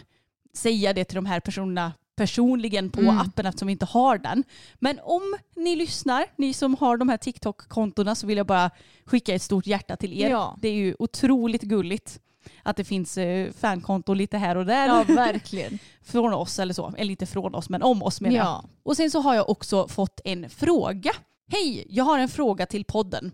säga 0.54 0.94
det 0.94 1.04
till 1.04 1.16
de 1.16 1.26
här 1.26 1.40
personerna 1.40 1.94
personligen 2.16 2.90
på 2.90 3.00
Mm. 3.02 3.18
appen 3.20 3.46
eftersom 3.46 3.66
vi 3.68 3.72
inte 3.72 3.86
har 3.86 4.18
den. 4.18 4.44
Men 4.80 5.00
om 5.04 5.36
ni 5.56 5.76
lyssnar, 5.76 6.26
ni 6.36 6.54
som 6.54 6.76
har 6.76 6.98
de 6.98 7.10
här 7.10 7.18
TikTok-kontona 7.18 8.16
så 8.16 8.28
vill 8.28 8.38
jag 8.38 8.46
bara 8.48 8.72
skicka 9.06 9.36
ett 9.36 9.42
stort 9.42 9.68
hjärta 9.68 9.96
till 9.96 10.22
er. 10.22 10.30
Ja. 10.30 10.58
Det 10.62 10.68
är 10.68 10.74
ju 10.74 10.96
otroligt 11.00 11.62
gulligt 11.62 12.20
att 12.64 12.78
det 12.78 12.84
finns 12.84 13.18
eh, 13.18 13.52
fankonton 13.52 14.18
lite 14.18 14.38
här 14.38 14.56
och 14.58 14.66
där 14.66 14.88
Ja, 14.88 15.04
verkligen. 15.08 15.80
från 16.02 16.34
oss 16.34 16.60
eller 16.60 16.74
så. 16.74 16.94
Eller 16.98 17.12
inte 17.12 17.26
från 17.26 17.56
oss 17.56 17.70
men 17.70 17.84
om 17.84 18.04
oss 18.04 18.22
menar 18.22 18.36
jag. 18.36 18.46
Ja. 18.46 18.64
Och 18.84 18.98
sen 18.98 19.12
så 19.12 19.20
har 19.20 19.36
jag 19.36 19.50
också 19.50 19.88
fått 19.88 20.22
en 20.24 20.50
fråga. 20.50 21.12
Hej, 21.52 21.86
jag 21.90 22.04
har 22.04 22.20
en 22.20 22.30
fråga 22.30 22.66
till 22.66 22.86
podden. 22.86 23.32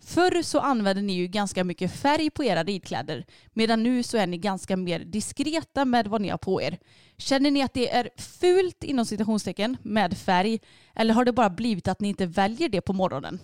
Förr 0.00 0.42
så 0.42 0.60
använde 0.60 1.02
ni 1.02 1.12
ju 1.12 1.26
ganska 1.26 1.64
mycket 1.64 1.92
färg 1.92 2.30
på 2.30 2.44
era 2.44 2.64
ridkläder 2.64 3.24
medan 3.52 3.82
nu 3.82 4.02
så 4.02 4.16
är 4.16 4.26
ni 4.26 4.38
ganska 4.38 4.76
mer 4.76 5.00
diskreta 5.00 5.84
med 5.84 6.06
vad 6.06 6.20
ni 6.20 6.28
har 6.28 6.38
på 6.38 6.62
er. 6.62 6.78
Känner 7.16 7.50
ni 7.50 7.62
att 7.62 7.74
det 7.74 7.94
är 7.94 8.10
fult 8.16 8.84
inom 8.84 9.06
citationstecken 9.06 9.76
med 9.82 10.18
färg 10.18 10.60
eller 10.94 11.14
har 11.14 11.24
det 11.24 11.32
bara 11.32 11.50
blivit 11.50 11.88
att 11.88 12.00
ni 12.00 12.08
inte 12.08 12.26
väljer 12.26 12.68
det 12.68 12.80
på 12.80 12.92
morgonen? 12.92 13.40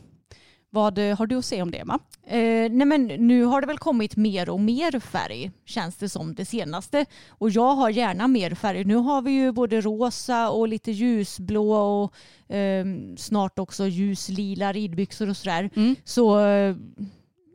Vad 0.74 0.98
eh, 0.98 1.18
har 1.18 1.26
du 1.26 1.36
att 1.36 1.44
säga 1.44 1.62
om 1.62 1.70
det 1.70 1.78
Emma? 1.78 1.98
Eh, 2.26 2.70
nej 2.70 2.86
men 2.86 3.06
nu 3.06 3.44
har 3.44 3.60
det 3.60 3.66
väl 3.66 3.78
kommit 3.78 4.16
mer 4.16 4.50
och 4.50 4.60
mer 4.60 5.00
färg 5.00 5.50
känns 5.64 5.96
det 5.96 6.08
som 6.08 6.34
det 6.34 6.44
senaste. 6.44 7.06
Och 7.28 7.50
jag 7.50 7.74
har 7.74 7.90
gärna 7.90 8.28
mer 8.28 8.54
färg. 8.54 8.84
Nu 8.84 8.94
har 8.94 9.22
vi 9.22 9.30
ju 9.30 9.52
både 9.52 9.80
rosa 9.80 10.50
och 10.50 10.68
lite 10.68 10.92
ljusblå 10.92 11.72
och 11.72 12.14
ehm, 12.48 13.16
snart 13.16 13.58
också 13.58 13.86
ljuslila 13.86 14.72
ridbyxor 14.72 15.28
och 15.28 15.36
sådär. 15.36 15.70
Mm. 15.76 15.96
Så 16.04 16.46
eh, 16.46 16.76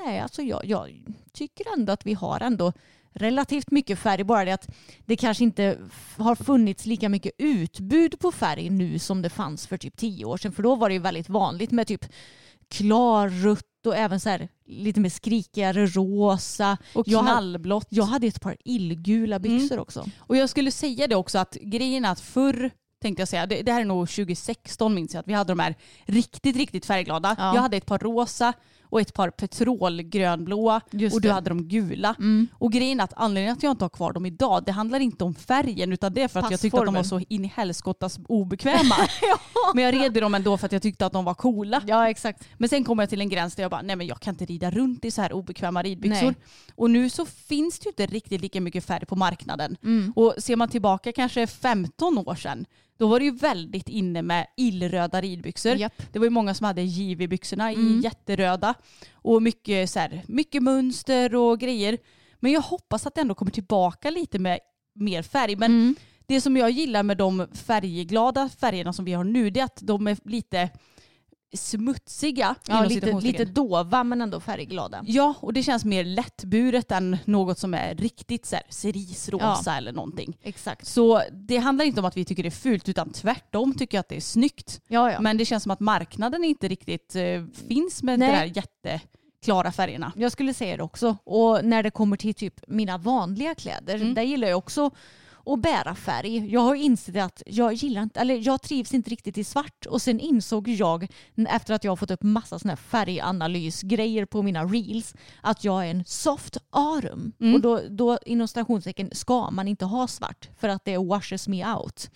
nej, 0.05 0.19
alltså 0.19 0.41
jag, 0.41 0.65
jag 0.65 1.03
tycker 1.33 1.73
ändå 1.73 1.93
att 1.93 2.05
vi 2.05 2.13
har 2.13 2.39
ändå 2.39 2.73
relativt 3.11 3.71
mycket 3.71 3.99
färg. 3.99 4.23
Bara 4.23 4.45
det 4.45 4.51
att 4.51 4.67
det 5.05 5.15
kanske 5.15 5.43
inte 5.43 5.77
har 6.17 6.35
funnits 6.35 6.85
lika 6.85 7.09
mycket 7.09 7.31
utbud 7.37 8.19
på 8.19 8.31
färg 8.31 8.69
nu 8.69 8.99
som 8.99 9.21
det 9.21 9.29
fanns 9.29 9.67
för 9.67 9.77
typ 9.77 9.97
tio 9.97 10.25
år 10.25 10.37
sedan. 10.37 10.51
För 10.51 10.63
då 10.63 10.75
var 10.75 10.89
det 10.89 10.93
ju 10.93 11.01
väldigt 11.01 11.29
vanligt 11.29 11.71
med 11.71 11.87
typ 11.87 12.05
klarrött 12.69 13.85
och 13.85 13.95
även 13.95 14.19
så 14.19 14.29
här 14.29 14.49
lite 14.65 14.99
mer 14.99 15.09
skrikigare 15.09 15.85
rosa. 15.85 16.77
Och 16.93 17.07
Jag 17.07 17.21
knallblått. 17.21 17.87
Jag 17.89 18.03
hade 18.03 18.27
ett 18.27 18.41
par 18.41 18.57
illgula 18.65 19.39
byxor 19.39 19.79
också. 19.79 20.05
Och 20.19 20.37
jag 20.37 20.49
skulle 20.49 20.71
säga 20.71 21.07
det 21.07 21.15
också 21.15 21.37
att 21.37 21.57
grejen 21.61 22.05
är 22.05 22.11
att 22.11 22.19
förr 22.19 22.71
tänkte 23.01 23.21
jag 23.21 23.27
säga, 23.27 23.45
det, 23.45 23.61
det 23.61 23.71
här 23.71 23.81
är 23.81 23.85
nog 23.85 24.09
2016 24.09 24.93
minns 24.93 25.13
jag 25.13 25.19
att 25.19 25.27
vi 25.27 25.33
hade 25.33 25.51
de 25.51 25.59
här 25.59 25.75
riktigt, 26.05 26.55
riktigt 26.55 26.85
färgglada. 26.85 27.35
Ja. 27.39 27.55
Jag 27.55 27.61
hade 27.61 27.77
ett 27.77 27.85
par 27.85 27.99
rosa 27.99 28.53
och 28.89 29.01
ett 29.01 29.13
par 29.13 29.29
petrolgrönblåa 29.29 30.81
och 31.13 31.21
du 31.21 31.31
hade 31.31 31.49
de 31.49 31.63
gula. 31.63 32.15
Mm. 32.19 32.47
Och 32.53 32.71
grejen 32.71 32.99
är 32.99 33.03
att 33.03 33.13
anledningen 33.15 33.53
att 33.53 33.63
jag 33.63 33.71
inte 33.71 33.83
har 33.83 33.89
kvar 33.89 34.13
dem 34.13 34.25
idag, 34.25 34.63
det 34.65 34.71
handlar 34.71 34.99
inte 34.99 35.23
om 35.23 35.35
färgen 35.35 35.93
utan 35.93 36.13
det 36.13 36.21
är 36.21 36.27
för 36.27 36.39
att 36.39 36.51
jag 36.51 36.59
tyckte 36.59 36.79
att 36.79 36.85
de 36.85 36.95
var 36.95 37.03
så 37.03 37.21
in 37.29 37.45
i 37.45 37.47
helskottas 37.55 38.19
obekväma. 38.27 38.95
Men 39.73 39.83
jag 39.83 39.93
red 39.93 40.17
i 40.17 40.19
dem 40.19 40.35
ändå 40.35 40.57
för 40.57 40.65
att 40.65 40.71
jag 40.71 40.81
tyckte 40.81 41.05
att 41.05 41.13
de 41.13 41.25
var 41.25 41.33
coola. 41.33 41.81
Ja 41.87 42.09
exakt. 42.09 42.47
Men 42.57 42.69
sen 42.69 42.83
kom 42.83 42.99
jag 42.99 43.09
till 43.09 43.21
en 43.21 43.29
gräns 43.29 43.55
där 43.55 43.63
jag 43.63 43.71
bara, 43.71 43.81
nej 43.81 43.95
men 43.95 44.07
jag 44.07 44.19
kan 44.19 44.33
inte 44.33 44.45
rida 44.45 44.71
runt 44.71 45.05
i 45.05 45.11
så 45.11 45.21
här 45.21 45.33
obekväma 45.33 45.83
ridbyxor. 45.83 46.25
Nej. 46.25 46.35
Och 46.75 46.89
nu 46.89 47.09
så 47.09 47.25
finns 47.25 47.79
det 47.79 47.85
ju 47.85 47.89
inte 47.89 48.05
riktigt 48.05 48.41
lika 48.41 48.61
mycket 48.61 48.85
färg 48.85 49.05
på 49.05 49.15
marknaden. 49.15 49.77
Mm. 49.83 50.13
Och 50.15 50.33
ser 50.37 50.55
man 50.55 50.69
tillbaka 50.69 51.11
kanske 51.11 51.47
15 51.47 52.17
år 52.17 52.35
sedan, 52.35 52.65
då 52.97 53.07
var 53.07 53.19
det 53.19 53.25
ju 53.25 53.31
väldigt 53.31 53.89
inne 53.89 54.21
med 54.21 54.47
illröda 54.57 55.21
ridbyxor. 55.21 55.75
Japp. 55.75 55.93
Det 56.13 56.19
var 56.19 56.25
ju 56.25 56.29
många 56.29 56.53
som 56.53 56.65
hade 56.65 56.81
JV-byxorna 56.81 57.71
Mm. 57.71 57.99
i 57.99 58.03
jätteröda. 58.03 58.73
Och 59.13 59.41
mycket, 59.41 59.89
så 59.89 59.99
här, 59.99 60.23
mycket 60.27 60.63
mönster 60.63 61.35
och 61.35 61.59
grejer. 61.59 61.97
Men 62.39 62.51
jag 62.51 62.61
hoppas 62.61 63.07
att 63.07 63.15
det 63.15 63.21
ändå 63.21 63.35
kommer 63.35 63.51
tillbaka 63.51 64.09
lite 64.09 64.39
med 64.39 64.59
mer 64.95 65.21
färg. 65.23 65.55
Men 65.55 65.71
Mm. 65.71 65.95
det 66.25 66.41
som 66.41 66.57
jag 66.57 66.69
gillar 66.71 67.03
med 67.03 67.17
de 67.17 67.47
färgglada 67.53 68.49
färgerna 68.49 68.93
som 68.93 69.05
vi 69.05 69.13
har 69.13 69.23
nu, 69.23 69.49
det 69.49 69.59
är 69.59 69.63
att 69.63 69.79
de 69.81 70.07
är 70.07 70.17
lite 70.23 70.69
smutsiga. 71.53 72.55
Ja, 72.67 72.83
lite, 72.85 73.13
lite 73.13 73.45
dova 73.45 74.03
men 74.03 74.21
ändå 74.21 74.39
färgglada. 74.39 75.03
Ja, 75.07 75.33
och 75.39 75.53
det 75.53 75.63
känns 75.63 75.85
mer 75.85 76.03
lättburet 76.03 76.91
än 76.91 77.17
något 77.25 77.59
som 77.59 77.73
är 77.73 77.95
riktigt 77.95 78.45
så 78.45 78.55
här, 78.55 78.65
cerisrosa 78.69 79.77
eller 79.77 79.91
någonting. 79.91 80.37
Exakt. 80.43 80.87
Så 80.87 81.21
det 81.31 81.57
handlar 81.57 81.85
inte 81.85 81.99
om 81.99 82.05
att 82.05 82.17
vi 82.17 82.25
tycker 82.25 82.43
det 82.43 82.49
är 82.49 82.51
fult 82.51 82.89
utan 82.89 83.11
tvärtom 83.11 83.73
tycker 83.77 83.97
jag 83.97 83.99
att 83.99 84.09
det 84.09 84.15
är 84.15 84.21
snyggt. 84.21 84.81
Ja, 84.87 85.11
ja. 85.11 85.21
Men 85.21 85.37
det 85.37 85.45
känns 85.45 85.63
som 85.63 85.71
att 85.71 85.79
marknaden 85.79 86.43
inte 86.43 86.67
riktigt 86.67 87.15
eh, 87.15 87.43
finns 87.67 88.03
med 88.03 88.19
Nej. 88.19 88.31
de 88.31 88.37
där 88.37 88.63
jätteklara 88.91 89.71
färgerna. 89.71 90.11
Jag 90.15 90.31
skulle 90.31 90.53
säga 90.53 90.77
det 90.77 90.83
också. 90.83 91.17
Och 91.23 91.65
när 91.65 91.83
det 91.83 91.91
kommer 91.91 92.17
till 92.17 92.33
typ 92.33 92.53
mina 92.67 92.97
vanliga 92.97 93.55
kläder, 93.55 93.95
Mm. 93.95 94.13
där 94.13 94.21
gillar 94.23 94.47
jag 94.47 94.57
också 94.57 94.91
att 95.47 95.61
bära 95.61 95.95
färg. 95.95 96.53
Jag 96.53 96.61
har 96.61 96.75
insett 96.75 97.15
att 97.15 97.43
jag 97.45 97.73
gillar 97.73 98.03
inte, 98.03 98.19
eller 98.19 98.47
jag 98.47 98.61
trivs 98.61 98.93
inte 98.93 99.09
riktigt 99.09 99.37
i 99.37 99.43
svart. 99.43 99.85
Och 99.85 100.01
sen 100.01 100.19
insåg 100.19 100.67
jag, 100.67 101.07
efter 101.49 101.73
att 101.73 101.83
jag 101.83 101.91
har 101.91 101.95
fått 101.95 102.11
upp 102.11 102.23
massa 102.23 102.59
såna 102.59 102.71
här 102.71 102.77
färganalysgrejer 102.77 104.25
på 104.25 104.41
mina 104.41 104.65
reels, 104.65 105.15
att 105.41 105.63
jag 105.63 105.85
är 105.85 105.91
en 105.91 106.05
soft 106.05 106.57
autumn. 106.69 107.31
Mm. 107.39 107.55
Och 107.55 107.61
då, 107.61 107.81
då 107.89 108.19
inom 108.25 108.47
stationstecken 108.47 109.09
ska 109.11 109.51
man 109.51 109.67
inte 109.67 109.85
ha 109.85 110.07
svart 110.07 110.49
för 110.59 110.69
att 110.69 110.85
det 110.85 110.97
washes 110.97 111.47
me 111.47 111.73
out. 111.73 112.09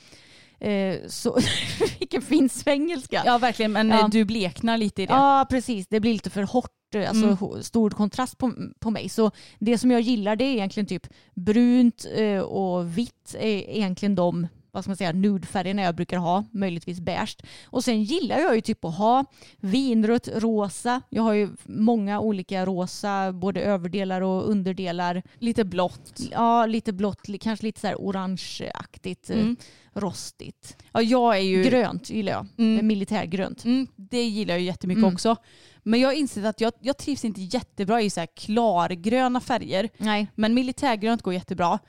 Eh, 0.61 0.95
så 1.07 1.37
vilken 1.99 2.21
fin 2.21 2.49
svengelska. 2.49 3.21
Ja 3.25 3.37
verkligen, 3.37 3.71
men 3.71 3.89
Ja. 3.89 3.99
eh, 3.99 4.09
du 4.09 4.25
bleknar 4.25 4.77
lite 4.77 5.01
i 5.01 5.05
det. 5.05 5.13
Ja, 5.13 5.45
precis. 5.49 5.87
Det 5.87 5.99
blir 5.99 6.13
lite 6.13 6.29
för 6.29 6.43
hårt, 6.43 6.95
eh, 6.95 7.09
alltså 7.09 7.25
Mm. 7.53 7.63
stor 7.63 7.89
kontrast 7.89 8.37
på, 8.37 8.53
på 8.79 8.91
mig. 8.91 9.09
Så 9.09 9.31
det 9.59 9.77
som 9.77 9.91
jag 9.91 10.01
gillar 10.01 10.35
det 10.35 10.43
är 10.45 10.53
egentligen 10.53 10.87
typ 10.87 11.07
brunt 11.35 12.05
eh, 12.15 12.39
och 12.39 12.97
vitt 12.97 13.35
är 13.39 13.69
egentligen 13.69 14.15
de 14.15 14.47
vad 14.71 14.83
ska 14.83 14.89
man 14.89 14.97
säga, 14.97 15.11
nudefärgerna 15.11 15.81
jag 15.81 15.95
brukar 15.95 16.17
ha, 16.17 16.43
möjligtvis 16.51 16.99
beige. 16.99 17.37
Och 17.65 17.83
sen 17.83 18.03
gillar 18.03 18.39
jag 18.39 18.55
ju 18.55 18.61
typ 18.61 18.85
att 18.85 18.97
ha 18.97 19.25
vinrött, 19.59 20.27
rosa. 20.35 21.01
Jag 21.09 21.23
har 21.23 21.33
ju 21.33 21.49
många 21.65 22.19
olika 22.19 22.65
rosa, 22.65 23.31
både 23.33 23.61
överdelar 23.61 24.21
och 24.21 24.49
underdelar. 24.49 25.23
Lite 25.39 25.63
blått. 25.63 26.21
Ja, 26.31 26.65
lite 26.65 26.93
blått, 26.93 27.19
kanske 27.41 27.65
lite 27.65 27.79
så 27.79 27.87
här 27.87 27.95
orangeaktigt, 27.95 29.29
eh, 29.29 29.37
Mm. 29.39 29.55
rostigt. 29.93 30.77
Ja, 30.93 31.01
jag 31.01 31.37
är 31.37 31.41
ju... 31.41 31.63
Grönt 31.63 32.09
gillar 32.09 32.31
jag, 32.31 32.47
Mm. 32.57 32.87
militärgrönt. 32.87 33.65
Mm, 33.65 33.87
det 33.95 34.23
gillar 34.23 34.53
jag 34.53 34.61
jättemycket 34.63 35.03
Mm. 35.03 35.13
också. 35.13 35.35
Men 35.83 35.99
jag 35.99 36.07
har 36.09 36.13
insett 36.13 36.45
att 36.45 36.61
jag, 36.61 36.73
jag 36.81 36.97
trivs 36.97 37.25
inte 37.25 37.41
jättebra 37.41 38.01
i 38.01 38.09
så 38.09 38.19
här 38.19 38.27
klargröna 38.35 39.39
färger. 39.39 39.89
Nej. 39.97 40.27
Men 40.35 40.53
militärgrönt 40.53 41.21
går 41.21 41.33
jättebra. 41.33 41.79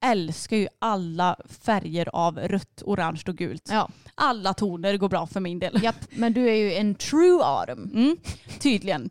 Älskar 0.00 0.56
ju 0.56 0.68
alla 0.78 1.36
färger 1.60 2.08
av 2.12 2.38
rött, 2.38 2.82
orange 2.86 3.22
och 3.28 3.36
gult. 3.36 3.68
Ja. 3.70 3.90
Alla 4.14 4.54
toner 4.54 4.96
går 4.96 5.08
bra 5.08 5.26
för 5.26 5.40
min 5.40 5.58
del. 5.58 5.82
Japp, 5.82 5.96
men 6.10 6.32
du 6.32 6.48
är 6.48 6.54
ju 6.54 6.74
en 6.74 6.94
true 6.94 7.44
autumn. 7.44 7.90
Mm, 7.94 8.16
tydligen. 8.58 9.10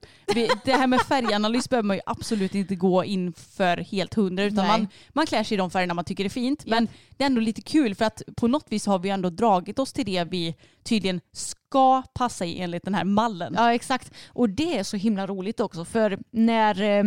Det 0.66 0.72
här 0.72 0.88
med 0.88 1.02
färganalys 1.02 1.70
behöver 1.70 1.88
man 1.88 1.98
ju 1.98 2.02
absolut 2.06 2.56
inte 2.56 2.76
gå 2.76 3.04
in 3.04 3.34
för 3.34 3.78
helt 3.78 4.14
hundra 4.14 4.44
utan 4.44 4.68
Nej. 4.68 4.68
man, 4.68 4.88
man 5.10 5.26
klär 5.26 5.44
sig 5.44 5.56
i 5.56 5.58
de 5.58 5.72
färgerna 5.72 5.94
man 5.94 6.06
tycker 6.06 6.26
är 6.26 6.30
fint. 6.30 6.66
Men 6.66 6.88
det 7.18 7.24
är 7.24 7.26
ändå 7.26 7.42
lite 7.42 7.62
kul 7.62 7.96
för 7.96 8.06
att 8.06 8.22
på 8.38 8.48
något 8.48 8.66
vis 8.70 8.86
har 8.86 9.00
vi 9.00 9.10
ändå 9.10 9.30
dragit 9.30 9.80
oss 9.80 9.94
till 9.94 10.06
det 10.06 10.24
vi 10.24 10.56
tydligen 10.84 11.22
ska 11.34 12.04
passa 12.14 12.46
i 12.46 12.60
enligt 12.60 12.84
den 12.84 12.96
här 12.96 13.04
mallen. 13.04 13.54
Ja 13.58 13.74
exakt. 13.74 14.12
Och 14.28 14.50
det 14.50 14.78
är 14.78 14.84
så 14.84 14.98
himla 14.98 15.28
roligt 15.28 15.60
också 15.60 15.86
för 15.86 16.20
när, 16.32 16.82
eh, 16.82 17.04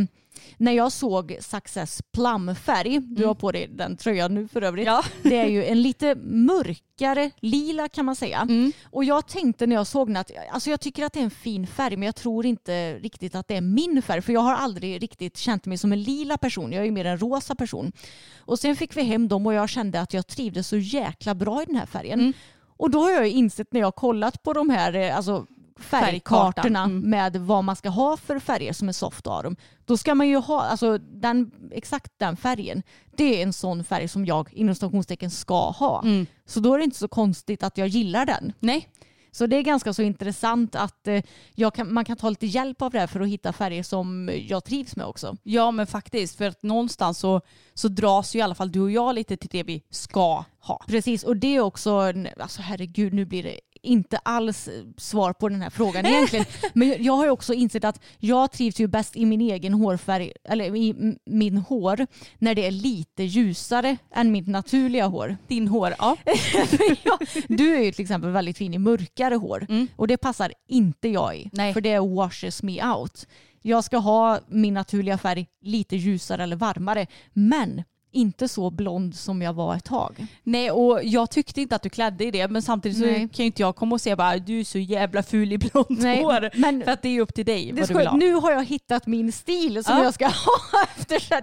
när 0.56 0.72
jag 0.72 0.92
såg 0.92 1.36
Success 1.40 2.02
plumfärg, 2.12 3.00
du 3.00 3.26
har 3.26 3.34
på 3.34 3.52
dig 3.52 3.68
den 3.68 3.96
tröjan 3.96 4.34
nu 4.34 4.48
för 4.48 4.62
övrigt, 4.62 4.86
Ja. 4.86 5.04
det 5.22 5.36
är 5.36 5.46
ju 5.46 5.64
en 5.64 5.82
lite 5.82 6.14
mörkare 6.14 7.30
lila 7.40 7.88
kan 7.88 8.04
man 8.04 8.16
säga. 8.16 8.48
Och 8.90 9.04
jag 9.04 9.26
tänkte 9.26 9.66
när 9.66 9.76
jag 9.76 9.86
såg 9.86 10.08
den 10.08 10.16
att 10.16 10.30
alltså 10.50 10.70
jag 10.70 10.80
tycker 10.80 11.04
att 11.04 11.12
det 11.12 11.20
är 11.20 11.24
en 11.24 11.30
fin 11.30 11.66
färg 11.66 11.96
men 11.96 12.06
jag 12.06 12.16
tror 12.16 12.46
inte 12.46 12.98
riktigt 12.98 13.34
att 13.34 13.48
det 13.48 13.56
är 13.56 13.60
min 13.60 14.02
färg 14.02 14.22
för 14.22 14.32
jag 14.32 14.40
har 14.40 14.54
aldrig 14.54 15.02
riktigt 15.02 15.36
känt 15.36 15.66
mig 15.66 15.78
som 15.78 15.92
en 15.92 16.02
lila 16.02 16.38
person, 16.38 16.72
jag 16.72 16.80
är 16.80 16.84
ju 16.84 16.90
mer 16.90 17.04
en 17.04 17.18
rosa 17.18 17.54
person. 17.54 17.92
Och 18.38 18.58
sen 18.58 18.76
fick 18.76 18.96
vi 18.96 19.02
hem 19.02 19.28
dem 19.28 19.46
och 19.46 19.54
jag 19.54 19.68
kände 19.68 20.00
att 20.00 20.14
jag 20.14 20.26
trivdes 20.26 20.68
så 20.68 20.76
jäkla 20.76 21.34
bra 21.34 21.62
i 21.62 21.64
den 21.66 21.76
här 21.76 21.86
färgen. 21.86 22.32
Och 22.76 22.90
då 22.90 23.00
har 23.02 23.10
jag 23.10 23.28
insett 23.28 23.72
när 23.72 23.80
jag 23.80 23.94
kollat 23.94 24.42
på 24.42 24.52
de 24.52 24.70
här 24.70 24.94
eh, 24.94 25.16
alltså, 25.16 25.46
färgkartorna 25.80 26.82
mm. 26.82 27.10
med 27.10 27.36
vad 27.36 27.64
man 27.64 27.76
ska 27.76 27.88
ha 27.88 28.16
för 28.16 28.38
färger 28.38 28.72
som 28.72 28.88
är 28.88 28.92
soft 28.92 29.26
arum. 29.26 29.56
Då 29.84 29.96
ska 29.96 30.14
man 30.14 30.28
ju 30.28 30.36
ha, 30.36 30.62
alltså 30.62 30.98
den, 30.98 31.50
exakt 31.70 32.12
den 32.16 32.36
färgen, 32.36 32.82
det 33.16 33.38
är 33.38 33.42
en 33.42 33.52
sån 33.52 33.84
färg 33.84 34.08
som 34.08 34.26
jag 34.26 34.52
inom 34.52 34.74
stationstecken 34.74 35.30
ska 35.30 35.70
ha. 35.70 36.02
Mm. 36.02 36.26
Så 36.46 36.60
då 36.60 36.74
är 36.74 36.78
det 36.78 36.84
inte 36.84 36.98
så 36.98 37.08
konstigt 37.08 37.62
att 37.62 37.78
jag 37.78 37.88
gillar 37.88 38.26
den. 38.26 38.52
Nej, 38.60 38.88
Så 39.32 39.46
det 39.46 39.56
är 39.56 39.62
ganska 39.62 39.92
så 39.92 40.02
intressant 40.02 40.74
att 40.74 41.08
eh, 41.08 41.22
jag 41.54 41.74
kan, 41.74 41.94
man 41.94 42.04
kan 42.04 42.16
ta 42.16 42.30
lite 42.30 42.46
hjälp 42.46 42.82
av 42.82 42.90
det 42.90 42.98
här 42.98 43.06
för 43.06 43.20
att 43.20 43.28
hitta 43.28 43.52
färger 43.52 43.82
som 43.82 44.30
jag 44.48 44.64
trivs 44.64 44.96
med 44.96 45.06
också. 45.06 45.36
ja 45.42 45.70
men 45.70 45.86
faktiskt 45.86 46.36
för 46.36 46.48
att 46.48 46.62
någonstans 46.62 47.18
så, 47.18 47.40
så 47.74 47.88
dras 47.88 48.34
ju 48.34 48.38
i 48.38 48.42
alla 48.42 48.54
fall 48.54 48.72
du 48.72 48.80
och 48.80 48.90
jag 48.90 49.14
lite 49.14 49.36
till 49.36 49.48
det 49.52 49.62
vi 49.62 49.82
ska 49.90 50.44
ha. 50.60 50.84
Precis, 50.86 51.24
och 51.24 51.36
det 51.36 51.56
är 51.56 51.60
också, 51.60 52.12
alltså 52.40 52.62
herregud 52.62 53.12
nu 53.12 53.24
blir 53.24 53.42
det 53.42 53.60
inte 53.82 54.18
alls 54.18 54.68
svar 54.96 55.32
på 55.32 55.48
den 55.48 55.62
här 55.62 55.70
frågan 55.70 56.06
egentligen. 56.06 56.46
Men 56.72 57.02
jag- 57.04 57.12
har 57.12 57.24
ju 57.24 57.30
också 57.30 57.54
insett 57.54 57.84
att 57.84 58.00
jag 58.18 58.52
trivs 58.52 58.80
ju 58.80 58.86
bäst 58.86 59.16
i 59.16 59.26
min 59.26 59.40
egen 59.40 59.74
hårfärg, 59.74 60.32
eller 60.44 60.76
i 60.76 61.14
min 61.26 61.56
hår, 61.56 62.06
när 62.38 62.54
det 62.54 62.66
är 62.66 62.70
lite 62.70 63.22
ljusare 63.24 63.96
än 64.14 64.32
mitt 64.32 64.48
naturliga 64.48 65.06
hår. 65.06 65.36
Din 65.48 65.68
hår, 65.68 65.94
ja. 65.98 66.16
du 67.48 67.76
är 67.76 67.80
ju 67.84 67.92
till 67.92 68.02
exempel 68.02 68.30
väldigt 68.30 68.58
fin 68.58 68.74
i 68.74 68.78
mörkare 68.78 69.34
hår 69.34 69.66
och 69.96 70.08
det 70.08 70.16
passar 70.16 70.52
inte 70.68 71.08
jag 71.08 71.36
i. 71.36 71.50
Nej. 71.52 71.72
För 71.74 71.80
det 71.80 71.98
washes 71.98 72.62
me 72.62 72.84
out. 72.84 73.26
Jag 73.62 73.84
ska 73.84 73.96
ha 73.98 74.38
min 74.48 74.74
naturliga 74.74 75.18
färg 75.18 75.46
lite 75.62 75.96
ljusare 75.96 76.42
eller 76.42 76.56
varmare 76.56 77.06
men 77.32 77.82
inte 78.12 78.48
så 78.48 78.70
blond 78.70 79.14
som 79.14 79.42
jag 79.42 79.52
var 79.52 79.74
ett 79.74 79.84
tag. 79.84 80.26
Nej 80.42 80.70
och 80.70 81.00
jag 81.04 81.30
tyckte 81.30 81.60
inte 81.60 81.76
att 81.76 81.82
du 81.82 81.88
klädde 81.90 82.24
i 82.24 82.30
det 82.30 82.48
men 82.48 82.62
samtidigt 82.62 82.98
så 82.98 83.04
Nej. 83.04 83.14
kan 83.18 83.28
ju 83.42 83.44
inte 83.44 83.62
jag 83.62 83.76
komma 83.76 83.94
och 83.94 84.00
säga 84.00 84.16
bara 84.16 84.38
du 84.38 84.60
är 84.60 84.64
så 84.64 84.78
jävla 84.78 85.22
ful 85.22 85.52
i 85.52 85.58
blont 85.58 85.86
Nej, 85.90 86.22
hår. 86.22 86.50
men- 86.54 86.82
för 86.84 86.90
att 86.90 87.02
det 87.02 87.08
är 87.08 87.12
ju 87.12 87.20
upp 87.20 87.34
till 87.34 87.44
dig 87.44 87.72
Det 87.72 87.80
vad 87.80 87.88
du 87.88 87.94
vill 87.94 88.06
ha. 88.06 88.16
nu 88.16 88.34
har 88.34 88.52
jag 88.52 88.64
hittat 88.64 89.06
min 89.06 89.32
stil 89.32 89.84
som 89.84 89.96
Ja. 89.96 90.04
jag 90.04 90.14
ska 90.14 90.26
ha 90.26 90.82
efter 90.96 91.18
så 91.18 91.34
här 91.34 91.40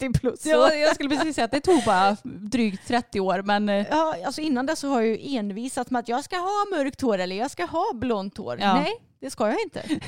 30 0.00 0.18
plus 0.20 0.46
år. 0.46 0.52
Ja, 0.52 0.74
jag 0.74 0.94
skulle 0.94 1.08
precis 1.16 1.34
säga 1.34 1.44
att 1.44 1.50
det 1.50 1.60
tog 1.60 1.82
bara 1.86 2.16
drygt 2.24 2.88
30 2.88 3.20
år 3.20 3.42
men 3.42 3.68
eh, 3.68 3.86
Ja, 3.90 4.14
alltså 4.26 4.40
innan 4.40 4.66
dess 4.66 4.78
så 4.78 4.88
har 4.88 5.00
jag 5.00 5.08
ju 5.16 5.36
envisat 5.36 5.90
med 5.90 6.00
att 6.00 6.08
jag 6.08 6.24
ska 6.24 6.36
ha 6.36 6.64
mörkt 6.76 7.00
hår 7.00 7.18
eller 7.18 7.36
jag 7.36 7.50
ska 7.50 7.64
ha 7.64 7.84
blont 7.94 8.38
hår. 8.38 8.58
Ja. 8.60 8.74
Nej, 8.74 8.92
det 9.20 9.30
ska 9.30 9.48
jag 9.48 9.60
inte. 9.62 9.82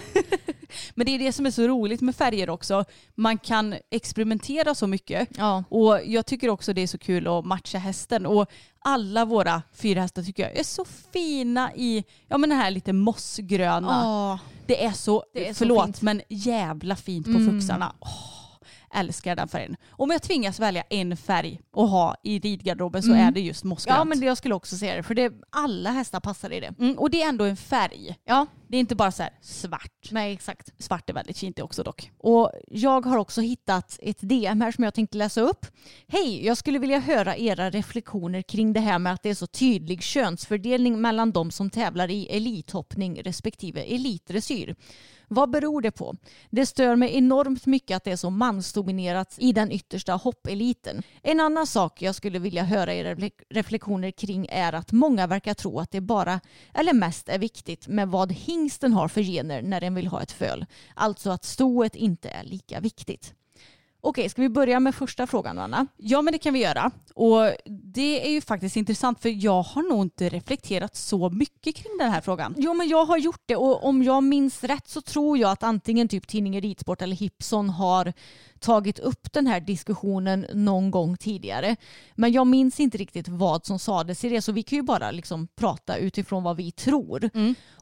Men 0.95 1.07
det 1.07 1.15
är 1.15 1.19
det 1.19 1.33
som 1.33 1.47
är 1.47 1.51
så 1.51 1.63
roligt 1.63 2.01
med 2.01 2.17
färger 2.17 2.51
också. 2.51 2.85
Man 3.15 3.39
kan 3.39 3.75
experimentera 3.91 4.75
så 4.75 4.87
mycket. 4.87 5.29
Ja. 5.39 5.65
Och 5.69 6.01
jag 6.05 6.27
tycker 6.27 6.49
också 6.49 6.73
det 6.73 6.81
är 6.81 6.87
så 6.87 6.99
kul 6.99 7.27
att 7.27 7.45
matcha 7.45 7.79
hästen. 7.79 8.27
Och 8.27 8.51
alla 8.85 9.25
våra 9.25 9.63
fyra 9.75 10.01
hästar 10.01 10.23
tycker 10.23 10.43
jag 10.43 10.57
är 10.59 10.65
så 10.65 10.85
fina 11.13 11.75
i 11.75 12.05
ja, 12.29 12.39
men 12.39 12.51
den 12.51 12.59
här 12.59 12.71
lite 12.71 12.93
mossgröna. 12.93 14.39
Det 14.67 14.85
är 14.85 14.93
så, 14.93 15.25
Det 15.35 15.49
är 15.49 15.53
så 15.55 15.59
förlåt, 15.59 15.85
fint. 15.87 16.03
men 16.03 16.23
jävla 16.29 16.97
fint 16.97 17.27
på 17.27 17.31
Mm. 17.39 17.61
fuxarna. 17.61 17.95
Åh, 18.01 18.69
älskar 18.95 19.37
den 19.37 19.49
färgen. 19.49 19.77
Om 19.91 20.11
jag 20.11 20.23
tvingas 20.23 20.61
välja 20.61 20.83
en 20.91 21.17
färg 21.17 21.61
att 21.77 21.91
ha 21.91 22.17
i 22.23 22.39
ridgarderoben 22.39 23.03
så 23.03 23.11
Mm. 23.13 23.27
är 23.27 23.31
det 23.31 23.41
just 23.41 23.65
mossgrönt. 23.65 23.99
Ja 23.99 24.05
men 24.05 24.21
det, 24.21 24.27
jag 24.27 24.37
skulle 24.39 24.55
också 24.55 24.77
säga 24.77 24.97
det 24.97 25.03
för 25.03 25.15
det, 25.15 25.33
alla 25.51 25.91
hästar 25.91 26.21
passar 26.21 26.53
i 26.53 26.61
det. 26.61 26.75
mm, 26.79 26.99
och 26.99 27.11
det 27.11 27.23
är 27.23 27.29
ändå 27.29 27.45
en 27.45 27.57
färg. 27.57 28.17
Ja, 28.25 28.47
Det 28.71 28.77
är 28.77 28.81
inte 28.81 28.95
bara 28.95 29.13
så 29.13 29.23
här 29.23 29.33
svart. 29.41 30.09
nej 30.11 30.33
exakt. 30.33 30.83
Svart 30.83 31.11
är 31.11 31.15
väldigt 31.15 31.39
fint 31.39 31.57
det 31.57 31.63
också 31.63 31.83
dock. 31.83 32.11
Och 32.19 32.51
jag 32.67 33.07
har 33.07 33.17
också 33.17 33.41
hittat 33.41 33.99
ett 34.03 34.19
DM 34.21 34.61
här 34.61 34.73
som 34.73 34.85
jag 34.85 34.95
tänkte 34.95 35.19
läsa 35.19 35.41
upp. 35.41 35.67
Hej, 36.07 36.47
jag 36.47 36.57
skulle 36.57 36.79
vilja 36.79 36.99
höra 36.99 37.37
era 37.37 37.71
reflektioner 37.71 38.43
kring 38.43 38.73
det 38.73 38.81
här 38.81 38.99
med 38.99 39.13
att 39.13 39.23
det 39.23 39.31
är 39.31 39.35
så 39.35 39.47
tydlig 39.47 40.03
könsfördelning 40.03 41.01
mellan 41.01 41.33
de 41.33 41.51
som 41.51 41.71
tävlar 41.71 42.11
i 42.11 42.27
elithoppning 42.27 43.23
respektive 43.23 43.83
elitdressyr. 43.83 44.77
Vad 45.33 45.51
beror 45.51 45.83
det 45.83 45.91
på? 45.91 46.17
Det 46.51 46.67
stör 46.67 46.97
mig 46.97 47.17
enormt 47.17 47.67
mycket 47.67 47.97
att 47.97 48.05
det 48.05 48.13
är 48.13 48.17
så 48.17 48.31
mansdominerat 48.31 49.35
i 49.39 49.53
den 49.53 49.73
yttersta 49.73 50.13
hoppeliten. 50.13 51.03
En 51.23 51.41
annan 51.41 51.67
sak 51.67 52.03
jag 52.03 52.15
skulle 52.15 52.39
vilja 52.39 52.65
höra 52.65 52.95
era 52.95 53.15
reflek- 53.15 53.43
reflektioner 53.51 54.11
kring 54.11 54.47
är 54.51 54.73
att 54.73 54.93
många 54.93 55.27
verkar 55.27 55.55
tro 55.55 55.81
att 55.81 55.91
det 55.91 56.01
bara, 56.01 56.41
eller 56.75 56.93
mest 56.93 57.29
är 57.29 57.39
viktigt 57.39 57.89
med 57.89 58.09
vad 58.09 58.33
hingsten 58.61 58.93
har 58.93 59.09
för 59.09 59.23
gener 59.23 59.63
när 59.63 59.81
den 59.81 59.95
vill 59.95 60.07
ha 60.07 60.23
ett 60.23 60.33
föl. 60.33 60.67
Alltså 60.95 61.31
att 61.31 61.45
stoet 61.45 61.95
inte 61.95 62.29
är 62.29 62.45
lika 62.45 62.81
viktigt. 62.81 63.35
Okej, 64.03 64.29
ska 64.29 64.43
vi 64.43 64.49
börja 64.49 64.81
med 64.81 64.95
första 64.95 65.27
frågan 65.27 65.59
Anna? 65.59 65.87
Ja 65.97 66.23
men 66.23 66.33
det 66.33 66.39
kan 66.39 66.55
vi 66.55 66.63
göra. 66.63 66.91
Och 67.15 67.53
det 67.95 68.27
är 68.27 68.31
ju 68.31 68.41
faktiskt 68.41 68.77
intressant 68.77 69.21
för 69.23 69.45
jag 69.45 69.63
har 69.63 69.83
nog 69.83 70.03
inte 70.03 70.29
reflekterat 70.29 70.97
så 70.97 71.31
mycket 71.31 71.77
kring 71.77 71.99
den 71.99 72.11
här 72.11 72.21
frågan. 72.21 72.55
Jo 72.59 72.75
men 72.75 72.89
jag 72.89 73.05
har 73.05 73.19
gjort 73.19 73.43
det 73.47 73.57
och 73.57 73.85
om 73.85 74.03
jag 74.03 74.23
minns 74.23 74.65
rätt 74.65 74.89
så 74.89 75.01
tror 75.01 75.39
jag 75.39 75.51
att 75.51 75.63
antingen 75.63 76.09
typ 76.09 76.29
tidningen 76.29 76.63
Ridsport 76.63 77.03
eller 77.03 77.17
Hipson 77.17 77.71
har 77.71 78.13
tagit 78.61 78.99
upp 78.99 79.33
den 79.33 79.47
här 79.47 79.61
diskussionen 79.61 80.47
någon 80.55 80.91
gång 80.91 81.17
tidigare. 81.17 81.77
Men 82.15 82.33
jag 82.33 82.47
minns 82.47 82.81
inte 82.81 82.99
riktigt 82.99 83.29
vad 83.29 83.67
som 83.67 83.79
sades 83.79 84.25
i 84.25 84.29
det 84.29 84.43
så 84.43 84.53
vi 84.53 84.63
kan 84.63 84.77
ju 84.77 84.83
bara 84.83 85.11
liksom 85.11 85.49
prata 85.57 85.97
utifrån 85.97 86.43
vad 86.43 86.57
vi 86.57 86.73
tror 86.73 87.31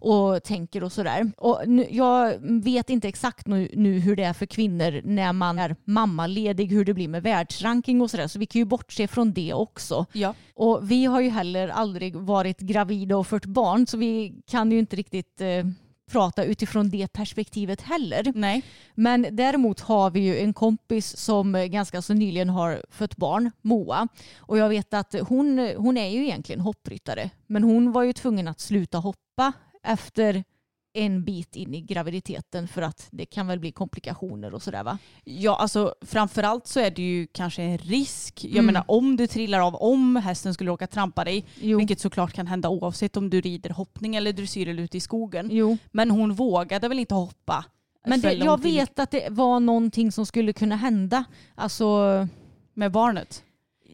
och 0.00 0.42
tänker 0.42 0.84
och 0.84 0.92
sådär. 0.92 1.32
Och 1.36 1.62
nu, 1.66 1.86
jag 1.90 2.34
vet 2.40 2.90
inte 2.90 3.08
exakt 3.08 3.46
nu, 3.46 3.70
nu 3.74 3.98
hur 3.98 4.16
det 4.16 4.24
är 4.24 4.32
för 4.32 4.46
kvinnor 4.46 5.00
när 5.04 5.32
man 5.32 5.58
är 5.58 5.76
mammaledig, 6.08 6.72
hur 6.72 6.84
det 6.84 6.94
blir 6.94 7.08
med 7.08 7.22
världsranking 7.22 8.00
och 8.00 8.10
sådär 8.10 8.26
så 8.26 8.38
vi 8.38 8.46
kan 8.46 8.58
ju 8.58 8.64
bortse 8.64 9.08
från 9.08 9.32
det 9.32 9.54
också. 9.54 10.06
Ja. 10.12 10.34
Och 10.54 10.90
vi 10.90 11.04
har 11.04 11.20
ju 11.20 11.28
heller 11.28 11.68
aldrig 11.68 12.16
varit 12.16 12.60
gravida 12.60 13.16
och 13.16 13.26
fört 13.26 13.46
barn 13.46 13.86
så 13.86 13.96
vi 13.96 14.34
kan 14.46 14.72
ju 14.72 14.78
inte 14.78 14.96
riktigt 14.96 15.40
eh, 15.40 15.64
prata 16.08 16.44
utifrån 16.44 16.90
det 16.90 17.12
perspektivet 17.12 17.80
heller. 17.80 18.32
Nej. 18.34 18.62
Men 18.94 19.26
däremot 19.30 19.80
har 19.80 20.10
vi 20.10 20.20
ju 20.20 20.38
en 20.38 20.52
kompis 20.52 21.16
som 21.16 21.66
ganska 21.70 22.02
så 22.02 22.14
nyligen 22.14 22.48
har 22.48 22.82
fött 22.90 23.16
barn, 23.16 23.50
Moa. 23.62 24.08
Och 24.38 24.58
jag 24.58 24.68
vet 24.68 24.94
att 24.94 25.14
hon, 25.28 25.72
hon 25.76 25.96
är 25.96 26.08
ju 26.08 26.24
egentligen 26.24 26.60
hoppryttare 26.60 27.30
men 27.46 27.64
hon 27.64 27.92
var 27.92 28.02
ju 28.02 28.12
tvungen 28.12 28.48
att 28.48 28.60
sluta 28.60 28.98
hoppa 28.98 29.52
efter 29.82 30.44
en 30.92 31.24
bit 31.24 31.56
in 31.56 31.74
i 31.74 31.80
graviditeten 31.80 32.68
för 32.68 32.82
att 32.82 33.08
det 33.10 33.26
kan 33.26 33.46
väl 33.46 33.58
bli 33.60 33.72
komplikationer 33.72 34.54
och 34.54 34.62
sådär 34.62 34.84
va? 34.84 34.98
Ja, 35.24 35.56
alltså 35.56 35.94
framförallt 36.02 36.66
så 36.66 36.80
är 36.80 36.90
det 36.90 37.02
ju 37.02 37.26
kanske 37.26 37.62
en 37.62 37.78
risk. 37.78 38.44
Jag 38.44 38.52
Mm. 38.52 38.66
menar 38.66 38.84
om 38.88 39.16
du 39.16 39.26
trillar 39.26 39.60
av, 39.60 39.74
om 39.74 40.16
hästen 40.16 40.54
skulle 40.54 40.70
råka 40.70 40.86
trampa 40.86 41.24
dig, 41.24 41.44
Jo. 41.60 41.78
vilket 41.78 42.00
såklart 42.00 42.32
kan 42.32 42.46
hända 42.46 42.68
oavsett 42.68 43.16
om 43.16 43.30
du 43.30 43.40
rider 43.40 43.70
hoppning 43.70 44.16
eller 44.16 44.32
dressyr 44.32 44.68
eller 44.68 44.82
ute 44.82 44.96
i 44.96 45.00
skogen. 45.00 45.48
Jo. 45.52 45.78
Men 45.90 46.10
hon 46.10 46.34
vågade 46.34 46.88
väl 46.88 46.98
inte 46.98 47.14
hoppa? 47.14 47.64
Men 48.06 48.20
det, 48.20 48.32
jag 48.32 48.62
vet 48.62 48.98
att 48.98 49.10
det 49.10 49.28
var 49.30 49.60
någonting 49.60 50.12
som 50.12 50.26
skulle 50.26 50.52
kunna 50.52 50.76
hända. 50.76 51.24
Alltså 51.54 52.28
Med 52.74 52.92
barnet? 52.92 53.44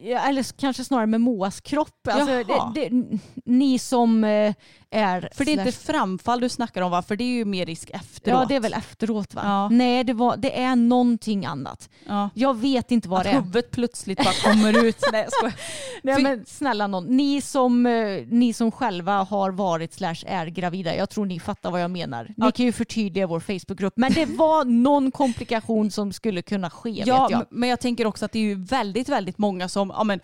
Eller 0.05 0.59
kanske 0.59 0.85
snarare 0.85 1.07
med 1.07 1.21
Moas 1.21 1.61
kropp. 1.61 2.09
Alltså, 2.09 2.27
det, 2.75 2.89
det, 2.91 3.19
ni 3.45 3.79
som 3.79 4.25
eh, 4.25 4.55
är... 4.91 5.29
För 5.35 5.45
det 5.45 5.53
är 5.55 5.59
inte 5.59 5.73
framfall 5.73 6.41
du 6.41 6.49
snackar 6.49 6.83
om 6.83 6.91
va? 6.91 7.03
För 7.03 7.17
det 7.17 7.25
är 7.25 7.29
ju 7.29 7.45
mer 7.45 7.67
risk 7.67 7.91
efteråt. 7.91 8.41
Ja, 8.41 8.47
det 8.49 8.55
är 8.57 8.61
väl 8.61 8.73
efteråt 8.73 9.35
va? 9.35 9.43
Ja. 9.45 9.69
Nej, 9.69 10.05
det, 10.05 10.13
var, 10.13 10.37
det 10.37 10.61
är 10.61 10.77
någonting 10.77 11.47
annat. 11.47 11.89
Ja. 12.07 12.31
Jag 12.35 12.57
vet 12.57 12.91
inte 12.91 13.09
vad 13.09 13.19
Att 13.19 13.25
det 13.25 13.31
är. 13.31 13.35
huvudet 13.35 13.71
plötsligt 13.71 14.19
bara 14.25 14.53
kommer 14.53 14.85
ut. 14.85 14.97
Nej, 15.13 15.27
jag. 15.43 15.53
Nej, 16.03 16.23
men 16.23 16.45
snälla 16.47 16.87
någon, 16.87 17.05
ni 17.17 17.41
som, 17.41 17.87
eh, 17.87 17.93
ni 18.29 18.53
som 18.53 18.73
själva 18.73 19.23
har 19.23 19.51
varit 19.51 19.93
slash 19.95 20.17
är 20.27 20.47
gravida, 20.47 20.97
jag 20.97 21.11
tror 21.11 21.27
ni 21.27 21.41
fattar 21.41 21.71
vad 21.71 21.83
jag 21.83 21.91
menar. 21.91 22.25
Ni 22.25 22.35
Ja. 22.37 22.51
kan 22.51 22.67
ju 22.67 22.73
förtydliga 22.73 23.27
vår 23.27 23.41
Facebookgrupp, 23.41 23.95
men 23.97 24.13
det 24.13 24.27
var 24.27 24.65
någon 24.65 25.11
komplikation 25.11 25.91
som 25.91 26.13
skulle 26.13 26.43
kunna 26.43 26.71
ske 26.71 27.03
Ja, 27.07 27.23
vet 27.23 27.31
jag. 27.31 27.45
men 27.51 27.69
jag 27.69 27.81
tänker 27.81 28.07
också 28.07 28.25
att 28.25 28.33
det 28.33 28.39
är 28.39 28.43
ju 28.43 28.55
väldigt, 28.65 29.09
väldigt 29.09 29.39
många 29.39 29.69
som, 29.69 29.91
ja 29.97 30.05
men 30.05 30.21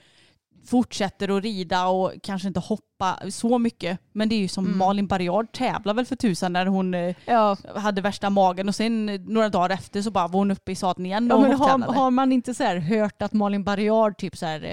fortsätter 0.66 1.36
att 1.36 1.42
rida 1.42 1.86
och 1.86 2.12
kanske 2.22 2.48
inte 2.48 2.60
hoppa 2.60 3.18
så 3.30 3.58
mycket. 3.58 3.98
Men 4.12 4.28
det 4.28 4.34
är 4.34 4.38
ju 4.40 4.48
som 4.48 4.66
Mm. 4.66 4.78
Malin 4.78 5.06
Barriard 5.06 5.52
tävlar 5.52 5.94
väl 5.94 6.06
för 6.06 6.16
tusan 6.16 6.52
när 6.52 6.66
hon 6.66 6.94
eh, 6.94 7.14
Ja. 7.24 7.56
hade 7.76 8.00
värsta 8.00 8.30
magen 8.30 8.68
och 8.68 8.74
sen 8.74 9.08
eh, 9.08 9.20
några 9.20 9.48
dagar 9.48 9.70
efter 9.70 10.02
så 10.02 10.10
bara 10.10 10.28
var 10.28 10.38
hon 10.38 10.50
uppe 10.50 10.72
i 10.72 10.74
sadeln 10.74 11.06
igen 11.06 11.26
Ja, 11.30 11.34
och 11.36 11.42
men 11.42 11.52
har, 11.52 11.78
har 11.78 12.10
man 12.10 12.32
inte 12.32 12.54
så 12.54 12.64
hört 12.64 13.22
att 13.22 13.32
Malin 13.32 13.64
Barriard 13.64 14.18
typ 14.18 14.36
så 14.36 14.46
här, 14.46 14.64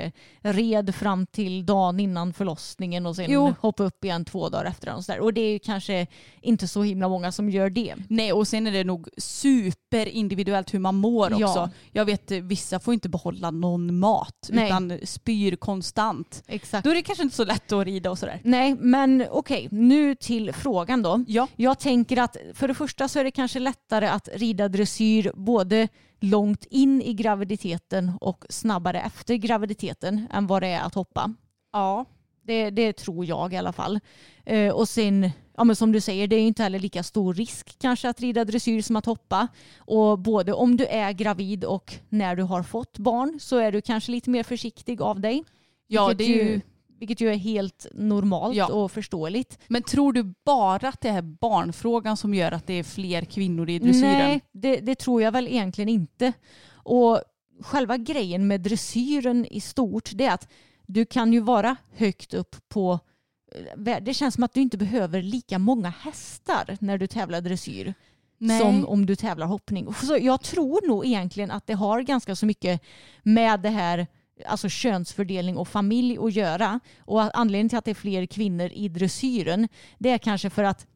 eh, 0.44 0.54
red 0.54 0.96
fram 0.96 1.26
till 1.26 1.66
dagen 1.66 2.00
innan 2.00 2.34
förlossningen 2.34 3.06
och 3.06 3.16
sen 3.16 3.26
Jo. 3.30 3.54
hoppade 3.60 3.88
upp 3.88 4.04
igen 4.06 4.26
två 4.26 4.50
dagar 4.50 4.66
efter 4.66 4.96
och, 4.96 5.06
så 5.06 5.12
där. 5.12 5.20
och 5.20 5.34
det 5.34 5.42
är 5.42 5.52
ju 5.52 5.60
kanske 5.60 6.08
inte 6.42 6.68
så 6.68 6.84
himla 6.84 7.08
många 7.10 7.32
som 7.32 7.50
gör 7.50 7.70
det. 7.70 7.96
Nej 8.10 8.34
och 8.34 8.48
sen 8.48 8.68
är 8.68 8.72
det 8.72 8.84
nog 8.84 9.08
superindividuellt 9.18 10.74
hur 10.74 10.80
man 10.80 10.96
mår 10.96 11.32
Ja. 11.40 11.48
också. 11.48 11.70
Jag 11.92 12.06
vet 12.06 12.32
vissa 12.32 12.80
får 12.80 12.94
inte 12.94 13.10
behålla 13.10 13.52
någon 13.52 14.00
mat 14.00 14.50
Nej. 14.50 14.66
utan 14.66 15.00
spyr 15.04 15.56
konstant. 15.56 15.77
Exakt. 16.48 16.84
Då 16.84 16.90
är 16.90 16.96
det 16.96 17.02
kanske 17.02 17.24
inte 17.24 17.36
så 17.36 17.46
lätt 17.46 17.72
att 17.72 17.86
rida 17.86 18.12
och 18.12 18.20
sådär. 18.20 18.40
Nej, 18.44 18.76
men 18.76 19.26
okej, 19.32 19.68
nu 19.72 20.16
till 20.16 20.54
frågan 20.54 21.02
då. 21.02 21.24
Ja. 21.28 21.48
Jag 21.56 21.80
tänker 21.80 22.18
att 22.18 22.38
för 22.54 22.68
det 22.68 22.74
första 22.74 23.08
så 23.08 23.20
är 23.20 23.24
det 23.24 23.32
kanske 23.32 23.60
lättare 23.60 24.08
att 24.08 24.30
rida 24.34 24.70
dressyr 24.70 25.32
både 25.36 25.88
långt 26.20 26.66
in 26.70 27.02
i 27.02 27.14
graviditeten 27.14 28.12
och 28.22 28.46
snabbare 28.50 29.02
efter 29.02 29.36
graviditeten 29.36 30.28
än 30.34 30.48
vad 30.48 30.64
det 30.64 30.68
är 30.68 30.82
att 30.82 30.94
hoppa. 30.96 31.34
Ja. 31.74 32.06
Det, 32.48 32.70
det 32.70 32.94
tror 32.94 33.26
jag 33.26 33.54
i 33.54 33.58
alla 33.58 33.74
fall. 33.74 34.00
Eh, 34.46 34.74
och 34.74 34.90
sen, 34.90 35.32
ja, 35.58 35.64
men 35.64 35.76
som 35.76 35.92
du 35.92 36.02
säger, 36.02 36.28
det 36.28 36.36
är 36.36 36.40
inte 36.40 36.64
heller 36.64 36.80
lika 36.80 37.04
stor 37.04 37.34
risk 37.34 37.80
kanske 37.80 38.10
att 38.10 38.22
rida 38.22 38.46
dressyr 38.46 38.82
som 38.82 38.96
att 38.96 39.06
hoppa. 39.06 39.48
Och 39.78 40.20
både 40.20 40.54
om 40.54 40.78
du 40.78 40.86
är 40.86 41.12
gravid 41.12 41.64
och 41.64 41.94
när 42.10 42.36
du 42.36 42.44
har 42.44 42.64
fått 42.64 42.98
barn 42.98 43.40
så 43.40 43.58
är 43.58 43.72
du 43.72 43.82
kanske 43.82 44.12
lite 44.12 44.30
mer 44.30 44.44
försiktig 44.44 45.02
av 45.02 45.20
dig. 45.20 45.44
Ja, 45.88 46.08
vilket, 46.08 46.18
det 46.18 46.42
är 46.42 46.46
ju... 46.46 46.62
vilket 47.00 47.22
ju 47.22 47.30
är 47.30 47.36
helt 47.36 47.88
normalt 47.94 48.56
Ja. 48.58 48.68
och 48.74 48.92
förståeligt. 48.92 49.60
Men 49.68 49.84
tror 49.84 50.14
du 50.14 50.34
bara 50.46 50.88
att 50.88 51.02
det 51.02 51.10
är 51.10 51.22
barnfrågan 51.22 52.18
som 52.18 52.34
gör 52.34 52.52
att 52.52 52.68
det 52.68 52.74
är 52.74 52.84
fler 52.84 53.22
kvinnor 53.22 53.70
i 53.70 53.80
dressyren? 53.80 54.12
Nej, 54.12 54.42
det, 54.52 54.80
det 54.80 54.96
tror 54.96 55.22
jag 55.22 55.32
väl 55.32 55.48
egentligen 55.48 55.90
inte. 55.90 56.34
Och 56.72 57.22
själva 57.62 57.98
grejen 57.98 58.48
med 58.48 58.62
dressyren 58.62 59.46
i 59.46 59.62
stort 59.62 60.10
det 60.14 60.26
är 60.26 60.34
att 60.34 60.48
du 60.86 61.06
kan 61.06 61.34
ju 61.34 61.40
vara 61.40 61.76
högt 61.96 62.34
upp 62.34 62.56
på 62.70 63.00
eh, 63.86 63.98
det 64.02 64.14
känns 64.14 64.34
som 64.36 64.44
att 64.44 64.54
du 64.54 64.62
inte 64.62 64.78
behöver 64.78 65.22
lika 65.22 65.60
många 65.60 65.90
hästar 65.90 66.78
när 66.80 66.98
du 66.98 67.08
tävlar 67.08 67.42
dressyr 67.42 67.94
Nej. 68.38 68.60
som 68.60 68.86
om 68.86 69.06
du 69.06 69.16
tävlar 69.16 69.48
hoppning. 69.48 69.94
Så 69.94 70.18
jag 70.22 70.42
tror 70.42 70.88
nog 70.88 71.06
egentligen 71.06 71.52
att 71.52 71.68
det 71.68 71.74
har 71.74 72.02
ganska 72.02 72.36
så 72.36 72.46
mycket 72.46 72.82
med 73.24 73.60
det 73.60 73.70
här 73.70 74.08
alltså 74.46 74.70
könsfördelning 74.70 75.58
och 75.58 75.68
familj 75.68 76.18
att 76.18 76.34
göra. 76.34 76.80
Och 77.00 77.38
anledningen 77.40 77.70
till 77.70 77.78
att 77.78 77.86
det 77.86 77.92
är 77.92 77.96
fler 77.96 78.26
kvinnor 78.26 78.70
i 78.74 78.90
dressyren 78.90 79.68
det 79.98 80.10
är 80.10 80.18
kanske 80.18 80.50
för 80.50 80.64
att 80.64 80.88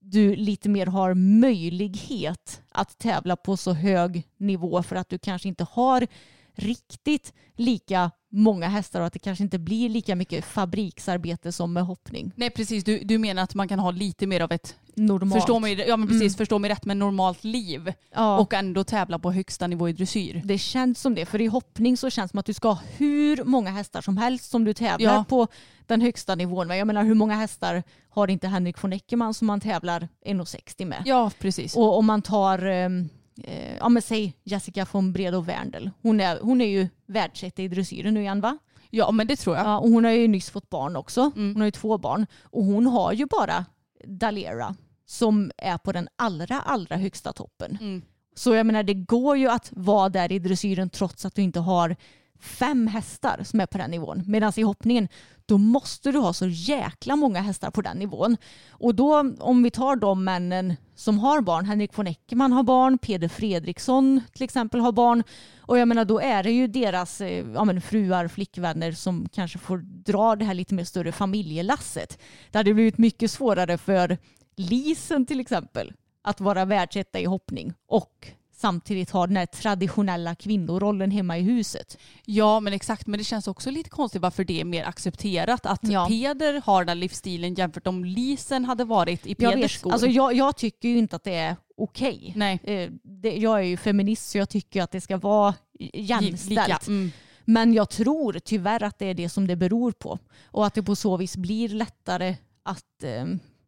du 0.00 0.36
lite 0.36 0.68
mer 0.68 0.86
har 0.86 1.14
möjlighet 1.14 2.62
att 2.72 2.98
tävla 2.98 3.36
på 3.36 3.56
så 3.56 3.72
hög 3.72 4.22
nivå 4.36 4.82
för 4.82 4.96
att 4.96 5.08
du 5.08 5.18
kanske 5.18 5.48
inte 5.48 5.66
har 5.70 6.06
riktigt 6.54 7.32
lika 7.56 8.10
många 8.32 8.68
hästar 8.68 9.00
och 9.00 9.06
att 9.06 9.12
det 9.12 9.18
kanske 9.18 9.44
inte 9.44 9.58
blir 9.58 9.88
lika 9.88 10.14
mycket 10.16 10.44
fabriksarbete 10.44 11.52
som 11.52 11.72
med 11.72 11.84
hoppning. 11.84 12.32
Nej 12.36 12.50
precis, 12.50 12.84
du, 12.84 12.98
du 13.04 13.18
menar 13.18 13.42
att 13.42 13.54
man 13.54 13.68
kan 13.68 13.78
ha 13.78 13.90
lite 13.90 14.26
mer 14.26 14.40
av 14.40 14.52
ett, 14.52 14.76
Normalt. 14.94 15.34
förstå 15.34 15.58
mig, 15.58 15.84
ja, 15.88 15.96
men 15.96 16.08
precis, 16.08 16.22
Mm. 16.22 16.34
förstå 16.34 16.58
mig 16.58 16.70
rätt, 16.70 16.84
men 16.84 16.98
normalt 16.98 17.44
liv 17.44 17.92
Ja. 18.14 18.38
och 18.38 18.54
ändå 18.54 18.84
tävla 18.84 19.18
på 19.18 19.32
högsta 19.32 19.66
nivå 19.66 19.88
i 19.88 19.92
dressyr. 19.92 20.42
Det 20.44 20.58
känns 20.58 21.00
som 21.00 21.14
det, 21.14 21.26
för 21.26 21.40
i 21.40 21.46
hoppning 21.46 21.96
så 21.96 22.10
känns 22.10 22.30
det 22.30 22.32
som 22.32 22.38
att 22.38 22.46
du 22.46 22.54
ska 22.54 22.68
ha 22.68 22.78
hur 22.96 23.44
många 23.44 23.70
hästar 23.70 24.00
som 24.00 24.16
helst 24.16 24.50
som 24.50 24.64
du 24.64 24.74
tävlar 24.74 25.14
Ja. 25.14 25.24
på 25.28 25.46
den 25.86 26.00
högsta 26.00 26.34
nivån 26.34 26.68
med. 26.68 26.78
Jag 26.78 26.86
menar 26.86 27.04
hur 27.04 27.14
många 27.14 27.34
hästar 27.34 27.82
har 28.08 28.28
inte 28.30 28.48
Henrik 28.48 28.82
von 28.82 28.92
Eckermann 28.92 29.34
som 29.34 29.46
man 29.46 29.60
tävlar 29.60 30.08
1,60 30.26 30.84
med? 30.84 31.02
Ja 31.06 31.30
precis. 31.38 31.76
Och 31.76 31.98
om 31.98 32.06
man 32.06 32.22
tar, 32.22 32.58
ehm, 32.66 33.08
eh, 33.44 33.76
ja 33.76 33.88
men 33.88 34.02
säg 34.02 34.34
Jessica 34.44 34.86
von 34.92 35.12
Bredow 35.12 35.46
Werndl. 35.46 35.88
Hon 36.02 36.20
är, 36.20 36.40
hon 36.40 36.60
är 36.60 36.66
ju 36.66 36.88
världsetta 37.06 37.62
i 37.62 37.68
dressyren 37.68 38.14
nu 38.14 38.20
igen 38.20 38.40
va? 38.40 38.58
Ja 38.90 39.10
men 39.10 39.26
det 39.26 39.36
tror 39.36 39.56
jag. 39.56 39.66
Ja, 39.66 39.78
och 39.78 39.88
hon 39.88 40.04
har 40.04 40.12
ju 40.12 40.28
nyss 40.28 40.50
fått 40.50 40.70
barn 40.70 40.96
också. 40.96 41.20
Mm. 41.36 41.52
Hon 41.52 41.60
har 41.60 41.66
ju 41.66 41.70
två 41.70 41.98
barn. 41.98 42.26
Och 42.42 42.64
hon 42.64 42.86
har 42.86 43.12
ju 43.12 43.26
bara 43.26 43.64
Dalera 44.04 44.74
som 45.06 45.50
är 45.56 45.78
på 45.78 45.92
den 45.92 46.08
allra, 46.16 46.60
allra 46.60 46.96
högsta 46.96 47.32
toppen. 47.32 47.78
Mm. 47.80 48.02
Så 48.34 48.54
jag 48.54 48.66
menar 48.66 48.82
det 48.82 48.94
går 48.94 49.36
ju 49.36 49.48
att 49.48 49.70
vara 49.72 50.08
där 50.08 50.32
i 50.32 50.38
dressyren 50.38 50.90
trots 50.90 51.24
att 51.24 51.34
du 51.34 51.42
inte 51.42 51.60
har 51.60 51.96
fem 52.40 52.86
hästar 52.86 53.40
som 53.44 53.60
är 53.60 53.66
på 53.66 53.78
den 53.78 53.90
nivån. 53.90 54.22
Medan 54.26 54.52
i 54.56 54.62
hoppningen 54.62 55.08
då 55.46 55.58
måste 55.58 56.12
du 56.12 56.18
ha 56.18 56.32
så 56.32 56.46
jäkla 56.46 57.16
många 57.16 57.40
hästar 57.40 57.70
på 57.70 57.82
den 57.82 57.96
nivån. 57.96 58.36
Och 58.70 58.94
då 58.94 59.34
om 59.38 59.62
vi 59.62 59.70
tar 59.70 59.96
de 59.96 60.24
männen 60.24 60.76
som 60.94 61.18
har 61.18 61.40
barn, 61.40 61.64
Henrik 61.64 61.98
von 61.98 62.06
Eckermann 62.06 62.52
har 62.52 62.62
barn, 62.62 62.98
Peder 62.98 63.28
Fredriksson 63.28 64.20
till 64.32 64.44
exempel 64.44 64.80
har 64.80 64.92
barn. 64.92 65.22
Och 65.60 65.78
jag 65.78 65.88
menar 65.88 66.04
då 66.04 66.20
är 66.20 66.42
det 66.42 66.50
ju 66.50 66.66
deras 66.66 67.20
eh, 67.20 67.46
ja, 67.54 67.64
men 67.64 67.80
fruar, 67.80 68.28
flickvänner 68.28 68.92
som 68.92 69.28
kanske 69.32 69.58
får 69.58 69.78
dra 69.78 70.36
det 70.36 70.44
här 70.44 70.54
lite 70.54 70.74
mer 70.74 70.84
större 70.84 71.12
familjelasset. 71.12 72.18
Det 72.50 72.58
hade 72.58 72.74
blivit 72.74 72.98
mycket 72.98 73.30
svårare 73.30 73.78
för 73.78 74.18
Lisen 74.56 75.26
till 75.26 75.40
exempel 75.40 75.92
att 76.22 76.40
vara 76.40 76.64
världsetta 76.64 77.20
i 77.20 77.24
hoppning 77.24 77.72
och 77.86 78.32
samtidigt 78.60 79.10
ha 79.10 79.26
den 79.26 79.36
här 79.36 79.46
traditionella 79.46 80.34
kvinnorollen 80.34 81.10
hemma 81.10 81.38
i 81.38 81.42
huset. 81.42 81.98
Ja 82.24 82.60
men 82.60 82.72
exakt, 82.72 83.06
men 83.06 83.18
det 83.18 83.24
känns 83.24 83.48
också 83.48 83.70
lite 83.70 83.90
konstigt 83.90 84.22
varför 84.22 84.44
det 84.44 84.60
är 84.60 84.64
mer 84.64 84.84
accepterat 84.84 85.66
att 85.66 85.80
Ja. 85.82 86.06
Peder 86.08 86.62
har 86.64 86.80
den 86.80 86.88
här 86.88 86.94
livsstilen 86.94 87.54
jämfört 87.54 87.86
om 87.86 88.04
Lisen 88.04 88.64
hade 88.64 88.84
varit 88.84 89.26
i 89.26 89.36
Jag, 89.38 89.52
Peders 89.52 89.74
vet, 89.74 89.80
skor. 89.80 89.92
alltså 89.92 90.06
jag, 90.06 90.34
jag 90.34 90.56
tycker 90.56 90.88
ju 90.88 90.98
inte 90.98 91.16
att 91.16 91.24
det 91.24 91.34
är 91.34 91.56
okej. 91.76 92.32
Nej. 92.36 92.60
Eh, 92.64 92.90
det, 93.02 93.36
jag 93.36 93.58
är 93.58 93.64
ju 93.64 93.76
feminist 93.76 94.30
så 94.30 94.38
jag 94.38 94.48
tycker 94.48 94.82
att 94.82 94.90
det 94.90 95.00
ska 95.00 95.16
vara 95.16 95.54
jämställt. 95.94 96.86
Mm. 96.86 97.10
Men 97.44 97.74
jag 97.74 97.90
tror 97.90 98.38
tyvärr 98.38 98.82
att 98.82 98.98
det 98.98 99.06
är 99.06 99.14
det 99.14 99.28
som 99.28 99.46
det 99.46 99.56
beror 99.56 99.92
på. 99.92 100.18
Och 100.44 100.66
att 100.66 100.74
det 100.74 100.82
på 100.82 100.96
så 100.96 101.16
vis 101.16 101.36
blir 101.36 101.68
lättare 101.68 102.36
att 102.62 103.02
eh, 103.02 103.24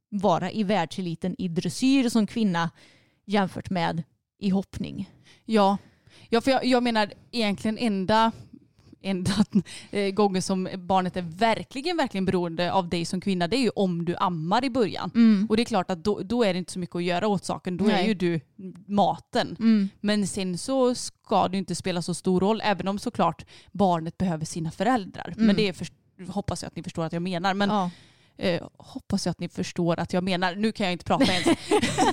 vara 0.08 0.50
i 0.52 0.62
världseliten 0.62 1.34
i 1.38 1.48
dressyr 1.48 2.08
som 2.08 2.26
kvinna 2.26 2.70
jämfört 3.24 3.70
med 3.70 4.02
i 4.42 4.48
hoppning. 4.48 5.10
Ja, 5.44 5.78
ja 6.28 6.40
för 6.40 6.50
jag, 6.50 6.64
jag 6.64 6.82
menar 6.82 7.12
egentligen 7.30 7.78
enda, 7.78 8.32
enda 9.02 9.32
eh, 9.90 10.10
gången 10.10 10.42
som 10.42 10.68
barnet 10.78 11.16
är 11.16 11.22
verkligen, 11.22 11.96
verkligen 11.96 12.24
beroende 12.24 12.72
av 12.72 12.88
dig 12.88 13.04
som 13.04 13.20
kvinna 13.20 13.48
det 13.48 13.56
är 13.56 13.60
ju 13.60 13.70
om 13.70 14.04
du 14.04 14.16
ammar 14.16 14.64
i 14.64 14.70
början. 14.70 15.10
Och 15.48 15.56
det 15.56 15.62
är 15.62 15.64
klart 15.64 15.90
att 15.90 16.04
då, 16.04 16.20
då 16.20 16.44
är 16.44 16.52
det 16.52 16.58
inte 16.58 16.72
så 16.72 16.78
mycket 16.78 16.96
att 16.96 17.04
göra 17.04 17.28
åt 17.28 17.44
saken. 17.44 17.76
Då 17.76 17.84
är 17.84 17.92
Nej. 17.92 18.06
ju 18.06 18.14
du 18.14 18.40
maten. 18.86 19.56
Mm. 19.58 19.88
Men 20.00 20.26
sen 20.26 20.58
så 20.58 20.94
ska 20.94 21.48
det 21.48 21.58
inte 21.58 21.74
spela 21.74 22.02
så 22.02 22.14
stor 22.14 22.40
roll 22.40 22.60
även 22.64 22.88
om 22.88 22.98
såklart 22.98 23.44
barnet 23.72 24.18
behöver 24.18 24.44
sina 24.44 24.70
föräldrar. 24.70 25.34
Men 25.36 25.56
det 25.56 25.68
är 25.68 25.72
för, 25.72 25.86
hoppas 26.28 26.62
jag 26.62 26.68
att 26.68 26.76
ni 26.76 26.82
förstår 26.82 27.04
att 27.04 27.12
jag 27.12 27.22
menar. 27.22 27.54
Men 27.54 27.70
Ja. 27.70 27.90
Eh, 28.36 28.62
hoppas 28.76 29.26
jag 29.26 29.30
att 29.30 29.40
ni 29.40 29.48
förstår 29.48 30.00
att 30.00 30.12
jag 30.12 30.24
menar. 30.24 30.54
Nu 30.54 30.72
kan 30.72 30.86
jag 30.86 30.92
inte 30.92 31.04
prata 31.04 31.32
ens. 31.32 31.58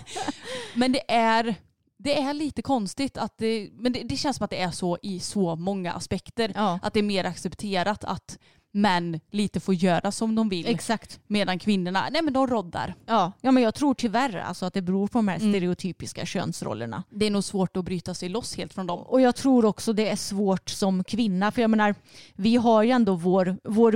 men 0.76 0.92
det 0.92 1.12
är, 1.12 1.56
det 2.04 2.22
är 2.22 2.34
lite 2.34 2.62
konstigt 2.62 3.18
att 3.18 3.38
det, 3.38 3.70
men 3.74 3.93
det, 3.93 4.04
det 4.04 4.16
känns 4.16 4.38
som 4.38 4.43
att 4.43 4.50
det 4.50 4.62
är 4.62 4.72
så 4.72 4.97
i 5.02 5.20
så 5.20 5.56
många 5.56 5.93
aspekter. 5.93 6.52
Ja. 6.56 6.80
Att 6.82 6.93
det 6.93 7.00
är 7.00 7.04
mer 7.04 7.24
accepterat 7.24 8.04
att 8.04 8.38
män 8.72 9.20
lite 9.32 9.60
får 9.60 9.74
göra 9.76 10.12
som 10.12 10.36
de 10.36 10.50
vill. 10.50 10.68
Exakt. 10.68 11.20
medan 11.28 11.60
kvinnorna, 11.60 12.08
nej 12.12 12.22
men 12.22 12.34
de 12.34 12.47
roddar. 12.47 12.95
Ja. 13.06 13.32
ja, 13.41 13.52
men 13.52 13.64
jag 13.64 13.76
tror 13.76 13.93
tyvärr 13.93 14.36
alltså 14.38 14.66
att 14.66 14.74
det 14.74 14.82
beror 14.82 15.08
på 15.08 15.18
de 15.18 15.28
här 15.28 15.39
Mm. 15.39 15.52
stereotypiska 15.52 16.26
könsrollerna. 16.26 17.04
Det 17.10 17.26
är 17.26 17.32
nog 17.32 17.43
svårt 17.43 17.78
att 17.78 17.86
bryta 17.86 18.14
sig 18.14 18.30
loss 18.30 18.58
helt 18.58 18.74
från 18.74 18.88
dem. 18.88 19.00
Och 19.00 19.22
jag 19.22 19.36
tror 19.36 19.66
också 19.66 19.93
det 19.93 20.10
är 20.10 20.16
svårt 20.16 20.70
som 20.70 21.04
kvinna. 21.04 21.52
För 21.52 21.62
jag 21.62 21.70
menar, 21.70 21.95
vi 22.36 22.56
har 22.56 22.84
ju 22.84 22.91
ändå 22.91 23.16
vår, 23.16 23.58
vår 23.64 23.93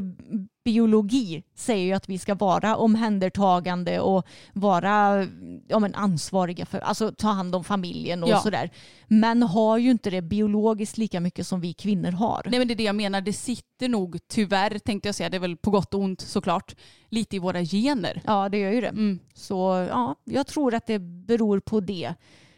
biologi 0.64 1.43
säger 1.55 1.86
ju 1.86 1.93
att 1.93 2.09
vi 2.09 2.18
ska 2.18 2.36
vara 2.36 2.76
omhändertagande 2.76 3.99
och 3.99 4.26
vara 4.53 5.28
ja, 5.68 5.80
men 5.80 5.95
ansvariga 5.95 6.66
för, 6.66 6.80
alltså 6.80 7.11
ta 7.11 7.28
hand 7.28 7.55
om 7.55 7.64
familjen 7.64 8.24
och 8.24 8.30
Ja. 8.30 8.39
sådär. 8.39 8.70
Men 9.07 9.43
har 9.43 9.78
ju 9.78 9.91
inte 9.91 10.09
det 10.09 10.22
biologiskt 10.22 10.97
lika 10.97 11.20
mycket 11.20 11.47
som 11.47 11.61
vi 11.61 11.74
kvinnor 11.74 12.11
har. 12.11 12.41
Nej 12.45 12.59
men 12.59 12.68
det 12.68 12.74
är 12.74 12.76
det 12.76 12.84
jag 12.84 12.95
menar, 12.95 13.22
det 13.22 13.34
sitter 13.34 13.89
nog 13.89 14.20
tyvärr 14.28 14.80
tänkte 14.80 15.07
jag 15.07 15.16
säga, 15.16 15.30
det 15.30 15.38
är 15.38 15.41
väl 15.41 15.57
på 15.57 15.72
gott 15.72 15.93
och 15.93 15.99
ont 15.99 16.22
såklart, 16.22 16.76
lite 17.09 17.36
i 17.36 17.39
våra 17.39 17.61
gener. 17.64 18.22
Ja, 18.26 18.49
det 18.49 18.57
gör 18.57 18.72
ju 18.72 18.82
det. 18.82 18.88
Mm. 18.88 19.20
Så 19.34 19.88
ja, 19.89 20.16
jag 20.24 20.47
tror 20.47 20.74
att 20.74 20.88
det 20.88 20.99
beror 20.99 21.59
på 21.59 21.80
det. 21.80 22.14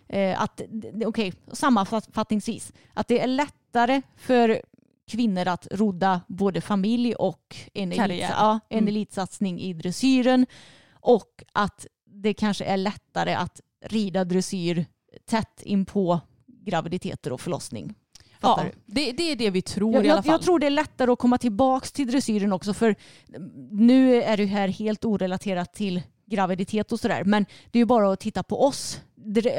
Eh, 0.09 0.41
att, 0.41 0.61
okej, 1.05 1.33
sammanfattningsvis, 1.51 2.73
att 2.93 3.07
det 3.07 3.19
är 3.21 3.27
lättare 3.27 4.01
för 4.15 4.61
kvinnor 5.07 5.47
att 5.47 5.67
rodda 5.71 6.21
både 6.27 6.61
familj 6.61 7.15
och 7.15 7.55
en, 7.73 7.91
elit, 7.91 8.19
ja, 8.29 8.59
en 8.69 8.77
Mm. 8.77 8.87
elitsatsning 8.87 9.61
i 9.61 9.73
dressyren 9.73 10.45
och 10.93 11.43
att 11.53 11.87
det 12.05 12.33
kanske 12.33 12.65
är 12.65 12.77
lättare 12.77 13.33
att 13.33 13.61
rida 13.85 14.23
dressyr 14.25 14.85
tätt 15.25 15.61
in 15.61 15.85
på 15.85 16.19
graviditeter 16.47 17.33
och 17.33 17.41
förlossning. 17.41 17.93
Fattar 18.39 18.65
Ja, 18.65 18.71
det, 18.85 19.11
det 19.11 19.31
är 19.31 19.35
det 19.35 19.49
vi 19.49 19.61
tror 19.61 19.93
Jag, 19.95 20.05
i 20.05 20.09
alla 20.09 20.23
fall. 20.23 20.31
jag 20.31 20.41
tror 20.41 20.59
det 20.59 20.65
är 20.65 20.69
lättare 20.71 21.11
att 21.11 21.19
komma 21.19 21.37
tillbaka 21.37 21.85
till 21.93 22.07
dressyren 22.07 22.53
också 22.53 22.73
för 22.73 22.95
nu 23.71 24.23
är 24.23 24.37
det 24.37 24.45
här 24.45 24.67
helt 24.67 25.05
orelaterat 25.05 25.73
till 25.73 26.01
graviditet 26.25 26.91
och 26.91 26.99
sådär 26.99 27.23
men 27.23 27.45
det 27.71 27.77
är 27.77 27.81
ju 27.81 27.85
bara 27.85 28.13
att 28.13 28.19
titta 28.19 28.43
på 28.43 28.63
oss. 28.65 29.01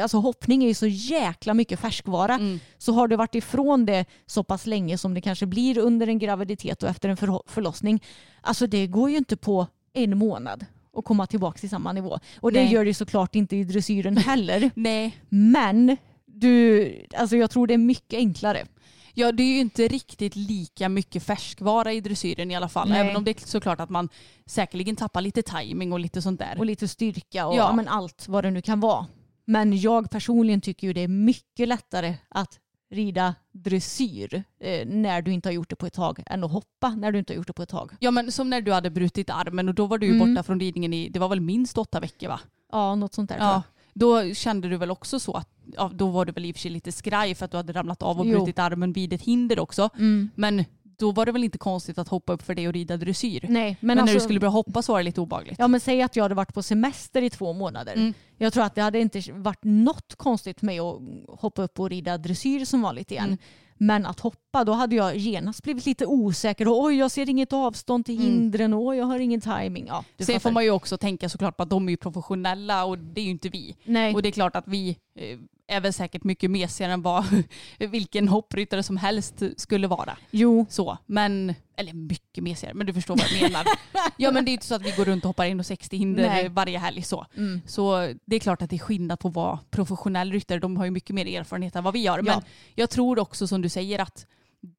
Alltså 0.03 0.19
hoppning 0.19 0.65
är 0.65 0.69
ju 0.69 0.75
så 0.75 0.87
jäkla 0.87 1.55
mycket 1.55 1.81
färskvara. 1.81 2.35
Mm. 2.35 2.61
Så 2.79 2.93
har 2.93 3.09
du 3.09 3.17
varit 3.17 3.35
ifrån 3.35 3.87
det 3.87 4.05
så 4.27 4.45
pass 4.45 4.67
länge 4.67 4.99
som 4.99 5.15
det 5.15 5.21
kanske 5.21 5.47
blir 5.47 5.79
under 5.79 6.07
en 6.07 6.19
graviditet 6.19 6.83
och 6.83 6.89
efter 6.89 7.09
en 7.09 7.17
förlossning. 7.47 8.03
Alltså 8.41 8.67
det 8.67 8.87
går 8.87 9.11
ju 9.11 9.17
inte 9.17 9.37
på 9.37 9.67
en 9.93 10.19
månad 10.19 10.65
att 10.97 11.05
komma 11.05 11.27
tillbaka 11.27 11.59
till 11.59 11.71
samma 11.71 11.93
nivå. 11.93 12.19
Och 12.41 12.53
det 12.53 12.63
Nej. 12.63 12.73
gör 12.73 12.85
det 12.85 12.95
såklart 12.95 13.35
inte 13.35 13.57
i 13.57 13.65
dressyren 13.65 14.17
heller. 14.17 14.71
Nej, 14.75 15.17
Men 15.29 15.97
du, 16.27 16.93
alltså 17.17 17.37
jag 17.37 17.51
tror 17.51 17.67
det 17.67 17.75
är 17.75 17.79
mycket 17.79 18.17
enklare. 18.19 18.67
Ja, 19.15 19.33
det 19.33 19.43
är 19.43 19.55
ju 19.55 19.61
inte 19.61 19.89
riktigt 19.89 20.37
lika 20.37 20.89
mycket 20.89 21.23
färskvara 21.23 21.93
i 21.93 22.01
dressyren 22.01 22.51
i 22.51 22.57
alla 22.57 22.69
fall. 22.69 22.89
Nej. 22.89 23.01
Även 23.01 23.17
om 23.17 23.25
det 23.25 23.43
är 23.43 23.47
såklart 23.47 23.81
att 23.81 23.91
man 23.91 24.09
säkerligen 24.47 24.97
tappar 24.97 25.21
lite 25.21 25.43
timing 25.43 25.93
och 25.93 26.01
lite 26.01 26.23
sånt 26.23 26.41
där. 26.41 26.55
och 26.59 26.67
lite 26.67 26.89
styrka 26.89 27.47
och 27.47 27.55
Ja. 27.55 27.59
ja. 27.59 27.73
men 27.73 27.89
allt 27.89 28.29
vad 28.29 28.45
det 28.45 28.51
nu 28.51 28.63
kan 28.63 28.81
vara. 28.81 29.07
Men 29.47 29.81
jag 29.81 30.11
personligen 30.11 30.61
tycker 30.61 30.87
ju 30.87 30.93
det 30.93 31.01
är 31.01 31.09
mycket 31.09 31.69
lättare 31.69 32.15
att 32.29 32.59
rida 32.91 33.35
dressyr 33.53 34.45
eh, 34.61 34.87
när 34.89 35.23
du 35.23 35.33
inte 35.33 35.49
har 35.49 35.53
gjort 35.55 35.71
det 35.71 35.77
på 35.77 35.87
ett 35.87 35.93
tag 35.93 36.23
än 36.27 36.45
att 36.45 36.51
hoppa 36.53 36.91
när 36.91 37.13
du 37.13 37.19
inte 37.19 37.33
har 37.33 37.37
gjort 37.37 37.47
det 37.47 37.53
på 37.53 37.63
ett 37.63 37.69
tag. 37.69 37.93
Ja 38.01 38.11
men 38.11 38.33
som 38.33 38.51
när 38.51 38.61
du 38.61 38.73
hade 38.73 38.91
brutit 38.91 39.31
armen 39.31 39.69
och 39.69 39.75
då 39.75 39.87
var 39.87 39.99
du 39.99 40.07
ju 40.07 40.15
Mm. 40.15 40.35
borta 40.35 40.43
från 40.43 40.61
ridningen 40.61 40.93
i, 40.93 41.09
det 41.09 41.19
var 41.19 41.29
väl 41.29 41.41
minst 41.41 41.79
åtta 41.79 42.01
veckor 42.01 42.29
va? 42.29 42.41
Ja, 42.73 42.95
något 42.95 43.15
sånt 43.15 43.29
där. 43.31 43.37
Ja. 43.39 43.63
Då 43.95 44.35
kände 44.35 44.69
du 44.69 44.77
väl 44.77 44.91
också 44.91 45.21
så 45.21 45.33
att, 45.33 45.49
ja, 45.77 45.91
då 45.95 46.09
var 46.11 46.25
du 46.25 46.33
väl 46.33 46.45
i 46.45 46.53
och 46.53 46.57
för 46.57 46.61
sig 46.61 46.71
lite 46.71 46.93
skraj 46.93 47.35
för 47.35 47.45
att 47.45 47.51
du 47.51 47.57
hade 47.57 47.73
ramlat 47.73 48.03
av 48.03 48.21
och 48.21 48.27
Jo. 48.27 48.39
brutit 48.39 48.59
armen 48.59 48.93
vid 48.93 49.13
ett 49.13 49.23
hinder 49.23 49.59
också. 49.59 49.89
Mm. 49.99 50.31
Men 50.35 50.65
då 50.99 51.13
var 51.13 51.27
det 51.27 51.33
väl 51.33 51.45
inte 51.45 51.59
konstigt 51.59 51.99
att 51.99 52.09
hoppa 52.09 52.33
upp 52.33 52.43
för 52.43 52.55
det 52.55 52.67
och 52.69 52.75
rida 52.75 52.97
dressyr. 52.97 53.47
Nej, 53.49 53.77
men, 53.81 53.87
Men, 53.87 53.99
alltså, 53.99 54.13
när 54.13 54.21
du 54.21 54.25
skulle 54.25 54.41
börja 54.41 54.51
hoppa 54.51 54.83
så 54.83 54.93
var 54.93 54.99
det 55.01 55.05
lite 55.05 55.21
obagligt. 55.21 55.57
Ja 55.59 55.69
men 55.69 55.81
säg 55.81 56.03
att 56.03 56.17
jag 56.17 56.25
hade 56.25 56.35
varit 56.35 56.55
på 56.55 56.63
semester 56.63 57.23
i 57.23 57.31
två 57.31 57.53
månader. 57.53 57.93
Mm. 57.95 58.15
Jag 58.39 58.53
tror 58.53 58.65
att 58.65 58.75
det 58.75 58.83
hade 58.83 59.01
inte 59.01 59.23
varit 59.33 59.65
något 59.65 60.15
konstigt 60.17 60.63
med 60.63 60.81
att 60.81 61.01
hoppa 61.29 61.63
upp 61.63 61.81
och 61.81 61.91
rida 61.91 62.19
dressyr 62.19 62.65
som 62.65 62.83
vanligt 62.83 63.11
igen. 63.11 63.25
Mm. 63.27 63.39
Men 63.79 64.07
att 64.07 64.21
hoppa, 64.21 64.65
då 64.65 64.73
hade 64.73 64.97
jag 64.97 65.17
genast 65.17 65.63
blivit 65.63 65.87
lite 65.87 66.07
osäker. 66.07 66.69
Och, 66.69 66.83
Oj, 66.83 66.97
jag 66.99 67.11
ser 67.11 67.31
inget 67.31 67.53
avstånd 67.53 68.07
till 68.07 68.15
Mm. 68.21 68.27
hindren. 68.27 68.75
och 68.75 68.83
Oj, 68.87 68.97
jag 68.97 69.07
har 69.07 69.19
ingen 69.19 69.41
timing. 69.41 69.85
Ja, 69.89 70.05
Sen 70.19 70.27
fattar. 70.27 70.39
får 70.39 70.51
man 70.51 70.65
ju 70.65 70.71
också 70.71 70.99
tänka 70.99 71.29
såklart 71.29 71.57
på 71.57 71.63
att 71.63 71.71
de 71.71 71.89
är 71.89 71.97
professionella 71.97 72.85
och 72.85 72.99
det 72.99 73.21
är 73.21 73.25
ju 73.25 73.31
inte 73.31 73.49
vi. 73.49 73.77
Nej. 73.85 74.15
Och 74.15 74.23
det 74.23 74.29
är 74.29 74.33
klart 74.33 74.57
att 74.57 74.69
vi 74.69 74.97
eh, 75.19 75.39
är 75.69 75.81
väl 75.81 75.93
säkert 75.93 76.25
mycket 76.25 76.51
mesigare 76.51 76.93
än 76.93 77.03
vad 77.03 77.25
vilken 77.79 78.29
hoppryttare 78.29 78.83
som 78.83 78.97
helst 78.97 79.43
skulle 79.57 79.87
vara. 79.87 80.17
Jo, 80.31 80.67
Så, 80.71 80.99
men, 81.07 81.55
eller 81.77 81.93
mycket 81.93 82.45
mesigare, 82.45 82.75
men 82.75 82.87
du 82.87 82.95
förstår 82.95 83.17
vad 83.17 83.27
jag 83.31 83.43
menar. 83.43 83.67
ja 84.17 84.31
men 84.33 84.45
det 84.45 84.51
är 84.51 84.53
inte 84.53 84.67
så 84.67 84.75
att 84.75 84.83
vi 84.83 84.91
går 84.91 85.05
runt 85.05 85.25
och 85.25 85.29
hoppar 85.29 85.45
in 85.45 85.61
och 85.61 85.67
60 85.67 85.97
hinder 85.97 86.23
Nej. 86.29 86.49
varje 86.49 86.79
helg 86.79 87.03
så. 87.03 87.27
Mm. 87.37 87.61
Så 87.67 88.13
det 88.25 88.37
är 88.37 88.41
klart 88.41 88.63
att 88.63 88.71
det 88.71 88.77
är 88.77 88.81
skillnad 88.81 89.19
på 89.21 89.29
att 89.29 89.35
vara 89.35 89.59
professionell 89.71 90.33
ryttare. 90.33 90.59
De 90.59 90.77
har 90.77 90.85
ju 90.85 90.91
mycket 90.91 91.15
mer 91.15 91.27
erfarenhet 91.41 91.77
än 91.77 91.85
vad 91.85 91.95
vi 91.95 92.07
har. 92.07 92.23
Men 92.23 92.35
Ja. 92.35 92.43
jag 92.75 92.91
tror 92.91 93.19
också 93.19 93.47
som 93.47 93.63
du 93.63 93.69
säger 93.69 93.99
att 93.99 94.27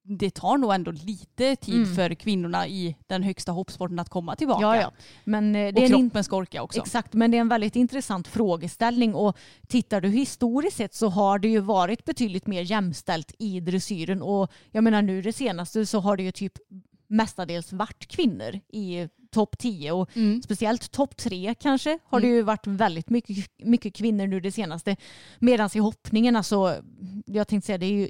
det 0.04 0.30
tar 0.30 0.58
nog 0.58 0.74
ändå 0.74 0.92
lite 0.92 1.56
tid 1.56 1.76
Mm. 1.84 1.96
för 1.96 2.14
kvinnorna 2.16 2.68
i 2.68 2.96
den 3.08 3.24
högsta 3.24 3.52
hoppsporten 3.52 4.00
att 4.00 4.10
komma 4.10 4.36
tillbaka. 4.36 4.62
ja, 4.62 4.76
ja. 4.76 4.92
Men, 5.24 5.56
eh, 5.56 5.74
det 5.74 5.80
Och 5.82 5.84
är 5.84 5.88
kroppen 5.88 6.24
ska 6.24 6.36
orka 6.36 6.62
också. 6.64 6.80
Exakt, 6.80 7.14
men 7.14 7.32
det 7.32 7.38
är 7.38 7.42
en 7.42 7.50
väldigt 7.50 7.76
intressant 7.76 8.28
frågeställning 8.28 9.16
och 9.16 9.38
tittar 9.68 10.02
du 10.02 10.10
historiskt 10.10 10.78
sett 10.78 10.94
så 10.96 11.10
har 11.10 11.40
det 11.40 11.48
ju 11.48 11.60
varit 11.60 12.06
betydligt 12.06 12.48
mer 12.48 12.62
jämställt 12.62 13.32
i 13.40 13.60
dressyren 13.60 14.22
och 14.22 14.52
jag 14.72 14.84
menar 14.84 15.02
nu 15.02 15.22
det 15.22 15.34
senaste 15.34 15.86
så 15.86 16.00
har 16.00 16.18
det 16.18 16.24
ju 16.24 16.32
typ 16.32 16.54
mestadels 17.10 17.74
varit 17.74 18.08
kvinnor 18.08 18.60
i 18.74 19.08
topp 19.32 19.58
10 19.58 19.92
och 19.92 20.18
Mm. 20.18 20.42
speciellt 20.42 20.92
topp 20.92 21.18
3 21.18 21.56
kanske 21.60 22.00
har 22.06 22.20
det 22.20 22.28
ju 22.28 22.42
varit 22.42 22.68
väldigt 22.68 23.10
mycket, 23.10 23.48
mycket 23.64 23.96
kvinnor 23.96 24.28
nu 24.28 24.40
det 24.40 24.52
senaste. 24.52 24.96
Medan 25.40 25.70
i 25.76 25.80
hoppningen, 25.80 26.36
alltså, 26.36 26.82
jag 27.26 27.48
tänkte 27.48 27.66
säga 27.66 27.78
det 27.78 27.86
är 27.86 27.92
ju 27.92 28.10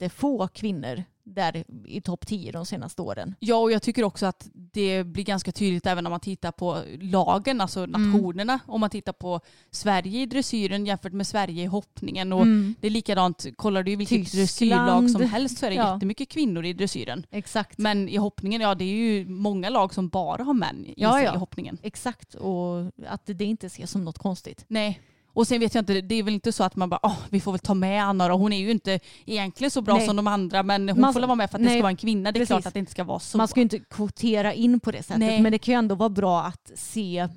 jättefå 0.00 0.48
kvinnor 0.48 1.04
där 1.24 1.64
i 1.86 2.00
topp 2.00 2.26
10 2.26 2.52
de 2.52 2.66
senaste 2.66 3.02
åren. 3.02 3.34
Ja, 3.40 3.56
och 3.56 3.72
jag 3.72 3.82
tycker 3.82 4.04
också 4.04 4.26
att 4.26 4.48
det 4.52 5.04
blir 5.04 5.24
ganska 5.24 5.52
tydligt 5.52 5.86
även 5.86 6.06
om 6.06 6.10
man 6.10 6.20
tittar 6.20 6.52
på 6.52 6.82
lagen, 7.00 7.60
alltså 7.60 7.80
Mm. 7.84 8.02
nationerna. 8.12 8.58
Om 8.66 8.80
man 8.80 8.90
tittar 8.90 9.12
på 9.12 9.40
Sverige 9.70 10.20
i 10.22 10.26
dressyren 10.26 10.86
jämfört 10.86 11.12
med 11.12 11.26
Sverige 11.26 11.62
i 11.62 11.66
hoppningen. 11.66 12.32
Och 12.32 12.42
Mm. 12.42 12.74
Det 12.80 12.86
är 12.86 12.90
likadant, 12.90 13.46
kollar 13.56 13.82
du 13.82 13.96
vilket 13.96 14.18
Tyskland. 14.18 14.40
dressyrlag 14.42 15.10
som 15.10 15.22
helst 15.22 15.58
så 15.58 15.66
är 15.66 15.70
det 15.70 15.76
Ja. 15.86 15.94
jättemycket 15.94 16.28
kvinnor 16.28 16.64
i 16.64 16.72
dressyren. 16.72 17.26
Exakt. 17.30 17.78
Men 17.78 18.08
i 18.08 18.16
hoppningen, 18.16 18.60
ja 18.60 18.74
det 18.74 18.84
är 18.84 18.94
ju 18.96 19.28
många 19.28 19.68
lag 19.70 19.94
som 19.94 20.08
bara 20.08 20.42
har 20.44 20.54
män 20.54 20.86
i 20.86 20.94
Ja, 20.96 21.12
sig 21.12 21.24
ja. 21.24 21.34
i 21.34 21.38
hoppningen. 21.38 21.78
Exakt, 21.82 22.34
och 22.34 22.92
att 23.08 23.22
det 23.26 23.44
inte 23.44 23.66
ses 23.66 23.90
som 23.90 24.04
något 24.04 24.18
konstigt. 24.18 24.64
Nej. 24.68 25.00
Och 25.36 25.46
sen 25.46 25.60
vet 25.60 25.74
jag 25.74 25.82
inte, 25.82 26.00
det 26.00 26.14
är 26.14 26.22
väl 26.22 26.34
inte 26.34 26.52
så 26.52 26.64
att 26.64 26.76
man 26.76 26.88
bara, 26.88 27.00
oh, 27.02 27.18
vi 27.30 27.40
får 27.40 27.52
väl 27.52 27.58
ta 27.58 27.74
med 27.74 28.04
Anna 28.04 28.28
då. 28.28 28.34
Hon 28.34 28.52
är 28.52 28.58
ju 28.58 28.70
inte 28.70 29.00
egentligen 29.26 29.70
så 29.70 29.80
bra 29.80 29.94
Nej. 29.94 30.06
som 30.06 30.16
de 30.16 30.26
andra 30.26 30.62
men 30.62 30.88
hon 30.88 31.00
Man- 31.00 31.12
får 31.12 31.20
väl 31.20 31.28
vara 31.28 31.36
med 31.36 31.50
för 31.50 31.58
att 31.58 31.62
det 31.62 31.68
nej, 31.68 31.76
ska 31.78 31.82
vara 31.82 31.90
en 31.90 31.96
kvinna. 31.96 32.32
Det 32.32 32.36
är 32.38 32.40
precis. 32.40 32.48
klart 32.48 32.66
att 32.66 32.74
det 32.74 32.80
inte 32.80 32.92
ska 32.92 33.04
vara 33.04 33.18
så. 33.18 33.38
Man 33.38 33.48
ska 33.48 33.60
ju 33.60 33.62
inte 33.62 33.78
kvotera 33.78 34.54
in 34.54 34.80
på 34.80 34.90
det 34.90 35.02
sättet, 35.02 35.18
Nej. 35.18 35.42
men 35.42 35.52
det 35.52 35.58
kan 35.58 35.74
ju 35.74 35.78
ändå 35.78 35.94
vara 35.94 36.08
bra 36.08 36.42
att 36.42 36.70
se 36.74 37.28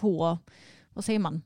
på 0.00 0.38
vad 0.96 1.04
säger 1.04 1.18
man, 1.18 1.42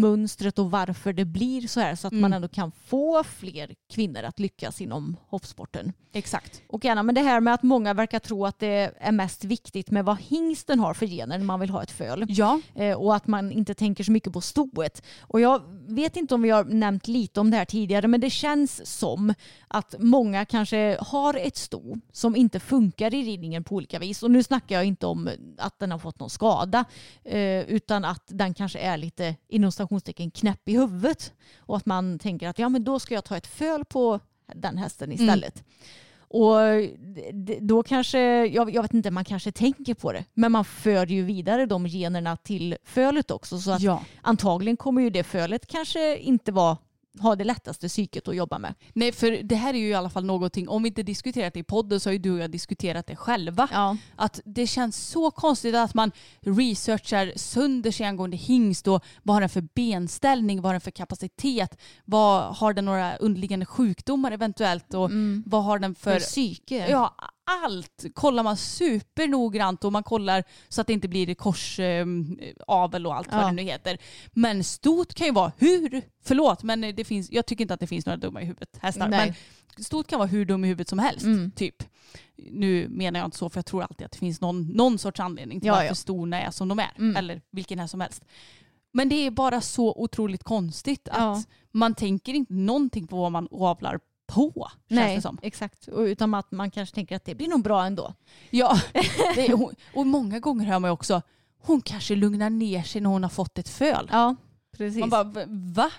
mönstret 0.00 0.58
och 0.58 0.70
varför 0.70 1.12
det 1.12 1.24
blir 1.24 1.68
så 1.68 1.80
här 1.80 1.94
så 1.94 2.06
att 2.06 2.12
Mm. 2.12 2.22
man 2.22 2.32
ändå 2.32 2.48
kan 2.48 2.72
få 2.72 3.24
fler 3.24 3.74
kvinnor 3.92 4.22
att 4.22 4.38
lyckas 4.40 4.80
inom 4.80 5.16
hoppsporten. 5.28 5.92
Exakt. 6.12 6.62
Och 6.66 6.84
gärna 6.84 7.02
med 7.02 7.14
det 7.14 7.20
här 7.20 7.40
med 7.40 7.54
att 7.54 7.62
många 7.62 7.94
verkar 7.94 8.18
tro 8.18 8.46
att 8.46 8.58
det 8.58 8.92
är 9.00 9.12
mest 9.12 9.44
viktigt 9.44 9.90
med 9.90 10.04
vad 10.04 10.18
hingsten 10.20 10.80
har 10.80 10.94
för 10.94 11.06
gener 11.06 11.38
när 11.38 11.44
man 11.44 11.60
vill 11.60 11.70
ha 11.70 11.82
ett 11.82 11.90
föl. 11.90 12.24
Ja. 12.28 12.60
Eh, 12.74 12.96
och 12.96 13.14
att 13.16 13.26
man 13.26 13.52
inte 13.52 13.74
tänker 13.74 14.04
så 14.04 14.12
mycket 14.12 14.32
på 14.32 14.40
stoet. 14.40 15.02
Och 15.20 15.40
jag 15.40 15.62
vet 15.88 16.16
inte 16.16 16.34
om 16.34 16.42
vi 16.42 16.50
har 16.50 16.64
nämnt 16.64 17.08
lite 17.08 17.40
om 17.40 17.50
det 17.50 17.56
här 17.56 17.64
tidigare 17.64 18.08
men 18.08 18.20
det 18.20 18.30
känns 18.30 18.98
som 18.98 19.34
att 19.68 19.94
många 19.98 20.44
kanske 20.44 20.96
har 21.00 21.34
ett 21.34 21.56
sto 21.56 21.96
som 22.12 22.36
inte 22.36 22.60
funkar 22.60 23.14
i 23.14 23.22
ridningen 23.22 23.64
på 23.64 23.74
olika 23.74 23.98
vis. 23.98 24.22
Och 24.22 24.30
nu 24.30 24.42
snackar 24.42 24.74
jag 24.76 24.84
inte 24.84 25.06
om 25.06 25.30
att 25.58 25.78
den 25.78 25.90
har 25.92 25.98
fått 25.98 26.20
någon 26.20 26.30
skada 26.30 26.84
eh, 27.24 27.60
utan 27.60 28.04
att 28.04 28.22
den 28.26 28.54
kanske 28.54 28.78
är 28.78 28.93
lite 28.96 29.36
inom 29.48 29.72
stationstecken 29.72 30.30
knäpp 30.30 30.68
i 30.68 30.72
huvudet. 30.76 31.32
Och 31.58 31.76
att 31.76 31.86
man 31.86 32.18
tänker 32.18 32.48
att 32.48 32.58
ja 32.58 32.68
men 32.68 32.84
då 32.84 32.98
ska 32.98 33.14
jag 33.14 33.24
ta 33.24 33.36
ett 33.36 33.46
föl 33.46 33.84
på 33.84 34.20
den 34.54 34.78
hästen 34.78 35.12
istället. 35.12 35.64
Och 36.28 36.58
d- 36.98 37.30
d- 37.32 37.58
då 37.60 37.82
kanske, 37.82 38.46
jag, 38.46 38.74
jag 38.74 38.82
vet 38.82 38.94
inte, 38.94 39.10
man 39.10 39.24
kanske 39.24 39.52
tänker 39.52 39.94
på 39.94 40.12
det. 40.12 40.24
Men 40.34 40.52
man 40.52 40.64
för 40.64 41.06
ju 41.06 41.22
vidare 41.24 41.66
de 41.66 41.86
generna 41.86 42.36
till 42.36 42.76
fölet 42.84 43.30
också. 43.30 43.58
Så 43.58 43.70
att 43.70 43.82
ja. 43.82 44.02
antagligen 44.22 44.76
kommer 44.76 45.02
ju 45.02 45.10
det 45.10 45.24
fölet 45.24 45.66
kanske 45.66 46.18
inte 46.18 46.52
vara, 46.52 46.76
ha 47.20 47.36
det 47.36 47.44
lättaste 47.44 47.88
psyket 47.88 48.28
att 48.28 48.36
jobba 48.36 48.58
med. 48.58 48.74
Nej, 48.92 49.12
för 49.12 49.42
det 49.42 49.54
här 49.54 49.74
är 49.74 49.78
ju 49.78 49.88
i 49.88 49.94
alla 49.94 50.10
fall 50.10 50.24
någonting, 50.24 50.68
om 50.68 50.82
vi 50.82 50.88
inte 50.88 51.02
diskuterat 51.02 51.54
det 51.54 51.60
i 51.60 51.62
podden 51.62 52.00
så 52.00 52.08
har 52.08 52.12
ju 52.12 52.18
du 52.18 52.32
och 52.32 52.38
jag 52.38 52.50
diskuterat 52.50 53.06
det 53.06 53.16
själva. 53.16 53.68
Ja. 53.72 53.96
Att 54.16 54.40
det 54.44 54.66
känns 54.66 55.08
så 55.08 55.30
konstigt 55.30 55.74
att 55.74 55.94
man 55.94 56.12
researchar 56.40 57.32
sönder 57.36 57.90
sig 57.90 58.06
angående 58.06 58.36
hingst 58.36 58.88
och 58.88 59.04
vad 59.22 59.36
har 59.36 59.40
den 59.40 59.48
för 59.48 59.68
benställning, 59.74 60.62
vad 60.62 60.68
har 60.68 60.74
den 60.74 60.80
för 60.80 60.90
kapacitet, 60.90 61.80
vad 62.04 62.56
har 62.56 62.72
den 62.72 62.84
några 62.84 63.16
underliggande 63.16 63.66
sjukdomar 63.66 64.32
eventuellt 64.32 64.94
och 64.94 65.10
vad 65.46 65.64
har 65.64 65.78
den 65.78 65.94
För 65.94 66.10
för... 66.12 66.20
psyke. 66.20 66.86
Ja, 66.90 67.14
allt 67.64 68.04
kollar 68.14 68.42
man 68.42 68.56
supernoggrant 68.56 69.84
och 69.84 69.92
man 69.92 70.02
kollar 70.02 70.44
så 70.68 70.80
att 70.80 70.86
det 70.86 70.92
inte 70.92 71.08
blir 71.08 71.34
korsavel 71.34 73.06
och 73.06 73.14
allt 73.16 73.32
vad 73.32 73.42
Ja. 73.42 73.46
det 73.46 73.52
nu 73.52 73.62
heter. 73.62 73.98
Men 74.32 74.64
stot 74.64 75.14
kan 75.14 75.26
ju 75.26 75.32
vara 75.32 75.52
hur, 75.58 76.02
förlåt 76.24 76.62
men 76.62 76.80
det 76.80 77.04
finns, 77.04 77.30
jag 77.32 77.46
tycker 77.46 77.64
inte 77.64 77.74
att 77.74 77.80
det 77.80 77.86
finns 77.86 78.06
några 78.06 78.16
dumma 78.16 78.42
i 78.42 78.44
huvudet 78.44 78.78
hästar. 78.82 79.08
Nej. 79.08 79.34
Men 79.76 79.84
stot 79.84 80.06
kan 80.06 80.18
vara 80.18 80.28
hur 80.28 80.44
dum 80.44 80.64
i 80.64 80.68
huvudet 80.68 80.88
som 80.88 80.98
helst. 80.98 81.24
Mm. 81.24 81.50
Typ. 81.50 81.82
Nu 82.36 82.88
menar 82.88 83.20
jag 83.20 83.26
inte 83.26 83.36
så 83.38 83.48
för 83.50 83.58
jag 83.58 83.66
tror 83.66 83.82
alltid 83.82 84.04
att 84.04 84.12
det 84.12 84.18
finns 84.18 84.40
någon, 84.40 84.62
någon 84.66 84.98
sorts 84.98 85.20
anledning 85.20 85.60
till 85.60 85.66
Ja, 85.66 85.72
varför 85.74 85.86
ja. 85.88 85.94
stona 85.94 86.40
är 86.42 86.50
som 86.50 86.68
de 86.68 86.78
är. 86.78 86.92
Mm. 86.98 87.16
Eller 87.16 87.40
vilken 87.50 87.78
häst 87.78 87.90
som 87.90 88.00
helst. 88.00 88.24
Men 88.92 89.08
det 89.08 89.14
är 89.26 89.30
bara 89.30 89.60
så 89.60 89.94
otroligt 89.96 90.44
konstigt 90.44 91.08
att 91.08 91.16
Ja. 91.18 91.42
man 91.72 91.94
tänker 91.94 92.34
inte 92.34 92.52
någonting 92.52 93.06
på 93.06 93.16
vad 93.16 93.32
man 93.32 93.48
avlar 93.50 94.00
på. 94.26 94.52
Känns 94.88 94.98
Nej, 95.00 95.22
som. 95.22 95.38
exakt. 95.42 95.88
Och 95.88 96.00
utan 96.00 96.34
att 96.34 96.52
man 96.52 96.70
kanske 96.70 96.94
tänker 96.94 97.16
att 97.16 97.24
det 97.24 97.34
blir 97.34 97.48
nog 97.48 97.62
bra 97.62 97.84
ändå. 97.84 98.14
Ja, 98.50 98.80
är, 99.36 99.68
och 99.94 100.06
många 100.06 100.38
gånger 100.40 100.64
hör 100.66 100.78
man 100.78 100.88
ju 100.88 100.92
också 100.92 101.22
hon 101.62 101.80
kanske 101.80 102.14
lugnar 102.14 102.50
ner 102.50 102.82
sig 102.82 103.00
när 103.00 103.10
hon 103.10 103.22
har 103.22 103.30
fått 103.30 103.58
ett 103.58 103.68
föl. 103.68 104.08
Ja, 104.12 104.36
precis. 104.76 105.00
Man 105.00 105.10
bara, 105.10 105.24
"V- 105.24 105.44
va? 105.48 105.90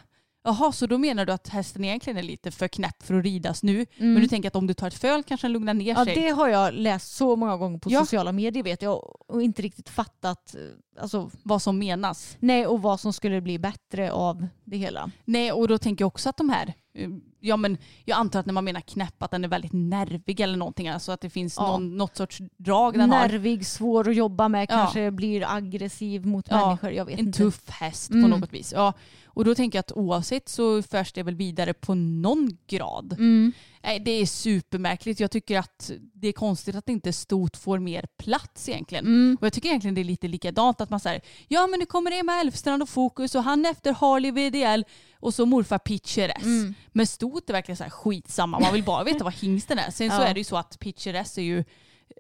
Jaha, 0.47 0.71
så 0.71 0.87
då 0.87 0.97
menar 0.97 1.25
du 1.25 1.33
att 1.33 1.47
hästen 1.47 1.83
egentligen 1.85 2.17
är 2.17 2.23
lite 2.23 2.51
för 2.51 2.67
knäpp 2.67 3.03
för 3.03 3.13
att 3.15 3.23
ridas 3.23 3.63
nu. 3.63 3.73
Mm. 3.97 4.13
Men 4.13 4.21
du 4.21 4.27
tänker 4.27 4.47
att 4.47 4.55
om 4.55 4.67
du 4.67 4.73
tar 4.73 4.87
ett 4.87 4.93
föl 4.93 5.23
kanske 5.23 5.47
den 5.47 5.53
lugnar 5.53 5.73
ner 5.73 5.85
Ja, 5.97 6.05
sig. 6.05 6.15
det 6.15 6.29
har 6.29 6.47
jag 6.47 6.73
läst 6.73 7.15
så 7.15 7.35
många 7.35 7.57
gånger 7.57 7.79
på 7.79 7.91
Ja. 7.91 7.99
sociala 7.99 8.31
medier 8.31 8.63
vet 8.63 8.81
jag 8.81 9.15
och 9.31 9.41
inte 9.41 9.61
riktigt 9.61 9.89
fattat 9.89 10.55
eh, 10.55 10.61
alltså, 11.01 11.29
Vad 11.43 11.61
som 11.61 11.79
menas. 11.79 12.37
nej, 12.39 12.67
och 12.67 12.81
vad 12.81 12.99
som 12.99 13.13
skulle 13.13 13.41
bli 13.41 13.59
bättre 13.59 14.11
av 14.11 14.47
det 14.63 14.77
hela. 14.77 15.11
Nej, 15.25 15.51
och 15.51 15.67
då 15.67 15.77
tänker 15.77 16.01
jag 16.03 16.07
också 16.07 16.29
att 16.29 16.37
de 16.37 16.49
här, 16.49 16.73
eh, 16.93 17.09
Ja 17.45 17.57
men 17.57 17.77
jag 18.05 18.17
antar 18.17 18.39
att 18.39 18.45
när 18.45 18.53
man 18.53 18.63
menar 18.63 18.81
knäpp 18.81 19.23
att 19.23 19.31
den 19.31 19.43
är 19.43 19.47
väldigt 19.47 19.73
nervig 19.73 20.39
eller 20.39 20.57
någonting. 20.57 20.87
Alltså 20.87 21.11
att 21.11 21.21
det 21.21 21.29
finns 21.29 21.55
Ja. 21.57 21.67
någon, 21.67 21.97
något 21.97 22.15
sorts 22.17 22.41
drag 22.57 22.93
den 22.97 23.11
har. 23.11 23.27
Nervig, 23.27 23.65
svår 23.65 24.09
att 24.09 24.15
jobba 24.15 24.47
med, 24.47 24.61
Ja. 24.61 24.65
kanske 24.67 25.11
blir 25.11 25.45
aggressiv 25.55 26.25
mot 26.25 26.45
Ja, 26.49 26.65
människor. 26.67 26.91
Jag 26.91 27.05
vet 27.05 27.19
En 27.19 27.25
inte. 27.27 27.37
tuff 27.37 27.69
häst 27.69 28.09
Mm. 28.11 28.23
på 28.31 28.37
något 28.39 28.53
vis. 28.53 28.73
Ja. 28.75 28.93
Och 29.25 29.45
då 29.45 29.55
tänker 29.55 29.77
jag 29.77 29.81
att 29.81 29.91
oavsett 29.91 30.49
så 30.49 30.81
förs 30.81 31.13
det 31.13 31.23
väl 31.23 31.35
vidare 31.35 31.73
på 31.73 31.95
någon 31.95 32.57
grad. 32.67 33.13
Mm. 33.13 33.51
Nej, 33.85 33.99
det 33.99 34.11
är 34.11 34.25
supermärkligt. 34.25 35.19
Jag 35.19 35.31
tycker 35.31 35.59
att 35.59 35.91
det 36.13 36.27
är 36.27 36.31
konstigt 36.31 36.75
att 36.75 36.89
inte 36.89 37.13
stot 37.13 37.57
får 37.57 37.79
mer 37.79 38.07
plats 38.17 38.69
egentligen. 38.69 39.05
Mm. 39.05 39.37
Och 39.41 39.45
jag 39.45 39.53
tycker 39.53 39.69
egentligen 39.69 39.95
det 39.95 40.01
är 40.01 40.03
lite 40.03 40.27
likadant 40.27 40.81
att 40.81 40.89
man 40.89 40.99
säger 40.99 41.21
ja 41.47 41.67
men 41.67 41.79
nu 41.79 41.85
kommer 41.85 42.11
Emma 42.11 42.39
Elfstrand 42.39 42.83
och 42.83 42.89
Fokus 42.89 43.35
och 43.35 43.43
han 43.43 43.65
efter 43.65 43.93
Harley 43.93 44.31
VDL 44.31 44.83
och 45.19 45.33
så 45.33 45.45
morfar 45.45 45.77
Pitcher 45.77 46.29
S. 46.35 46.43
Mm. 46.43 46.73
Men 46.91 47.07
stot 47.07 47.49
är 47.49 47.53
verkligen 47.53 47.77
så 47.77 47.83
här 47.83 47.89
skitsamma. 47.91 48.59
Man 48.59 48.73
vill 48.73 48.83
bara 48.83 49.03
veta 49.03 49.23
vad 49.23 49.33
hingsten 49.33 49.79
är. 49.79 49.91
Sen 49.91 50.09
så 50.09 50.15
Ja. 50.21 50.25
är 50.27 50.33
det 50.33 50.39
ju 50.39 50.43
så 50.43 50.57
att 50.57 50.79
Pitcher 50.79 51.13
S 51.13 51.37
är 51.37 51.41
ju 51.41 51.63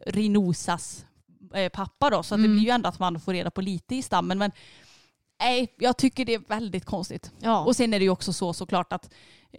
Rinosas 0.07 1.05
eh, 1.53 1.69
pappa 1.69 2.09
då 2.09 2.23
så 2.23 2.35
att 2.35 2.41
det 2.41 2.45
Mm. 2.45 2.57
blir 2.57 2.65
ju 2.65 2.71
ändå 2.71 2.89
att 2.89 2.99
man 2.99 3.19
får 3.19 3.33
reda 3.33 3.51
på 3.51 3.61
lite 3.61 3.95
i 3.95 4.01
stammen. 4.01 4.37
Men 4.37 4.51
nej, 5.39 5.73
jag 5.79 5.97
tycker 5.97 6.25
det 6.25 6.33
är 6.33 6.41
väldigt 6.47 6.85
konstigt. 6.85 7.31
Ja. 7.39 7.59
Och 7.65 7.75
sen 7.75 7.93
är 7.93 7.99
det 7.99 8.05
ju 8.05 8.11
också 8.11 8.33
så 8.33 8.53
såklart 8.53 8.93
att 8.93 9.13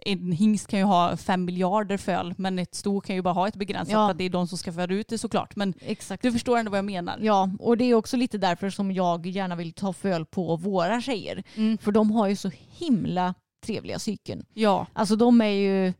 en 0.04 0.32
hingst 0.32 0.66
kan 0.68 0.78
ju 0.78 0.84
ha 0.84 1.16
fem 1.16 1.44
miljarder 1.44 1.96
föl 1.96 2.34
men 2.38 2.58
ett 2.58 2.74
sto 2.74 3.00
kan 3.00 3.16
ju 3.16 3.22
bara 3.22 3.34
ha 3.34 3.48
ett 3.48 3.56
begränsat 3.56 3.92
Ja. 3.92 4.06
för 4.06 4.10
att 4.10 4.18
det 4.18 4.24
är 4.24 4.30
de 4.30 4.48
som 4.48 4.58
ska 4.58 4.72
föra 4.72 4.94
ut 4.94 5.08
det 5.08 5.18
såklart. 5.18 5.56
Men 5.56 5.74
Exakt. 5.80 6.22
du 6.22 6.32
förstår 6.32 6.58
ändå 6.58 6.70
vad 6.70 6.78
jag 6.78 6.84
menar. 6.84 7.18
Ja, 7.22 7.50
och 7.58 7.76
det 7.76 7.84
är 7.84 7.94
också 7.94 8.16
lite 8.16 8.38
därför 8.38 8.70
som 8.70 8.92
jag 8.92 9.26
gärna 9.26 9.56
vill 9.56 9.72
ta 9.72 9.92
föl 9.92 10.24
på 10.26 10.56
våra 10.56 11.00
tjejer. 11.00 11.42
Mm. 11.54 11.78
För 11.78 11.92
de 11.92 12.10
har 12.10 12.28
ju 12.28 12.36
så 12.36 12.50
himla 12.70 13.34
trevliga 13.66 13.98
psyken. 13.98 14.44
Ja. 14.54 14.86
Alltså 14.92 15.16
de 15.16 15.40
är 15.40 15.46
ju, 15.46 15.92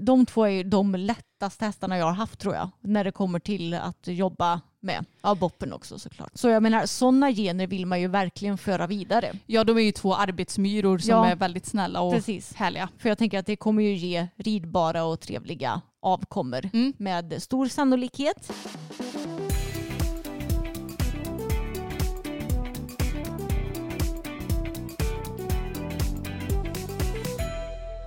de 0.00 0.26
två 0.26 0.46
är 0.48 0.64
de 0.64 0.94
lättaste 0.94 1.64
hästarna 1.64 1.98
jag 1.98 2.04
har 2.06 2.12
haft 2.12 2.38
tror 2.40 2.54
jag. 2.54 2.70
När 2.80 3.04
det 3.04 3.12
kommer 3.12 3.38
till 3.38 3.74
att 3.74 4.06
jobba 4.06 4.60
med. 4.82 5.04
Ja, 5.22 5.34
boppen 5.34 5.72
också 5.72 5.98
såklart. 5.98 6.30
Så 6.34 6.48
jag 6.48 6.62
menar, 6.62 6.86
sådana 6.86 7.32
gener 7.32 7.66
vill 7.66 7.86
man 7.86 8.00
ju 8.00 8.08
verkligen 8.08 8.58
föra 8.58 8.86
vidare. 8.86 9.32
ja, 9.46 9.64
de 9.64 9.76
är 9.76 9.80
ju 9.82 9.92
två 9.92 10.14
arbetsmyror 10.14 10.98
som 10.98 11.10
Ja. 11.10 11.26
är 11.26 11.36
väldigt 11.36 11.66
snälla 11.66 12.00
och 12.00 12.12
Precis. 12.12 12.54
härliga. 12.54 12.88
För 12.98 13.08
jag 13.08 13.18
tänker 13.18 13.38
att 13.38 13.46
det 13.46 13.56
kommer 13.56 13.82
ju 13.82 13.94
ge 13.96 14.26
ridbara 14.36 15.04
och 15.04 15.20
trevliga 15.20 15.80
avkommor 16.02 16.70
Mm. 16.72 16.92
med 16.98 17.42
stor 17.42 17.66
sannolikhet. 17.68 18.52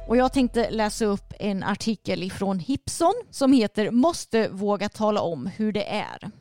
Och 0.08 0.18
jag 0.18 0.34
tänkte 0.34 0.70
läsa 0.70 1.06
upp 1.06 1.34
en 1.39 1.64
artikel 1.64 2.24
ifrån 2.24 2.60
Hipson 2.60 3.14
som 3.30 3.54
heter 3.54 3.91
Måste 3.91 4.49
våga 4.49 4.89
tala 4.89 5.22
om 5.22 5.47
hur 5.47 5.72
det 5.72 5.89
är. 5.89 6.32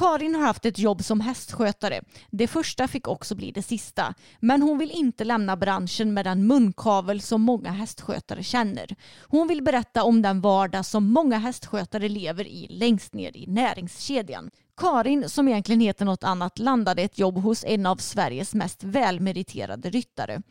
Karin 0.00 0.34
har 0.34 0.42
haft 0.42 0.64
ett 0.64 0.78
jobb 0.78 1.04
som 1.04 1.20
hästskötare. 1.20 2.00
Det 2.30 2.46
första 2.46 2.88
fick 2.88 3.08
också 3.08 3.34
bli 3.34 3.52
det 3.52 3.62
sista. 3.62 4.14
Men 4.40 4.62
hon 4.62 4.78
vill 4.78 4.90
inte 4.90 5.24
lämna 5.24 5.56
branschen 5.56 6.14
med 6.14 6.26
den 6.26 6.46
munkavel 6.46 7.20
som 7.20 7.42
många 7.42 7.70
hästskötare 7.70 8.42
känner. 8.42 8.96
Hon 9.22 9.48
vill 9.48 9.62
berätta 9.62 10.02
om 10.02 10.22
den 10.22 10.40
vardag 10.40 10.86
som 10.86 11.12
många 11.12 11.38
hästskötare 11.38 12.08
lever 12.08 12.46
i 12.46 12.66
längst 12.70 13.14
ner 13.14 13.36
i 13.36 13.46
näringskedjan. 13.46 14.50
Karin, 14.76 15.28
som 15.28 15.48
egentligen 15.48 15.80
heter 15.80 16.04
något 16.04 16.24
annat, 16.24 16.58
landade 16.58 17.02
ett 17.02 17.18
jobb 17.18 17.38
hos 17.38 17.64
en 17.64 17.86
av 17.86 17.96
Sveriges 17.96 18.54
mest 18.54 18.84
välmeriterade 18.84 19.90
ryttare. 19.90 20.42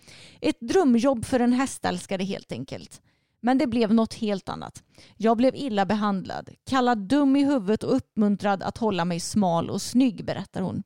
Ett 0.42 0.60
drömjobb 0.60 1.26
för 1.26 1.40
en 1.40 1.54
hästälskare 1.54 2.24
helt 2.24 2.52
enkelt. 2.52 3.02
Men 3.42 3.58
det 3.58 3.68
blev 3.68 3.94
något 3.94 4.14
helt 4.14 4.50
annat. 4.50 4.84
Jag 5.18 5.38
blev 5.38 5.56
illa 5.56 5.86
behandlad, 5.86 6.50
kallad 6.66 6.98
dum 6.98 7.36
i 7.36 7.46
huvudet 7.46 7.84
och 7.84 7.96
uppmuntrad 7.96 8.64
att 8.64 8.78
hålla 8.78 9.06
mig 9.06 9.20
smal 9.20 9.70
och 9.70 9.82
snygg, 9.82 10.26
berättar 10.26 10.62
hon. 10.62 10.84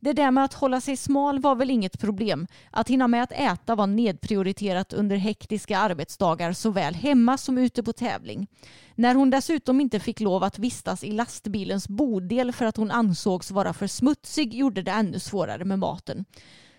Det 0.00 0.12
där 0.12 0.30
med 0.30 0.44
att 0.44 0.54
hålla 0.54 0.80
sig 0.80 0.96
smal 0.96 1.40
var 1.40 1.54
väl 1.54 1.70
inget 1.70 2.00
problem. 2.00 2.46
Att 2.70 2.88
hinna 2.90 3.08
med 3.08 3.22
att 3.22 3.32
äta 3.32 3.74
var 3.74 3.86
nedprioriterat 3.86 4.92
under 4.92 5.16
hektiska 5.16 5.78
arbetsdagar 5.78 6.52
såväl 6.52 6.94
hemma 6.94 7.38
som 7.38 7.58
ute 7.58 7.82
på 7.82 7.92
tävling. 7.92 8.46
När 8.94 9.14
hon 9.14 9.30
dessutom 9.30 9.80
inte 9.80 10.00
fick 10.00 10.20
lov 10.20 10.44
att 10.44 10.58
vistas 10.58 11.04
i 11.04 11.12
lastbilens 11.12 11.88
bodel 11.88 12.52
för 12.52 12.64
att 12.64 12.76
hon 12.76 12.90
ansågs 12.90 13.50
vara 13.50 13.72
för 13.72 13.86
smutsig 13.86 14.54
gjorde 14.54 14.82
det 14.82 14.90
ännu 14.90 15.18
svårare 15.18 15.64
med 15.64 15.78
maten. 15.78 16.24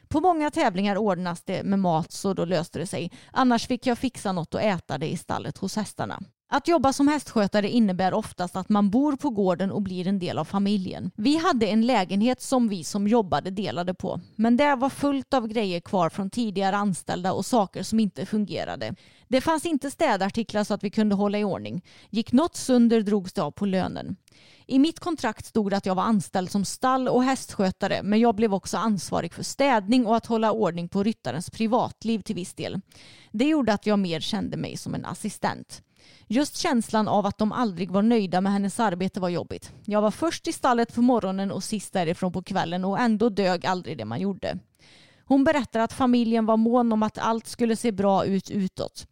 På 0.09 0.21
många 0.21 0.51
tävlingar 0.51 0.97
ordnas 0.97 1.43
det 1.43 1.63
med 1.63 1.79
mat 1.79 2.11
så 2.11 2.33
då 2.33 2.45
löste 2.45 2.79
det 2.79 2.87
sig. 2.87 3.11
Annars 3.31 3.67
fick 3.67 3.87
jag 3.87 3.97
fixa 3.97 4.31
något 4.31 4.53
och 4.53 4.61
äta 4.61 4.97
det 4.97 5.07
i 5.11 5.17
stallet 5.17 5.57
hos 5.57 5.75
hästarna. 5.75 6.19
Att 6.49 6.67
jobba 6.67 6.93
som 6.93 7.07
hästskötare 7.07 7.69
innebär 7.69 8.13
oftast 8.13 8.55
att 8.55 8.69
man 8.69 8.89
bor 8.89 9.15
på 9.15 9.29
gården 9.29 9.71
och 9.71 9.81
blir 9.81 10.07
en 10.07 10.19
del 10.19 10.37
av 10.37 10.45
familjen. 10.45 11.11
Vi 11.15 11.37
hade 11.37 11.67
en 11.67 11.85
lägenhet 11.85 12.41
som 12.41 12.67
vi 12.67 12.83
som 12.83 13.07
jobbade 13.07 13.51
delade 13.51 13.93
på. 13.93 14.21
Men 14.35 14.57
det 14.57 14.75
var 14.75 14.89
fullt 14.89 15.33
av 15.33 15.47
grejer 15.47 15.79
kvar 15.79 16.09
från 16.09 16.29
tidigare 16.29 16.77
anställda 16.77 17.33
och 17.33 17.45
saker 17.45 17.83
som 17.83 17.99
inte 17.99 18.25
fungerade. 18.25 18.95
Det 19.27 19.41
fanns 19.41 19.65
inte 19.65 19.91
städartiklar 19.91 20.63
så 20.63 20.73
att 20.73 20.83
vi 20.83 20.89
kunde 20.89 21.15
hålla 21.15 21.39
i 21.39 21.43
ordning. 21.43 21.83
Gick 22.09 22.31
något 22.31 22.55
sönder 22.55 23.01
drogs 23.01 23.33
det 23.33 23.41
av 23.41 23.51
på 23.51 23.65
lönen. 23.65 24.15
I 24.65 24.79
mitt 24.79 24.99
kontrakt 24.99 25.45
stod 25.45 25.71
det 25.71 25.77
att 25.77 25.85
jag 25.85 25.95
var 25.95 26.03
anställd 26.03 26.51
som 26.51 26.65
stall 26.65 27.07
och 27.07 27.23
hästskötare 27.23 28.03
men 28.03 28.19
jag 28.19 28.35
blev 28.35 28.53
också 28.53 28.77
ansvarig 28.77 29.33
för 29.33 29.43
städning 29.43 30.05
och 30.05 30.15
att 30.15 30.25
hålla 30.25 30.51
ordning 30.51 30.89
på 30.89 31.03
ryttarens 31.03 31.49
privatliv 31.49 32.19
till 32.19 32.35
viss 32.35 32.53
del. 32.53 32.81
Det 33.31 33.45
gjorde 33.45 33.73
att 33.73 33.85
jag 33.85 33.99
mer 33.99 34.19
kände 34.19 34.57
mig 34.57 34.77
som 34.77 34.95
en 34.95 35.05
assistent. 35.05 35.81
Just 36.27 36.57
känslan 36.57 37.07
av 37.07 37.25
att 37.25 37.37
de 37.37 37.51
aldrig 37.51 37.91
var 37.91 38.01
nöjda 38.01 38.41
med 38.41 38.51
hennes 38.51 38.79
arbete 38.79 39.19
var 39.19 39.29
jobbigt. 39.29 39.73
Jag 39.85 40.01
var 40.01 40.11
först 40.11 40.47
i 40.47 40.53
stallet 40.53 40.95
på 40.95 41.01
morgonen 41.01 41.51
och 41.51 41.63
sist 41.63 41.93
därifrån 41.93 42.31
på 42.31 42.43
kvällen 42.43 42.85
och 42.85 42.99
ändå 42.99 43.29
dög 43.29 43.65
aldrig 43.65 43.97
det 43.97 44.05
man 44.05 44.19
gjorde. 44.19 44.57
Hon 45.25 45.43
berättar 45.43 45.79
att 45.79 45.93
familjen 45.93 46.45
var 46.45 46.57
mån 46.57 46.91
om 46.91 47.03
att 47.03 47.17
allt 47.17 47.47
skulle 47.47 47.75
se 47.75 47.91
bra 47.91 48.25
ut 48.25 48.49
utåt. 48.49 49.07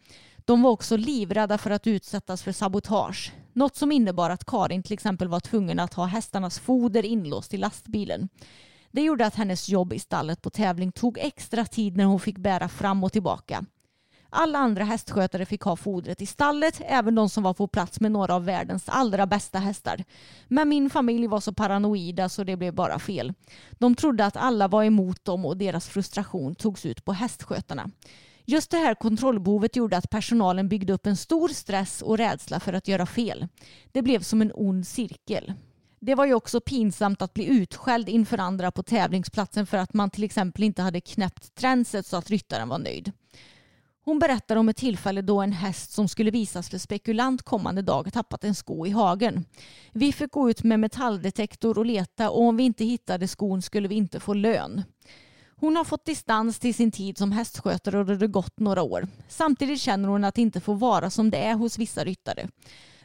De 0.46 0.62
var 0.62 0.72
också 0.72 0.98
livrädda 0.98 1.58
för 1.58 1.72
att 1.72 1.88
utsättas 1.88 2.43
för 2.43 2.52
sabotage. 2.52 3.34
Något 3.54 3.76
som 3.76 3.91
innebar 3.91 4.30
att 4.30 4.46
Karin 4.46 4.84
till 4.84 4.93
exempel 4.93 5.28
var 5.28 5.39
tvungen 5.39 5.80
att 5.80 5.93
ha 5.93 6.06
hästarnas 6.06 6.60
foder 6.60 7.06
inlåst 7.06 7.54
i 7.54 7.58
lastbilen. 7.58 8.30
Det 8.91 9.02
gjorde 9.02 9.26
att 9.26 9.36
hennes 9.36 9.70
jobb 9.70 9.93
i 9.93 10.00
stallet 10.00 10.41
på 10.41 10.50
tävling 10.50 10.91
tog 10.91 11.18
extra 11.18 11.66
tid 11.66 11.98
när 11.98 12.06
hon 12.06 12.20
fick 12.20 12.38
bära 12.38 12.70
fram 12.70 13.04
och 13.04 13.12
tillbaka. 13.12 13.66
Alla 14.38 14.59
andra 14.59 14.83
hästskötare 14.83 15.45
fick 15.45 15.61
ha 15.61 15.75
fodret 15.75 16.21
i 16.21 16.25
stallet, 16.25 16.81
även 16.86 17.15
de 17.15 17.29
som 17.29 17.43
var 17.43 17.53
på 17.53 17.67
plats 17.67 17.99
med 17.99 18.11
några 18.11 18.36
av 18.36 18.45
världens 18.45 18.89
allra 18.89 19.25
bästa 19.25 19.59
hästar. 19.59 20.03
Men 20.47 20.69
min 20.69 20.89
familj 20.89 21.27
var 21.27 21.39
så 21.39 21.53
paranoida 21.53 22.29
så 22.29 22.43
det 22.43 22.55
blev 22.55 22.73
bara 22.73 22.99
fel. 22.99 23.33
De 23.71 23.95
trodde 23.95 24.25
att 24.25 24.38
alla 24.38 24.67
var 24.67 24.83
emot 24.83 25.25
dem 25.25 25.45
och 25.45 25.57
deras 25.57 25.88
frustration 25.88 26.55
togs 26.55 26.86
ut 26.86 27.05
på 27.05 27.13
hästskötarna. 27.13 27.89
Just 28.45 28.71
det 28.71 28.77
här 28.77 28.95
kontrollbehovet 28.95 29.75
gjorde 29.75 29.97
att 29.97 30.09
personalen 30.09 30.69
byggde 30.69 30.93
upp 30.93 31.05
en 31.07 31.17
stor 31.17 31.47
stress 31.47 32.01
och 32.01 32.17
rädsla 32.17 32.59
för 32.59 32.73
att 32.73 32.88
göra 32.88 33.05
fel. 33.05 33.47
Det 33.91 34.01
blev 34.01 34.19
som 34.19 34.41
en 34.41 34.51
ond 34.55 34.88
cirkel. 34.88 35.53
Det 35.99 36.15
var 36.15 36.25
ju 36.25 36.33
också 36.33 36.61
pinsamt 36.61 37.21
att 37.21 37.33
bli 37.33 37.45
utskälld 37.45 38.09
inför 38.09 38.38
andra 38.38 38.71
på 38.71 38.83
tävlingsplatsen 38.83 39.67
för 39.67 39.77
att 39.77 39.93
man 39.93 40.09
till 40.09 40.23
exempel 40.23 40.63
inte 40.63 40.81
hade 40.81 41.01
knäppt 41.01 41.55
tränset 41.55 42.05
så 42.05 42.17
att 42.17 42.29
ryttaren 42.29 42.69
var 42.69 42.79
nöjd. 42.79 43.11
Hon 44.06 44.20
berättar 44.20 44.56
om 44.56 44.70
ett 44.70 44.78
tillfälle 44.78 45.22
då 45.22 45.41
en 45.41 45.51
häst 45.51 45.91
som 45.91 46.08
skulle 46.08 46.32
visas 46.32 46.70
för 46.70 46.78
spekulant 46.78 47.43
kommande 47.43 47.82
dag 47.82 48.14
tappat 48.14 48.43
en 48.43 48.56
sko 48.56 48.88
i 48.88 48.89
hagen. 48.89 49.45
Vi 49.91 50.14
fick 50.14 50.32
gå 50.32 50.49
ut 50.49 50.64
med 50.64 50.80
metalldetektor 50.80 51.78
och 51.78 51.86
leta 51.86 52.30
och 52.30 52.41
om 52.41 52.58
vi 52.58 52.64
inte 52.64 52.86
hittade 52.86 53.28
skon 53.28 53.62
skulle 53.62 53.88
vi 53.88 53.95
inte 53.95 54.20
få 54.20 54.34
lön. 54.34 54.84
Hon 55.56 55.76
har 55.76 55.84
fått 55.84 56.06
distans 56.06 56.60
till 56.60 56.76
sin 56.76 56.91
tid 56.91 57.18
som 57.18 57.32
hästskötare 57.32 57.97
och 57.99 58.06
det 58.06 58.16
har 58.16 58.28
gått 58.28 58.60
några 58.60 58.84
år. 58.84 59.08
Samtidigt 59.28 59.82
känner 59.82 60.10
hon 60.10 60.24
att 60.24 60.36
det 60.36 60.41
inte 60.41 60.62
får 60.62 60.76
vara 60.76 61.10
som 61.10 61.30
det 61.30 61.38
är 61.38 61.53
hos 61.53 61.78
vissa 61.78 62.03
ryttare. 62.03 62.49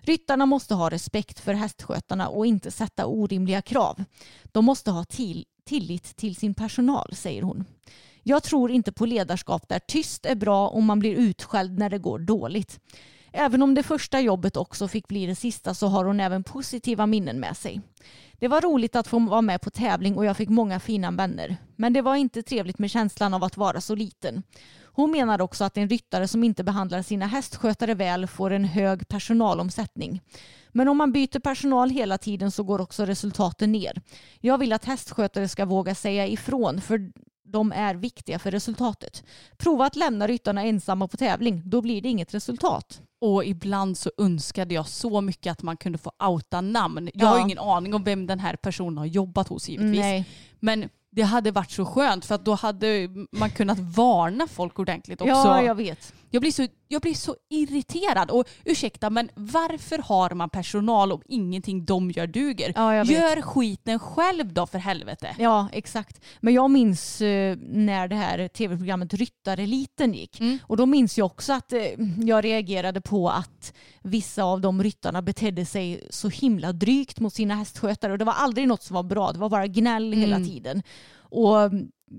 Ryttarna 0.00 0.46
måste 0.46 0.74
ha 0.74 0.90
respekt 0.90 1.40
för 1.40 1.54
hästskötarna 1.54 2.28
och 2.28 2.46
inte 2.46 2.70
sätta 2.70 3.06
orimliga 3.06 3.62
krav. 3.62 4.04
De 4.44 4.64
måste 4.64 4.90
ha 4.90 5.04
till, 5.04 5.46
tillit 5.64 6.16
till 6.16 6.36
sin 6.36 6.54
personal, 6.54 7.14
säger 7.14 7.42
hon. 7.42 7.64
Jag 8.30 8.42
tror 8.42 8.70
inte 8.70 8.92
på 8.92 9.06
ledarskap 9.06 9.68
där 9.68 9.78
tyst 9.78 10.26
är 10.26 10.34
bra 10.34 10.68
och 10.68 10.82
man 10.82 10.98
blir 10.98 11.14
utskälld 11.14 11.78
när 11.78 11.90
det 11.90 11.98
går 11.98 12.18
dåligt. 12.18 12.80
Även 13.32 13.62
om 13.62 13.74
det 13.74 13.82
första 13.82 14.20
jobbet 14.20 14.56
också 14.56 14.88
fick 14.88 15.08
bli 15.08 15.26
det 15.26 15.34
sista 15.34 15.74
så 15.74 15.86
har 15.86 16.04
hon 16.04 16.20
även 16.20 16.44
positiva 16.44 17.06
minnen 17.06 17.40
med 17.40 17.56
sig. 17.56 17.80
Det 18.32 18.48
var 18.48 18.60
roligt 18.60 18.96
att 18.96 19.06
få 19.06 19.18
vara 19.18 19.42
med 19.42 19.60
på 19.60 19.70
tävling 19.70 20.16
och 20.16 20.24
jag 20.24 20.36
fick 20.36 20.48
många 20.48 20.80
fina 20.80 21.10
vänner. 21.10 21.56
Men 21.76 21.92
det 21.92 22.02
var 22.02 22.16
inte 22.16 22.42
trevligt 22.42 22.78
med 22.78 22.90
känslan 22.90 23.34
av 23.34 23.44
att 23.44 23.56
vara 23.56 23.80
så 23.80 23.94
liten. 23.94 24.42
Hon 24.82 25.10
menar 25.10 25.40
också 25.40 25.64
att 25.64 25.76
en 25.76 25.88
ryttare 25.88 26.28
som 26.28 26.44
inte 26.44 26.64
behandlar 26.64 27.02
sina 27.02 27.26
hästskötare 27.26 27.94
väl 27.94 28.26
får 28.26 28.50
en 28.50 28.64
hög 28.64 29.08
personalomsättning. 29.08 30.20
Men 30.72 30.88
om 30.88 30.96
man 30.96 31.12
byter 31.12 31.38
personal 31.38 31.90
hela 31.90 32.18
tiden 32.18 32.50
så 32.50 32.62
går 32.62 32.80
också 32.80 33.04
resultaten 33.04 33.72
ner. 33.72 34.02
Jag 34.40 34.58
vill 34.58 34.72
att 34.72 34.84
hästskötare 34.84 35.48
ska 35.48 35.64
våga 35.64 35.94
säga 35.94 36.26
ifrån 36.26 36.80
för 36.80 37.10
de 37.52 37.72
är 37.72 37.94
viktiga 37.94 38.38
för 38.38 38.50
resultatet. 38.50 39.24
Prova 39.58 39.86
att 39.86 39.96
lämna 39.96 40.26
ryttarna 40.26 40.62
ensamma 40.64 41.08
på 41.08 41.16
tävling, 41.16 41.62
då 41.64 41.82
blir 41.82 42.02
det 42.02 42.08
inget 42.08 42.34
resultat. 42.34 43.00
Och 43.20 43.44
ibland 43.44 43.98
så 43.98 44.10
önskade 44.18 44.74
jag 44.74 44.88
så 44.88 45.20
mycket 45.20 45.52
att 45.52 45.62
man 45.62 45.76
kunde 45.76 45.98
få 45.98 46.12
outa 46.28 46.60
namn. 46.60 47.10
Jag 47.14 47.26
har 47.26 47.40
ingen 47.40 47.58
aning 47.58 47.94
om 47.94 48.04
vem 48.04 48.26
den 48.26 48.40
här 48.40 48.56
personen 48.56 48.98
har 48.98 49.06
jobbat 49.06 49.48
hos 49.48 49.68
givetvis. 49.68 50.00
Nej. 50.00 50.24
Men 50.60 50.88
det 51.12 51.22
hade 51.22 51.50
varit 51.50 51.70
så 51.70 51.84
skönt 51.84 52.24
för 52.24 52.34
att 52.34 52.44
då 52.44 52.54
hade 52.54 53.08
man 53.32 53.50
kunnat 53.50 53.78
varna 53.78 54.46
folk 54.46 54.78
ordentligt 54.78 55.20
också. 55.20 55.30
Ja, 55.30 55.62
jag 55.62 55.74
vet. 55.74 56.14
Jag 56.32 56.40
blir, 56.42 56.52
så, 56.52 56.66
jag 56.88 57.02
blir 57.02 57.14
så 57.14 57.36
irriterad. 57.50 58.30
Och 58.30 58.44
ursäkta 58.64 59.10
men 59.10 59.30
varför 59.34 59.98
har 59.98 60.30
man 60.30 60.50
personal 60.50 61.12
om 61.12 61.22
ingenting 61.28 61.84
de 61.84 62.10
gör 62.10 62.26
duger? 62.26 62.72
Ja, 62.76 62.94
jag 62.94 63.04
vet. 63.04 63.16
Gör 63.18 63.42
skiten 63.42 63.98
själv 63.98 64.52
då 64.52 64.66
för 64.66 64.78
helvete. 64.78 65.36
Ja, 65.38 65.68
exakt. 65.72 66.20
Men 66.40 66.54
jag 66.54 66.70
minns 66.70 67.20
eh, 67.20 67.56
när 67.60 68.08
det 68.08 68.16
här 68.16 68.48
tv-programmet 68.48 69.14
Ryttareliten 69.14 70.14
gick. 70.14 70.40
Mm. 70.40 70.58
Och 70.66 70.76
då 70.76 70.86
minns 70.86 71.18
jag 71.18 71.26
också 71.26 71.52
att 71.52 71.72
eh, 71.72 71.80
jag 72.16 72.44
reagerade 72.44 73.00
på 73.00 73.30
att 73.30 73.72
vissa 74.02 74.42
av 74.44 74.60
de 74.60 74.82
ryttarna 74.82 75.22
betedde 75.22 75.66
sig 75.66 76.06
så 76.10 76.28
himla 76.28 76.72
drygt 76.72 77.20
mot 77.20 77.34
sina 77.34 77.54
hästskötare. 77.54 78.12
Och 78.12 78.18
det 78.18 78.24
var 78.24 78.32
aldrig 78.32 78.68
något 78.68 78.82
som 78.82 78.94
var 78.94 79.02
bra. 79.02 79.32
Det 79.32 79.38
var 79.38 79.48
bara 79.48 79.66
gnäll 79.66 80.12
hela 80.12 80.36
Mm. 80.36 80.48
tiden. 80.48 80.82
Och 81.30 81.70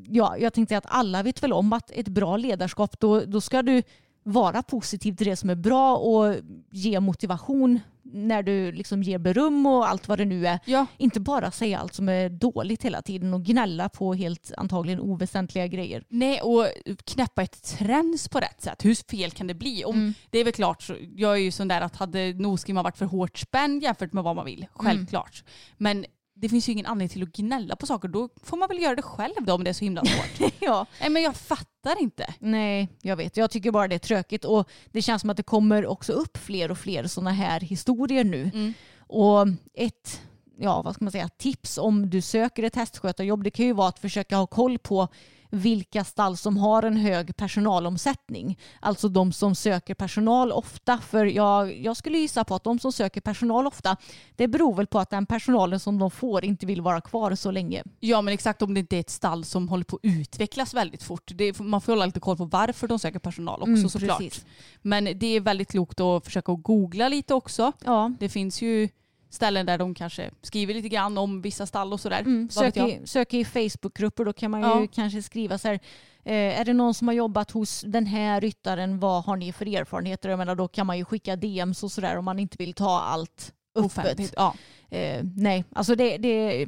ja, 0.07 0.37
jag 0.37 0.53
tänkte 0.53 0.77
att 0.77 0.85
alla 0.87 1.23
vet 1.23 1.43
väl 1.43 1.53
om 1.53 1.73
att 1.73 1.91
ett 1.91 2.07
bra 2.07 2.37
ledarskap, 2.37 2.99
då, 2.99 3.19
då 3.25 3.41
ska 3.41 3.61
du 3.61 3.83
vara 4.23 4.63
positiv 4.63 5.15
till 5.15 5.27
det 5.27 5.35
som 5.35 5.49
är 5.49 5.55
bra 5.55 5.97
och 5.97 6.35
ge 6.71 6.99
motivation 6.99 7.79
när 8.03 8.43
du 8.43 8.71
liksom 8.71 9.03
ger 9.03 9.17
beröm 9.17 9.65
och 9.65 9.89
allt 9.89 10.07
vad 10.07 10.17
det 10.17 10.25
nu 10.25 10.47
är. 10.47 10.59
Ja. 10.65 10.85
Inte 10.97 11.19
bara 11.19 11.51
säga 11.51 11.79
allt 11.79 11.93
som 11.93 12.09
är 12.09 12.29
dåligt 12.29 12.83
hela 12.85 13.01
tiden 13.01 13.33
och 13.33 13.43
gnälla 13.43 13.89
på 13.89 14.13
helt 14.13 14.51
antagligen 14.57 14.99
oväsentliga 14.99 15.67
grejer. 15.67 16.03
Nej, 16.09 16.41
och 16.41 16.65
knäppa 17.05 17.43
ett 17.43 17.63
träns 17.63 18.29
på 18.29 18.39
rätt 18.39 18.61
sätt. 18.61 18.85
Hur 18.85 18.95
fel 18.95 19.31
kan 19.31 19.47
det 19.47 19.53
bli? 19.53 19.83
Om, 19.85 19.95
Mm. 19.95 20.13
Det 20.29 20.39
är 20.39 20.43
väl 20.43 20.53
klart, 20.53 20.81
så- 20.81 20.95
jag 21.15 21.31
är 21.33 21.41
ju 21.41 21.51
sån 21.51 21.67
där 21.67 21.81
att 21.81 21.95
hade 21.95 22.33
nosgrimman 22.33 22.83
varit 22.83 22.97
för 22.97 23.05
hårt 23.05 23.37
spänd 23.37 23.83
jämfört 23.83 24.13
med 24.13 24.23
vad 24.23 24.35
man 24.35 24.45
vill, 24.45 24.65
självklart. 24.73 25.43
Men 25.77 26.05
det 26.41 26.49
finns 26.49 26.69
ju 26.69 26.71
ingen 26.71 26.85
anledning 26.85 27.09
till 27.09 27.23
att 27.23 27.31
gnälla 27.31 27.75
på 27.75 27.85
saker. 27.85 28.07
Då 28.07 28.29
får 28.43 28.57
man 28.57 28.67
väl 28.67 28.81
göra 28.81 28.95
det 28.95 29.01
själv 29.01 29.35
då 29.41 29.53
om 29.53 29.63
det 29.63 29.69
är 29.69 29.73
så 29.73 29.85
himla 29.85 30.05
svårt. 30.05 30.51
ja. 30.59 30.85
Nej 30.99 31.09
men 31.09 31.21
jag 31.21 31.35
fattar 31.35 32.01
inte. 32.01 32.33
Nej, 32.39 32.89
jag 33.01 33.15
vet. 33.15 33.37
Jag 33.37 33.51
tycker 33.51 33.71
bara 33.71 33.87
det 33.87 33.95
är 33.95 33.99
tråkigt 33.99 34.45
och 34.45 34.69
det 34.91 35.01
känns 35.01 35.21
som 35.21 35.29
att 35.29 35.37
det 35.37 35.43
kommer 35.43 35.85
också 35.85 36.13
upp 36.13 36.37
fler 36.37 36.71
och 36.71 36.77
fler 36.77 37.07
sådana 37.07 37.31
här 37.31 37.59
historier 37.59 38.23
nu. 38.23 38.51
Mm. 38.53 38.73
Och 39.07 39.47
ett 39.73 40.21
ja, 40.57 40.81
vad 40.81 40.95
ska 40.95 41.05
man 41.05 41.11
säga, 41.11 41.29
tips 41.29 41.77
om 41.77 42.09
du 42.09 42.21
söker 42.21 42.63
ett 42.63 42.75
hästskötarjobb 42.75 43.43
det 43.43 43.51
kan 43.51 43.65
ju 43.65 43.73
vara 43.73 43.87
att 43.87 43.99
försöka 43.99 44.37
ha 44.37 44.47
koll 44.47 44.77
på 44.77 45.07
vilka 45.51 46.03
stall 46.03 46.37
som 46.37 46.57
har 46.57 46.83
en 46.83 46.97
hög 46.97 47.35
personalomsättning. 47.37 48.59
Alltså 48.79 49.07
de 49.09 49.31
som 49.33 49.55
söker 49.55 49.93
personal 49.95 50.51
ofta. 50.51 50.97
För 50.97 51.25
jag, 51.25 51.77
jag 51.77 51.97
skulle 51.97 52.17
gissa 52.17 52.43
på 52.43 52.55
att 52.55 52.63
de 52.63 52.79
som 52.79 52.91
söker 52.91 53.21
personal 53.21 53.67
ofta 53.67 53.97
det 54.35 54.47
beror 54.47 54.75
väl 54.75 54.87
på 54.87 54.99
att 54.99 55.09
den 55.09 55.25
personalen 55.25 55.79
som 55.79 55.99
de 55.99 56.11
får 56.11 56.45
inte 56.45 56.65
vill 56.65 56.81
vara 56.81 57.01
kvar 57.01 57.35
så 57.35 57.51
länge. 57.51 57.83
Ja 57.99 58.21
men 58.21 58.33
exakt 58.33 58.61
om 58.61 58.73
det 58.73 58.79
inte 58.79 58.95
är 58.95 58.99
ett 58.99 59.09
stall 59.09 59.45
som 59.45 59.69
håller 59.69 59.83
på 59.83 59.95
att 59.95 59.99
utvecklas 60.03 60.73
väldigt 60.73 61.03
fort. 61.03 61.31
Det, 61.35 61.59
man 61.59 61.81
får 61.81 61.91
hålla 61.91 62.05
lite 62.05 62.19
koll 62.19 62.37
på 62.37 62.45
varför 62.45 62.87
de 62.87 62.99
söker 62.99 63.19
personal 63.19 63.61
också 63.61 63.71
Mm, 63.71 63.89
såklart. 63.89 64.45
Men 64.81 65.03
det 65.19 65.25
är 65.35 65.39
väldigt 65.39 65.71
klokt 65.71 65.99
att 65.99 66.25
försöka 66.25 66.53
googla 66.53 67.09
lite 67.09 67.33
också. 67.33 67.71
Ja, 67.85 68.11
Det 68.19 68.29
finns 68.29 68.61
ju 68.61 68.89
ställen 69.31 69.65
där 69.65 69.77
de 69.77 69.93
kanske 69.95 70.31
skriver 70.41 70.73
lite 70.73 70.89
grann 70.89 71.17
om 71.17 71.41
vissa 71.41 71.65
stall 71.65 71.93
och 71.93 71.99
sådär. 71.99 72.19
Mm, 72.19 72.49
sök, 72.49 72.77
i, 72.77 73.01
sök 73.05 73.33
i 73.33 73.45
Facebookgrupper, 73.45 74.25
då 74.25 74.33
kan 74.33 74.51
man 74.51 74.61
ju 74.61 74.67
Ja. 74.67 74.87
kanske 74.93 75.21
skriva 75.21 75.57
så 75.57 75.67
här. 75.67 75.79
Eh, 76.23 76.59
är 76.59 76.65
det 76.65 76.73
någon 76.73 76.93
som 76.93 77.07
har 77.07 77.15
jobbat 77.15 77.51
hos 77.51 77.81
den 77.87 78.05
här 78.05 78.41
ryttaren, 78.41 78.99
vad 78.99 79.23
har 79.23 79.35
ni 79.35 79.53
för 79.53 79.65
erfarenheter? 79.75 80.29
Jag 80.29 80.37
menar, 80.39 80.55
då 80.55 80.67
kan 80.67 80.87
man 80.87 80.97
ju 80.97 81.05
skicka 81.05 81.35
DMs 81.35 81.83
och 81.83 81.91
sådär 81.91 82.17
om 82.17 82.25
man 82.25 82.39
inte 82.39 82.55
vill 82.59 82.73
ta 82.73 82.99
allt 82.99 83.53
öppet. 83.75 84.33
Ja. 84.35 84.53
Eh, 84.89 85.23
nej, 85.35 85.65
alltså 85.73 85.95
det, 85.95 86.17
det, 86.17 86.67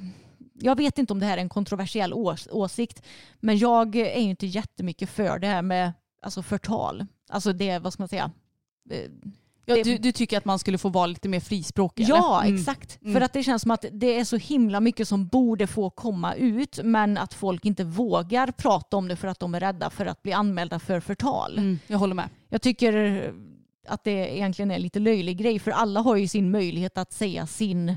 jag 0.53 0.77
vet 0.77 0.97
inte 0.97 1.13
om 1.13 1.19
det 1.19 1.25
här 1.25 1.37
är 1.37 1.41
en 1.41 1.49
kontroversiell 1.49 2.13
ås, 2.13 2.47
åsikt, 2.51 3.01
men 3.39 3.57
jag 3.57 3.95
är 3.95 4.19
ju 4.21 4.29
inte 4.29 4.45
jättemycket 4.45 5.09
för 5.09 5.39
det 5.39 5.47
här 5.47 5.61
med 5.61 5.93
alltså 6.21 6.41
förtal. 6.43 7.05
Alltså 7.29 7.53
det, 7.53 7.79
vad 7.79 7.93
ska 7.93 8.01
man 8.03 8.07
säga? 8.07 8.31
Ja, 9.65 9.83
du, 9.83 9.97
du 9.97 10.11
tycker 10.11 10.37
att 10.37 10.45
man 10.45 10.59
skulle 10.59 10.77
få 10.77 10.89
vara 10.89 11.05
lite 11.07 11.29
mer 11.29 11.39
frispråkig? 11.39 12.05
Ja? 12.09 12.41
Mm. 12.43 12.55
exakt. 12.55 13.01
Mm. 13.01 13.13
För 13.13 13.21
att 13.21 13.33
det 13.33 13.43
känns 13.43 13.61
som 13.61 13.71
att 13.71 13.85
det 13.91 14.19
är 14.19 14.23
så 14.23 14.37
himla 14.37 14.79
mycket 14.79 15.07
som 15.07 15.27
borde 15.27 15.67
få 15.67 15.89
komma 15.89 16.35
ut 16.35 16.79
men 16.83 17.17
att 17.17 17.33
folk 17.33 17.65
inte 17.65 17.83
vågar 17.83 18.51
prata 18.51 18.97
om 18.97 19.07
det 19.07 19.15
för 19.15 19.27
att 19.27 19.39
de 19.39 19.55
är 19.55 19.59
rädda 19.59 19.89
för 19.89 20.05
att 20.05 20.23
bli 20.23 20.33
anmälda 20.33 20.79
för 20.79 20.99
förtal. 20.99 21.57
Mm, 21.57 21.79
jag 21.87 21.97
håller 21.97 22.15
med. 22.15 22.29
Jag 22.49 22.61
tycker 22.61 23.23
att 23.87 24.03
det 24.03 24.35
egentligen 24.35 24.71
är 24.71 24.75
en 24.75 24.81
lite 24.81 24.99
löjlig 24.99 25.37
grej 25.37 25.59
för 25.59 25.71
alla 25.71 25.99
har 25.99 26.15
ju 26.15 26.27
sin 26.27 26.51
möjlighet 26.51 26.97
att 26.97 27.13
säga 27.13 27.47
sin 27.47 27.89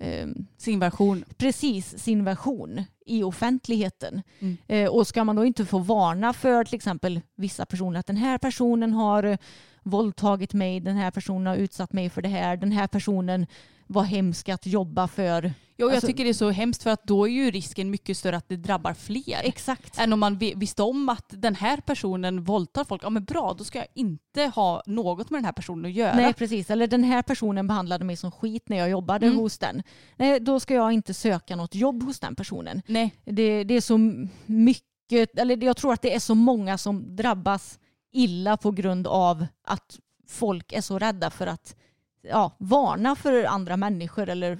eh, 0.00 0.26
Sin 0.58 0.78
version. 0.78 1.24
precis 1.36 1.98
sin 1.98 2.24
version 2.24 2.84
i 3.06 3.22
offentligheten. 3.22 4.22
Mm. 4.38 4.56
Eh, 4.68 4.88
och 4.90 5.06
ska 5.06 5.24
man 5.24 5.36
då 5.36 5.44
inte 5.44 5.64
få 5.66 5.78
varna 5.78 6.32
för 6.32 6.64
till 6.64 6.74
exempel 6.74 7.20
vissa 7.36 7.66
personer 7.66 8.00
att 8.00 8.06
den 8.06 8.16
här 8.16 8.38
personen 8.38 8.92
har 8.92 9.38
våldtagit 9.84 10.52
mig, 10.54 10.80
den 10.80 10.96
här 10.96 11.10
personen 11.10 11.46
har 11.46 11.56
utsatt 11.56 11.92
mig 11.92 12.10
för 12.10 12.22
det 12.22 12.28
här, 12.28 12.56
den 12.56 12.72
här 12.72 12.86
personen 12.86 13.46
var 13.86 14.02
hemsk 14.02 14.48
att 14.48 14.66
jobba 14.66 15.08
för. 15.08 15.52
Jo, 15.76 15.86
jag 15.86 15.92
Alltså- 15.94 16.06
tycker 16.06 16.24
det 16.24 16.30
är 16.30 16.34
så 16.34 16.50
hemskt 16.50 16.82
för 16.82 16.90
att 16.90 17.04
då 17.04 17.28
är 17.28 17.32
ju 17.32 17.50
risken 17.50 17.90
mycket 17.90 18.16
större 18.16 18.36
att 18.36 18.48
det 18.48 18.56
drabbar 18.56 18.94
fler. 18.94 19.40
Exakt. 19.44 19.98
Än 19.98 20.12
om 20.12 20.20
man 20.20 20.38
vi- 20.38 20.54
visste 20.56 20.82
om 20.82 21.08
att 21.08 21.24
den 21.28 21.54
här 21.54 21.76
personen 21.76 22.44
våldtar 22.44 22.84
folk. 22.84 23.04
Ja 23.04 23.10
men 23.10 23.24
bra, 23.24 23.54
då 23.58 23.64
ska 23.64 23.78
jag 23.78 23.86
inte 23.94 24.42
ha 24.54 24.82
något 24.86 25.30
med 25.30 25.38
den 25.38 25.44
här 25.44 25.52
personen 25.52 25.84
att 25.84 25.92
göra. 25.92 26.16
Nej 26.16 26.32
precis, 26.32 26.70
eller 26.70 26.86
den 26.86 27.04
här 27.04 27.22
personen 27.22 27.66
behandlade 27.66 28.04
mig 28.04 28.16
som 28.16 28.30
skit 28.30 28.68
när 28.68 28.76
jag 28.76 28.90
jobbade 28.90 29.26
Mm. 29.26 29.38
hos 29.38 29.58
den. 29.58 29.82
Nej, 30.16 30.40
då 30.40 30.60
ska 30.60 30.74
jag 30.74 30.92
inte 30.92 31.14
söka 31.14 31.56
något 31.56 31.74
jobb 31.74 32.02
hos 32.02 32.20
den 32.20 32.34
personen. 32.34 32.82
Nej. 32.86 33.14
Det, 33.24 33.64
det 33.64 33.74
är 33.74 33.80
så 33.80 33.98
mycket, 34.46 35.38
eller 35.38 35.64
jag 35.64 35.76
tror 35.76 35.92
att 35.92 36.02
det 36.02 36.14
är 36.14 36.18
så 36.20 36.34
många 36.34 36.78
som 36.78 37.16
drabbas 37.16 37.78
illa 38.14 38.56
på 38.56 38.70
grund 38.70 39.06
av 39.06 39.46
att 39.64 39.98
folk 40.28 40.72
är 40.72 40.80
så 40.80 40.98
rädda 40.98 41.30
för 41.30 41.46
att 41.46 41.76
ja, 42.22 42.50
varna 42.58 43.16
för 43.16 43.44
andra 43.44 43.76
människor 43.76 44.28
eller 44.28 44.58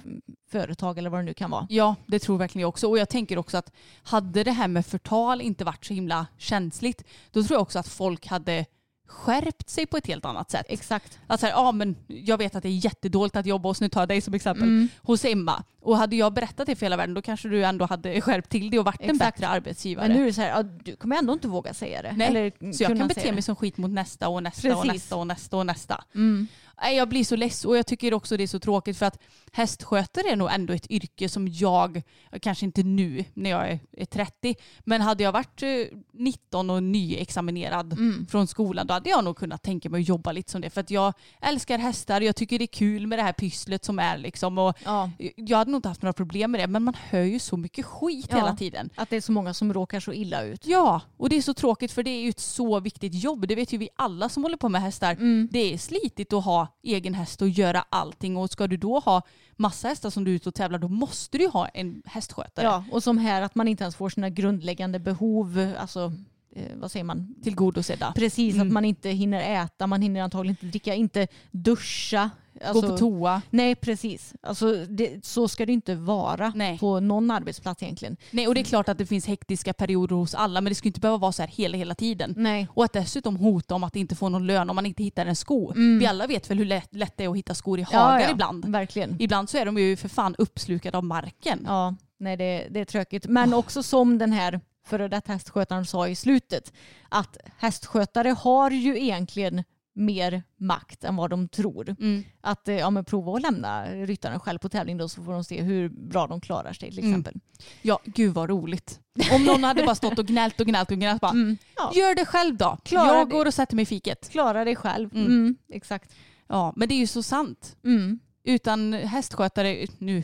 företag 0.51 0.99
eller 0.99 1.11
vad 1.11 1.21
det 1.21 1.25
nu 1.25 1.35
kan 1.35 1.51
vara. 1.51 1.67
Ja, 1.71 1.95
det 2.07 2.19
tror 2.19 2.39
verkligen 2.39 2.61
jag 2.61 2.69
också. 2.69 2.89
Och 2.89 2.99
jag 2.99 3.09
tänker 3.09 3.39
också 3.39 3.57
att 3.57 3.73
hade 4.03 4.45
det 4.45 4.51
här 4.53 4.69
med 4.69 4.87
förtal 4.87 5.41
inte 5.41 5.65
varit 5.65 5.85
så 5.85 5.95
himla 5.95 6.27
känsligt, 6.39 7.05
då 7.31 7.43
tror 7.43 7.57
jag 7.57 7.63
också 7.63 7.79
att 7.79 7.89
folk 7.89 8.27
hade 8.27 8.67
skärpt 9.07 9.71
sig 9.71 9.87
på 9.87 9.97
ett 9.97 10.07
helt 10.07 10.25
annat 10.25 10.51
sätt. 10.51 10.67
Exakt. 10.69 11.19
Att 11.27 11.41
så 11.41 11.47
här, 11.47 11.53
ja, 11.53 11.73
men 11.73 11.97
jag 12.07 12.39
vet 12.39 12.55
att 12.55 12.63
det 12.63 12.69
är 12.69 12.85
jättedåligt 12.85 13.37
att 13.37 13.47
jobba 13.47 13.69
hos, 13.69 13.81
nu 13.81 13.89
tar 13.89 14.01
jag 14.01 14.09
dig 14.09 14.21
som 14.21 14.35
exempel, 14.35 14.63
Mm. 14.65 14.89
hos 15.03 15.25
Emma. 15.25 15.65
Och 15.81 15.97
hade 15.97 16.17
jag 16.17 16.33
berättat 16.35 16.67
det 16.67 16.77
för 16.77 16.87
hela 16.87 16.97
världen 16.97 17.15
då 17.15 17.23
kanske 17.23 17.49
du 17.49 17.65
ändå 17.65 17.85
hade 17.87 18.21
skärpt 18.21 18.51
till 18.51 18.71
det 18.71 18.79
och 18.79 18.85
varit 18.85 19.01
en 19.01 19.11
Exakt. 19.11 19.35
bättre 19.37 19.49
arbetsgivare. 19.49 20.09
Men 20.09 20.17
nu 20.17 20.23
är 20.23 20.27
det 20.27 20.33
så 20.33 20.41
här, 20.41 20.63
du 20.85 20.97
kommer 20.97 21.17
ändå 21.17 21.33
inte 21.33 21.49
våga 21.49 21.75
säga 21.75 22.03
det. 22.03 22.13
Nej, 22.17 22.29
Eller 22.29 22.73
så 22.73 22.83
jag 22.83 22.99
kan 22.99 23.09
bete 23.09 23.21
det. 23.25 23.33
mig 23.33 23.43
som 23.43 23.57
skit 23.57 23.77
mot 23.77 23.91
nästa 23.91 24.29
och 24.29 24.43
nästa 24.43 24.77
och 24.77 24.83
Precis. 24.83 24.93
nästa 25.03 25.17
och 25.17 25.27
nästa 25.27 25.57
och 25.57 25.67
nästa. 25.67 26.05
Mm. 26.15 26.47
Jag 26.83 27.09
blir 27.09 27.25
så 27.25 27.37
less 27.37 27.65
och 27.65 27.77
jag 27.77 27.87
tycker 27.87 28.15
också 28.15 28.37
det 28.37 28.43
är 28.43 28.47
så 28.47 28.59
tråkigt 28.59 28.97
för 28.99 29.07
att 29.07 29.19
hästskötare 29.53 30.29
är 30.29 30.37
nog 30.37 30.49
ändå 30.53 30.73
ett 30.73 30.91
yrke 30.91 31.29
som 31.29 31.49
jag, 31.49 32.03
kanske 32.43 32.65
inte 32.67 32.83
nu 32.83 33.25
när 33.35 33.51
jag 33.51 33.71
är, 33.71 33.79
är 33.93 34.05
30, 34.05 34.55
men 34.85 35.01
hade 35.01 35.23
jag 35.23 35.33
varit 35.33 35.63
eh, 35.63 35.69
19 36.13 36.71
och 36.71 36.83
nyexaminerad 36.83 37.93
Mm. 37.93 38.27
från 38.27 38.47
skolan 38.47 38.87
då 38.87 38.95
hade 38.95 39.11
jag 39.11 39.25
nog 39.25 39.37
kunnat 39.37 39.63
tänka 39.63 39.91
mig 39.91 40.01
att 40.01 40.09
jobba 40.09 40.33
lite 40.33 40.51
som 40.53 40.61
det. 40.61 40.71
För 40.71 40.81
att 40.81 40.91
jag 40.91 41.13
älskar 41.41 41.79
hästar, 41.79 42.21
jag 42.21 42.37
tycker 42.37 42.59
det 42.59 42.65
är 42.65 42.67
kul 42.67 43.07
med 43.07 43.19
det 43.19 43.23
här 43.23 43.33
pysslet 43.33 43.85
som 43.85 43.99
är 43.99 44.19
liksom. 44.19 44.59
Och 44.59 44.77
Ja. 44.85 45.11
jag 45.37 45.59
hade 45.59 45.71
nog 45.71 45.79
inte 45.79 45.89
haft 45.89 46.03
några 46.03 46.13
problem 46.13 46.51
med 46.51 46.61
det 46.61 46.67
men 46.67 46.83
man 46.83 46.95
hör 47.11 47.23
ju 47.23 47.39
så 47.39 47.57
mycket 47.57 47.87
skit 47.87 48.27
Ja. 48.31 48.37
hela 48.37 48.57
tiden. 48.57 48.91
Att 48.95 49.11
det 49.11 49.17
är 49.17 49.21
så 49.21 49.33
många 49.33 49.55
som 49.55 49.73
råkar 49.75 50.01
så 50.01 50.13
illa 50.13 50.43
ut. 50.43 50.67
Ja, 50.67 51.01
och 51.17 51.29
det 51.29 51.37
är 51.37 51.43
så 51.43 51.55
tråkigt 51.55 51.93
för 51.93 52.03
det 52.03 52.11
är 52.11 52.23
ju 52.23 52.29
ett 52.29 52.41
så 52.41 52.81
viktigt 52.81 53.15
jobb. 53.15 53.49
Det 53.49 53.55
vet 53.55 53.73
ju 53.73 53.79
vi 53.79 53.89
alla 53.97 54.29
som 54.29 54.43
håller 54.43 54.57
på 54.57 54.69
med 54.69 54.83
hästar. 54.83 55.13
Mm. 55.13 55.49
Det 55.53 55.73
är 55.75 55.79
slitigt 55.79 56.33
att 56.33 56.45
ha 56.45 56.64
egen 56.83 57.15
häst 57.15 57.43
och 57.43 57.49
göra 57.49 57.85
allting 57.89 58.37
och 58.37 58.51
ska 58.51 58.67
du 58.67 58.77
då 58.77 58.99
ha 58.99 59.23
massa 59.57 59.89
hästar 59.89 60.11
som 60.11 60.25
du 60.25 60.31
är 60.31 60.35
ute 60.35 60.49
och 60.49 60.55
tävlar 60.55 60.79
då 60.79 60.89
måste 60.89 61.39
du 61.39 61.45
ju 61.45 61.51
ha 61.51 61.69
en 61.69 62.03
hästskötare. 62.05 62.67
Ja, 62.67 62.85
och 62.93 63.03
som 63.03 63.19
här 63.19 63.43
att 63.43 63.55
man 63.55 63.69
inte 63.69 63.85
ens 63.85 63.97
får 63.97 64.09
sina 64.09 64.31
grundläggande 64.31 64.99
behov, 64.99 65.75
alltså 65.79 66.13
eh, 66.55 66.63
vad 66.77 66.91
säger 66.91 67.05
man? 67.05 67.35
Tillgodosedda. 67.43 68.13
Precis, 68.17 68.55
Mm. 68.55 68.67
att 68.67 68.73
man 68.73 68.85
inte 68.85 69.11
hinner 69.11 69.65
äta, 69.65 69.87
man 69.87 70.03
hinner 70.03 70.23
antagligen 70.23 70.53
inte 70.63 70.67
dricka, 70.67 70.95
inte 70.95 71.27
duscha. 71.51 72.31
Alltså, 72.65 72.81
Gå 72.87 72.89
på 72.93 72.99
toa. 72.99 73.43
Nej, 73.51 73.75
precis. 73.75 74.35
Alltså, 74.43 74.85
det, 74.89 75.25
så 75.25 75.49
ska 75.49 75.67
det 75.67 75.73
inte 75.73 75.95
vara 75.95 76.53
Nej. 76.57 76.79
på 76.79 77.01
någon 77.01 77.31
arbetsplats 77.31 77.83
egentligen. 77.83 78.17
Nej, 78.31 78.49
och 78.49 78.55
det 78.55 78.61
är 78.61 78.65
klart 78.65 78.89
att 78.89 78.99
det 78.99 79.07
finns 79.07 79.27
hektiska 79.27 79.73
perioder 79.73 80.17
hos 80.17 80.35
alla 80.35 80.61
men 80.61 80.71
det 80.71 80.75
ska 80.75 80.89
inte 80.89 81.01
behöva 81.01 81.19
vara 81.19 81.33
så 81.33 81.43
här 81.43 81.49
hela, 81.49 81.77
hela 81.77 81.95
tiden. 81.95 82.35
Nej. 82.37 82.67
Och 82.71 82.85
att 82.85 82.93
dessutom 82.93 83.37
hota 83.37 83.75
om 83.75 83.85
att 83.85 83.97
inte 83.97 84.15
få 84.15 84.29
någon 84.29 84.47
lön 84.47 84.71
om 84.71 84.77
man 84.77 84.87
inte 84.87 85.03
hittar 85.03 85.27
en 85.27 85.37
sko. 85.37 85.71
Mm. 85.73 85.99
Vi 85.99 86.07
alla 86.07 86.27
vet 86.27 86.51
väl 86.51 86.59
hur 86.59 86.65
lätt, 86.65 86.95
lätt 86.95 87.17
det 87.17 87.25
är 87.25 87.29
att 87.29 87.37
hitta 87.37 87.55
skor 87.55 87.79
i 87.79 87.83
hagar 87.83 88.31
ibland. 88.33 88.65
Verkligen. 88.65 89.17
Ibland 89.19 89.51
så 89.51 89.59
är 89.59 89.65
de 89.67 89.79
ju 89.79 89.97
för 89.97 90.09
fan 90.09 90.35
uppslukade 90.39 90.99
av 90.99 91.05
marken. 91.05 91.63
Ja, 91.67 91.95
nej 92.19 92.37
det, 92.37 92.67
det 92.71 92.81
är 92.81 92.85
tråkigt. 92.85 93.27
Men 93.27 93.55
också 93.55 93.83
som 93.83 94.19
den 94.19 94.33
här 94.33 94.61
före 94.85 95.09
detta 95.09 95.33
hästskötaren 95.33 95.87
sa 95.87 96.09
i 96.09 96.15
slutet. 96.15 96.73
Att 97.09 97.37
hästskötare 97.59 98.29
har 98.29 98.71
ju 98.71 98.99
egentligen 99.03 99.65
mer 99.97 100.43
makt 100.57 101.05
än 101.05 101.17
vad 101.17 101.31
de 101.31 101.49
tror. 101.49 101.97
Mm. 102.01 102.25
Att 102.41 102.69
eh, 102.69 102.75
ja, 102.75 102.91
men 102.91 103.05
prova 103.05 103.33
att 103.37 103.43
lämna 103.43 103.87
ryttaren 103.87 104.41
själv 104.41 104.59
på 104.59 104.69
tävling 104.69 104.97
då 104.99 105.09
så 105.09 105.23
får 105.25 105.33
de 105.33 105.45
se 105.45 105.63
hur 105.63 105.89
bra 105.89 106.27
de 106.27 106.41
klarar 106.41 106.73
sig 106.73 106.91
till 106.91 106.99
Mm. 106.99 107.11
exempel. 107.11 107.41
Ja, 107.83 107.99
gud 108.05 108.35
vad 108.35 108.51
roligt. 108.51 109.01
Om 109.33 109.45
någon 109.45 109.65
hade 109.65 109.85
bara 109.85 109.95
stått 109.95 110.19
och 110.19 110.27
gnällt 110.27 110.61
och 110.61 110.67
gnällt 110.67 110.91
och 110.91 110.97
gnällt 110.97 111.21
bara, 111.21 111.31
Mm. 111.31 111.57
Ja. 111.77 111.93
gör 111.95 112.15
det 112.15 112.25
själv 112.27 112.57
då. 112.57 112.79
Klara 112.85 113.07
jag 113.17 113.29
det. 113.29 113.33
går 113.33 113.47
och 113.47 113.55
sätter 113.55 113.77
mig 113.77 113.83
i 113.83 113.87
fiket. 113.87 114.29
Klara 114.31 114.65
dig 114.65 114.77
själv. 114.77 115.15
Mm. 115.15 115.27
Mm. 115.27 115.57
Exakt. 115.73 116.15
Ja, 116.49 116.73
men 116.77 116.89
det 116.89 116.95
är 116.95 116.99
ju 116.99 117.07
så 117.07 117.23
sant. 117.23 117.77
Mm. 117.85 118.19
Utan 118.45 118.93
hästskötare, 118.93 119.87
nu, 119.99 120.23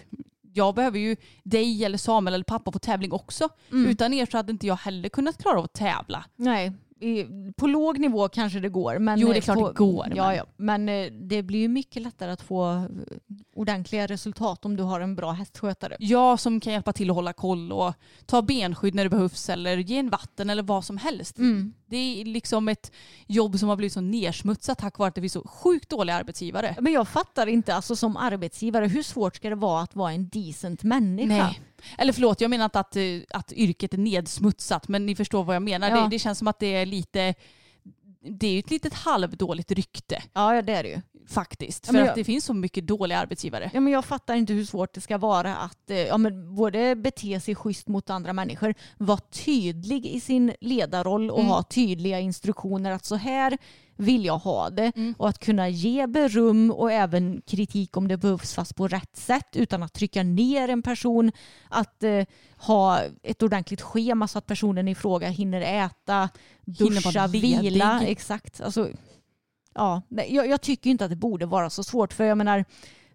jag 0.61 0.74
behöver 0.74 0.98
ju 0.98 1.16
dig 1.42 1.84
eller 1.84 1.98
Samuel 1.98 2.34
eller 2.34 2.44
pappa 2.44 2.70
på 2.72 2.78
tävling 2.78 3.12
också. 3.12 3.48
Mm. 3.72 3.90
Utan 3.90 4.12
er 4.14 4.26
så 4.26 4.36
hade 4.36 4.52
inte 4.52 4.66
jag 4.66 4.76
heller 4.76 5.08
kunnat 5.08 5.38
klara 5.42 5.58
av 5.58 5.64
att 5.64 5.72
tävla. 5.72 6.24
Nej, 6.36 6.72
i, 7.00 7.26
på 7.56 7.66
låg 7.66 7.98
nivå 7.98 8.28
kanske 8.28 8.61
det 8.61 8.68
går. 8.68 8.98
Men 8.98 9.20
Jo, 9.20 9.28
det 9.28 9.34
är 9.34 9.36
eh, 9.36 9.42
klart 9.42 9.56
på, 9.58 9.68
det 9.68 9.74
går, 9.74 10.06
Ja, 10.16 10.26
men- 10.26 10.36
ja. 10.36 10.44
men 10.56 10.88
eh, 10.88 11.12
det 11.12 11.42
blir 11.42 11.58
ju 11.61 11.68
mycket 11.68 12.02
lättare 12.02 12.30
att 12.30 12.42
få 12.42 12.70
eh, 12.72 12.82
ordentliga 13.54 14.06
resultat 14.06 14.64
om 14.64 14.76
du 14.76 14.82
har 14.82 15.00
en 15.00 15.14
bra 15.16 15.30
hästskötare. 15.32 15.96
Jag 15.98 16.40
som 16.40 16.61
kan 16.61 16.72
hjälpa 16.72 16.92
till 16.92 17.11
att 17.11 17.16
hålla 17.16 17.32
koll 17.32 17.72
och 17.72 17.94
ta 18.26 18.42
benskydd 18.42 18.94
när 18.94 19.04
det 19.04 19.11
behövs 19.11 19.48
eller 19.48 19.76
ge 19.76 19.96
en 19.98 20.11
vatten 20.11 20.50
eller 20.50 20.62
vad 20.62 20.84
som 20.84 20.96
helst. 20.96 21.38
Mm. 21.38 21.72
Det 21.91 22.20
är 22.20 22.24
liksom 22.24 22.68
ett 22.68 22.93
jobb 23.26 23.59
som 23.59 23.68
har 23.68 23.76
blivit 23.76 23.93
så 23.93 24.01
nersmutsat 24.01 24.78
tack 24.78 24.99
vare 24.99 25.09
att 25.09 25.14
det 25.14 25.20
finns 25.20 25.32
så 25.32 25.49
sjukt 25.49 25.88
dåliga 25.88 26.16
arbetsgivare. 26.16 26.76
Men 26.80 26.93
jag 26.93 27.09
fattar 27.09 27.47
inte, 27.47 27.74
alltså 27.74 27.97
som 27.97 28.16
arbetsgivare, 28.16 28.86
hur 28.86 29.03
svårt 29.03 29.36
ska 29.36 29.49
det 29.49 29.55
vara 29.55 29.82
att 29.82 29.97
vara 29.97 30.12
en 30.12 30.28
decent 30.28 30.82
människa? 30.82 31.45
Nej. 31.45 31.61
Eller 31.99 32.12
förlåt, 32.12 32.41
jag 32.41 32.51
menar 32.51 32.64
inte 32.64 32.80
att, 32.80 32.97
eh, 32.97 33.03
att 33.30 33.53
yrket 33.53 33.95
är 33.95 33.99
nedsmutsat 33.99 34.88
men 34.88 35.07
ni 35.07 35.16
förstår 35.16 35.45
vad 35.45 35.57
jag 35.57 35.62
menar. 35.62 35.91
Ja. 35.91 36.01
Det, 36.01 36.09
det 36.09 36.18
känns 36.18 36.38
som 36.38 36.49
att 36.49 36.59
det 36.59 36.66
är 36.66 36.86
lite 36.86 37.34
det 38.22 38.47
är 38.47 38.53
ju 38.53 38.59
ett 38.59 38.70
litet 38.70 38.95
halvdåligt 38.95 39.70
rykte 39.70 40.22
Ja, 40.32 40.55
ja, 40.55 40.62
det 40.62 40.72
är 40.72 40.82
det 40.82 40.88
ju. 40.88 41.01
Faktiskt. 41.31 41.87
Ja, 41.87 41.93
För 41.93 41.99
men 42.01 42.09
att 42.09 42.14
det 42.14 42.24
finns 42.24 42.45
så 42.45 42.55
mycket 42.55 42.87
dåliga 42.87 43.18
arbetsgivare. 43.18 43.70
Ja, 43.74 43.81
men 43.81 43.93
jag 43.93 44.05
fattar 44.05 44.35
inte 44.35 44.53
hur 44.53 44.64
svårt 44.64 44.95
det 44.95 45.01
ska 45.01 45.18
vara 45.18 45.57
att 45.57 45.91
eh, 45.91 45.97
ja, 45.99 46.18
men 46.18 46.55
både 46.55 46.97
bete 46.97 47.41
sig 47.41 47.55
schysst 47.55 47.89
mot 47.89 48.11
andra 48.11 48.33
människor, 48.33 48.74
vara 48.99 49.18
tydlig 49.18 50.07
i 50.07 50.20
sin 50.20 50.53
ledarroll 50.61 51.31
och 51.31 51.39
Mm. 51.39 51.51
ha 51.51 51.62
tydliga 51.62 52.20
instruktioner 52.20 52.91
att 52.91 53.05
så 53.05 53.16
här 53.16 53.59
vill 53.97 54.24
jag 54.24 54.39
ha 54.39 54.70
det 54.70 54.93
Mm. 54.97 55.14
och 55.18 55.28
att 55.28 55.39
kunna 55.39 55.68
ge 55.68 56.07
beröm 56.07 56.70
och 56.70 56.93
även 56.93 57.43
kritik 57.47 57.97
om 57.97 58.09
det 58.09 58.16
behövs 58.16 58.55
fast 58.55 58.76
på 58.76 58.89
rätt 58.89 59.16
sätt 59.16 59.49
utan 59.57 59.83
att 59.83 59.93
trycka 59.93 60.22
ner 60.22 60.68
en 60.68 60.83
person. 60.83 61.33
Att 61.68 62.03
eh, 62.03 62.24
ha 62.57 63.01
ett 63.22 63.43
ordentligt 63.43 63.81
schema 63.81 64.28
så 64.28 64.39
att 64.39 64.47
personen 64.47 64.89
i 64.89 64.95
fråga 64.95 65.28
hinner 65.28 65.61
äta, 65.61 66.28
Hinner 66.66 67.03
duscha, 67.03 67.26
ledig. 67.26 67.61
vila. 67.61 68.03
Exakt. 68.07 68.61
Alltså, 68.61 68.89
ja, 69.75 70.03
jag, 70.09 70.49
jag 70.49 70.61
tycker 70.61 70.91
inte 70.91 71.05
att 71.05 71.11
det 71.11 71.16
borde 71.16 71.47
vara 71.47 71.71
så 71.71 71.85
svårt 71.85 72.12
för 72.12 72.25
jag 72.25 72.39
menar 72.39 72.64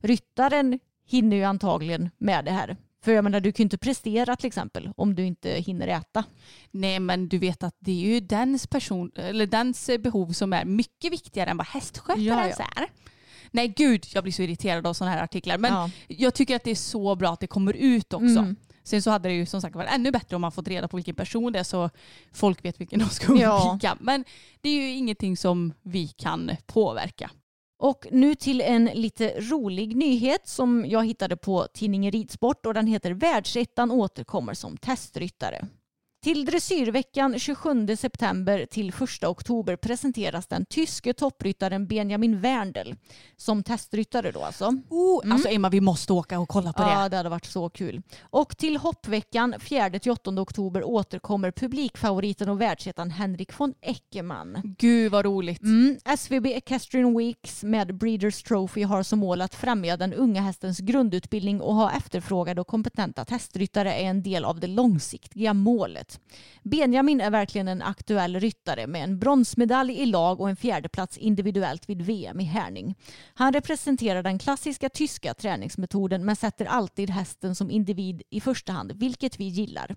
ryttaren 0.02 0.80
hinner 1.08 1.38
ju 1.38 1.44
antagligen 1.44 2.10
med 2.18 2.46
det 2.46 2.52
här. 2.52 2.78
För 3.04 3.12
jag 3.12 3.24
menar 3.24 3.40
du 3.40 3.52
kan 3.52 3.64
ju 3.64 3.66
inte 3.66 3.78
prestera 3.78 4.36
till 4.36 4.48
exempel 4.48 4.92
om 4.98 5.16
du 5.16 5.26
inte 5.26 5.50
hinner 5.50 5.88
äta. 5.88 6.24
Nej 6.72 7.00
men 7.00 7.28
du 7.30 7.38
vet 7.38 7.64
att 7.64 7.76
det 7.80 7.92
är 7.92 8.14
ju 8.14 8.20
dens, 8.20 8.68
person, 8.68 9.12
eller 9.16 9.48
dens 9.48 9.90
behov 10.00 10.32
som 10.32 10.54
är 10.54 10.66
mycket 10.66 11.12
viktigare 11.14 11.50
än 11.50 11.58
vad 11.58 11.68
hästskötarens 11.68 12.56
Ja, 12.60 12.66
är. 12.76 12.88
Nej 13.52 13.68
gud, 13.68 14.06
jag 14.14 14.24
blir 14.24 14.34
så 14.34 14.42
irriterad 14.42 14.88
av 14.88 14.94
sådana 14.94 15.16
här 15.16 15.24
artiklar. 15.24 15.58
Men 15.58 15.74
Ja. 15.74 15.90
jag 16.08 16.34
tycker 16.34 16.56
att 16.56 16.64
det 16.64 16.72
är 16.72 16.76
så 16.76 17.16
bra 17.16 17.34
att 17.34 17.40
det 17.40 17.48
kommer 17.48 17.74
ut 17.74 18.14
också. 18.14 18.40
Mm. 18.40 18.56
Sen 18.86 19.02
så 19.02 19.10
hade 19.12 19.30
det 19.30 19.36
ju 19.36 19.46
som 19.46 19.62
sagt 19.62 19.76
varit 19.76 19.90
ännu 19.92 20.12
bättre 20.12 20.36
om 20.36 20.42
man 20.42 20.52
fått 20.52 20.68
reda 20.68 20.88
på 20.88 20.98
vilken 20.98 21.16
person 21.16 21.54
det 21.54 21.60
är 21.60 21.64
så 21.64 21.90
folk 22.34 22.66
vet 22.66 22.82
vilken 22.82 23.00
de 23.00 23.10
ska 23.10 23.36
Ja. 23.38 23.70
undvika. 23.72 23.98
Men 24.00 24.24
det 24.62 24.70
är 24.70 24.74
ju 24.82 24.90
ingenting 24.92 25.38
som 25.38 25.74
vi 25.82 26.08
kan 26.08 26.52
påverka. 26.66 27.32
Och 27.80 28.08
nu 28.12 28.36
till 28.36 28.62
en 28.62 28.86
lite 28.86 29.30
rolig 29.40 29.96
nyhet 29.96 30.48
som 30.48 30.86
jag 30.88 31.06
hittade 31.06 31.38
på 31.38 31.68
tidningen 31.74 32.12
Ridsport 32.12 32.66
och 32.66 32.74
den 32.74 32.88
heter 32.88 33.12
Världsettan 33.12 33.92
återkommer 33.92 34.54
som 34.54 34.78
testryttare. 34.78 35.68
Till 36.26 36.46
dressyrveckan 36.46 37.40
27 37.40 37.96
september 37.98 38.66
till 38.66 38.90
1 38.90 39.24
oktober 39.24 39.76
presenteras 39.76 40.48
den 40.48 40.66
tyske 40.66 41.14
toppryttaren 41.14 41.88
Benjamin 41.88 42.42
Werndl 42.42 42.94
som 43.38 43.64
testryttare 43.64 44.32
då 44.32 44.44
alltså. 44.44 44.74
Oh, 44.90 45.34
Alltså 45.34 45.50
Emma 45.50 45.70
vi 45.70 45.82
måste 45.82 46.14
åka 46.14 46.40
och 46.40 46.50
kolla 46.50 46.74
på 46.74 46.84
Ja, 46.84 47.04
det. 47.04 47.10
det 47.10 47.18
hade 47.18 47.30
varit 47.30 47.46
så 47.46 47.70
kul. 47.70 48.02
Och 48.22 48.58
till 48.58 48.78
hoppveckan 48.78 49.54
4-8 49.60 50.40
oktober 50.40 50.84
återkommer 50.84 51.52
publikfavoriten 51.52 52.50
och 52.50 52.62
världsettan 52.62 53.12
Henrik 53.12 53.60
von 53.60 53.74
Eckermann. 53.82 54.76
Gud 54.78 55.12
vad 55.12 55.26
roligt. 55.26 55.62
Mm, 55.62 55.98
SVB 56.06 56.46
Equestrian 56.46 57.18
Weeks 57.18 57.64
med 57.64 57.98
Breeders 57.98 58.44
Trophy 58.44 58.84
har 58.84 59.04
som 59.04 59.20
mål 59.20 59.42
att 59.42 59.56
främja 59.56 59.98
den 59.98 60.14
unga 60.14 60.42
hästens 60.42 60.80
grundutbildning 60.80 61.62
och 61.62 61.76
ha 61.76 61.92
efterfrågade 61.92 62.62
och 62.62 62.68
kompetenta 62.68 63.26
testryttare 63.26 63.94
är 63.94 64.06
en 64.10 64.24
del 64.24 64.46
av 64.46 64.60
det 64.60 64.68
långsiktiga 64.68 65.54
målet. 65.54 66.15
Benjamin 66.64 67.22
är 67.22 67.32
verkligen 67.32 67.68
en 67.68 67.82
aktuell 67.82 68.40
ryttare 68.40 68.88
med 68.88 69.04
en 69.04 69.20
bronsmedalj 69.20 69.94
i 69.94 70.06
lag 70.06 70.42
och 70.42 70.50
en 70.50 70.56
fjärdeplats 70.56 71.18
individuellt 71.18 71.90
vid 71.90 72.02
VM 72.02 72.40
i 72.40 72.44
Härning. 72.44 72.96
Han 73.34 73.54
representerar 73.54 74.24
den 74.24 74.40
klassiska 74.40 74.90
tyska 74.90 75.34
träningsmetoden 75.34 76.26
men 76.26 76.36
sätter 76.36 76.66
alltid 76.66 77.10
hästen 77.10 77.56
som 77.56 77.72
individ 77.72 78.22
i 78.30 78.42
första 78.42 78.74
hand, 78.74 78.92
vilket 78.92 79.40
vi 79.40 79.46
gillar. 79.46 79.96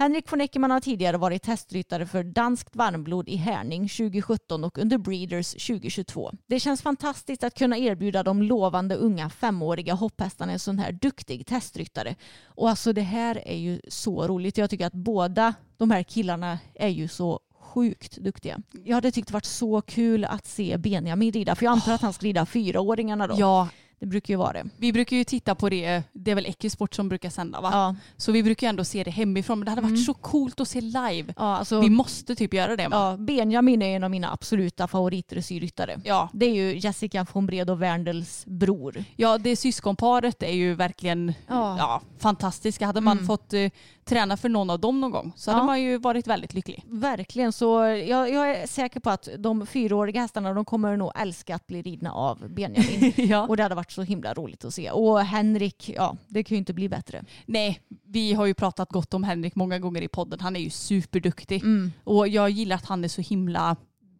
Henrik 0.00 0.32
von 0.32 0.40
Eckermann 0.40 0.70
har 0.70 0.80
tidigare 0.80 1.16
varit 1.16 1.42
testryttare 1.42 2.06
för 2.06 2.24
danskt 2.24 2.76
varmblod 2.76 3.28
i 3.28 3.36
Härning 3.36 3.88
2017 3.88 4.64
och 4.64 4.78
under 4.78 4.98
Breeders 4.98 5.52
2022. 5.66 6.32
Det 6.46 6.60
känns 6.60 6.82
fantastiskt 6.82 7.44
att 7.44 7.54
kunna 7.54 7.78
erbjuda 7.78 8.22
de 8.22 8.42
lovande 8.42 8.94
unga 8.94 9.30
femåriga 9.30 9.94
hopphästarna 9.94 10.52
en 10.52 10.58
sån 10.58 10.78
här 10.78 10.92
duktig 10.92 11.46
testryttare. 11.46 12.14
Och 12.44 12.70
alltså 12.70 12.92
det 12.92 13.02
här 13.02 13.48
är 13.48 13.56
ju 13.56 13.80
så 13.88 14.26
roligt. 14.26 14.58
Jag 14.58 14.70
tycker 14.70 14.86
att 14.86 14.92
båda 14.92 15.54
de 15.76 15.90
här 15.90 16.02
killarna 16.02 16.58
är 16.74 16.88
ju 16.88 17.08
så 17.08 17.40
sjukt 17.60 18.16
duktiga. 18.16 18.58
Jag 18.84 18.94
hade 18.94 19.10
tyckt 19.10 19.28
det 19.28 19.34
varit 19.34 19.44
så 19.44 19.80
kul 19.80 20.24
att 20.24 20.46
se 20.46 20.76
Benjamin 20.76 21.32
rida, 21.32 21.54
för 21.54 21.64
jag 21.64 21.72
antar 21.72 21.92
att 21.92 22.02
han 22.02 22.12
ska 22.12 22.26
rida 22.26 22.46
fyraåringarna 22.46 23.26
då. 23.26 23.34
Ja, 23.38 23.68
det 24.00 24.06
brukar 24.06 24.34
ju 24.34 24.38
vara 24.38 24.52
det. 24.52 24.64
vi 24.78 24.92
brukar 24.92 25.16
ju 25.16 25.24
titta 25.24 25.54
på 25.54 25.68
det, 25.68 26.02
det 26.12 26.30
är 26.30 26.34
väl 26.34 26.46
Equisport 26.46 26.94
som 26.94 27.08
brukar 27.08 27.30
sända 27.30 27.60
va? 27.60 27.68
Ja, 27.72 27.94
Så 28.16 28.32
vi 28.32 28.42
brukar 28.42 28.66
ju 28.66 28.68
ändå 28.68 28.84
se 28.84 29.04
det 29.04 29.10
hemifrån 29.10 29.58
men 29.58 29.64
det 29.66 29.70
hade 29.70 29.82
varit 29.82 29.90
Mm. 29.90 30.02
så 30.04 30.14
coolt 30.14 30.60
att 30.60 30.68
se 30.68 30.80
live. 30.80 31.34
ja 31.36 31.56
alltså, 31.56 31.80
Vi 31.80 31.90
måste 31.90 32.34
typ 32.34 32.54
göra 32.54 32.76
det. 32.76 32.82
Emma. 32.82 32.96
ja, 32.96 33.16
Benjamin 33.16 33.82
är 33.82 33.96
en 33.96 34.04
av 34.04 34.10
mina 34.10 34.32
absoluta 34.32 34.86
favoritdresyrryttare. 34.88 36.00
Ja. 36.04 36.28
Det 36.32 36.46
är 36.46 36.54
ju 36.54 36.78
Jessica 36.78 37.26
von 37.32 37.46
Bred 37.46 37.70
och 37.70 37.82
Werndls 37.82 38.44
bror. 38.46 39.04
ja, 39.16 39.38
det 39.38 39.56
syskonparet 39.56 40.42
är 40.42 40.52
ju 40.52 40.74
verkligen 40.74 41.32
Ja. 41.46 41.76
ja, 41.78 42.00
fantastiska. 42.18 42.86
Hade 42.86 43.00
man 43.00 43.16
Mm. 43.16 43.26
fått 43.26 43.52
eh, 43.52 43.70
träna 44.08 44.36
för 44.36 44.48
någon 44.48 44.70
av 44.70 44.80
dem 44.80 45.00
någon 45.00 45.10
gång 45.10 45.32
så 45.36 45.50
Ja. 45.50 45.54
hade 45.54 45.66
man 45.66 45.82
ju 45.82 45.98
varit 45.98 46.26
väldigt 46.26 46.54
lycklig. 46.54 46.84
Verkligen, 46.86 47.52
så 47.52 47.66
jag, 47.84 48.30
jag 48.32 48.50
är 48.50 48.66
säker 48.66 49.00
på 49.00 49.10
att 49.10 49.28
de 49.38 49.66
fyraåriga 49.66 50.20
hästarna 50.20 50.54
de 50.54 50.64
kommer 50.64 50.96
nog 50.96 51.12
älska 51.14 51.54
att 51.54 51.66
bli 51.66 51.82
ridna 51.82 52.12
av 52.12 52.48
Benjamin. 52.50 53.12
ja. 53.16 53.46
Och 53.46 53.56
det 53.56 53.62
hade 53.62 53.74
varit 53.74 53.90
så 53.90 54.02
himla 54.02 54.34
roligt 54.34 54.64
att 54.64 54.74
se. 54.74 54.90
Och 54.90 55.20
Henrik, 55.20 55.90
ja 55.96 56.16
det 56.28 56.44
kan 56.44 56.54
ju 56.54 56.58
inte 56.58 56.72
bli 56.74 56.88
bättre. 56.88 57.24
Nej, 57.46 57.80
vi 58.06 58.32
har 58.34 58.46
ju 58.46 58.54
pratat 58.54 58.88
gott 58.92 59.14
om 59.14 59.24
Henrik 59.24 59.54
många 59.54 59.78
gånger 59.78 60.02
i 60.02 60.08
podden. 60.08 60.40
Han 60.40 60.56
är 60.56 60.60
ju 60.60 60.70
superduktig. 60.70 61.62
Mm. 61.62 61.92
Och 62.04 62.28
jag 62.28 62.50
gillar 62.50 62.76
att 62.76 62.86
han 62.86 63.04
är 63.04 63.08
så 63.08 63.20
himla, 63.20 63.76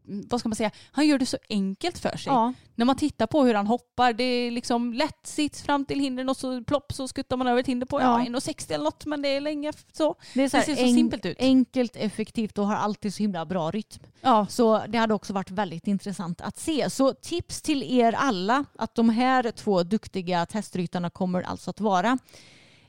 vad 0.09 0.41
ska 0.41 0.49
man 0.49 0.57
säga, 0.57 0.71
han 0.93 1.07
gör 1.07 1.19
det 1.19 1.27
så 1.27 1.37
enkelt 1.49 1.99
för 1.99 2.17
sig. 2.17 2.33
Ja, 2.33 2.53
När 2.75 2.85
man 2.85 2.97
tittar 2.97 3.27
på 3.27 3.45
hur 3.45 3.55
han 3.55 3.67
hoppar, 3.67 4.13
det 4.13 4.25
är 4.25 4.51
liksom 4.51 4.93
lätt 4.95 5.27
sits 5.27 5.63
fram 5.63 5.85
till 5.85 6.01
hindren 6.01 6.29
och 6.29 6.37
så 6.37 6.65
plopp 6.65 6.93
så 6.93 7.09
skuttar 7.09 7.37
man 7.37 7.47
över 7.47 7.61
ett 7.61 7.67
hinder 7.67 7.87
på 7.87 8.01
ja. 8.01 8.25
Ja. 8.25 8.39
1,60 8.41 8.73
eller 8.75 8.85
något 8.85 9.07
men 9.07 9.23
det 9.23 9.29
är 9.29 9.41
länge 9.41 9.73
så. 9.93 10.15
det, 10.35 10.43
är 10.43 10.49
så 10.49 10.57
Det 10.57 10.63
ser 10.63 10.75
så 10.77 10.83
en- 10.83 10.95
simpelt 10.95 11.27
ut. 11.27 11.37
Enkelt, 11.41 11.97
effektivt 11.97 12.59
och 12.59 12.67
har 12.67 12.77
alltid 12.77 13.15
så 13.15 13.23
himla 13.23 13.47
bra 13.47 13.71
rytm. 13.71 14.03
Ja, 14.21 14.47
Så 14.51 14.83
det 14.89 14.99
hade 14.99 15.15
också 15.15 15.33
varit 15.33 15.51
väldigt 15.51 15.87
intressant 15.87 16.41
att 16.41 16.59
se. 16.59 16.91
Så 16.91 17.13
tips 17.15 17.63
till 17.63 17.83
er 17.83 18.13
alla 18.13 18.65
att 18.79 18.95
de 18.95 19.09
här 19.09 19.51
två 19.51 19.83
duktiga 19.83 20.47
testryttarna 20.47 21.11
kommer 21.11 21.43
alltså 21.43 21.71
att 21.71 21.81
vara 21.81 22.19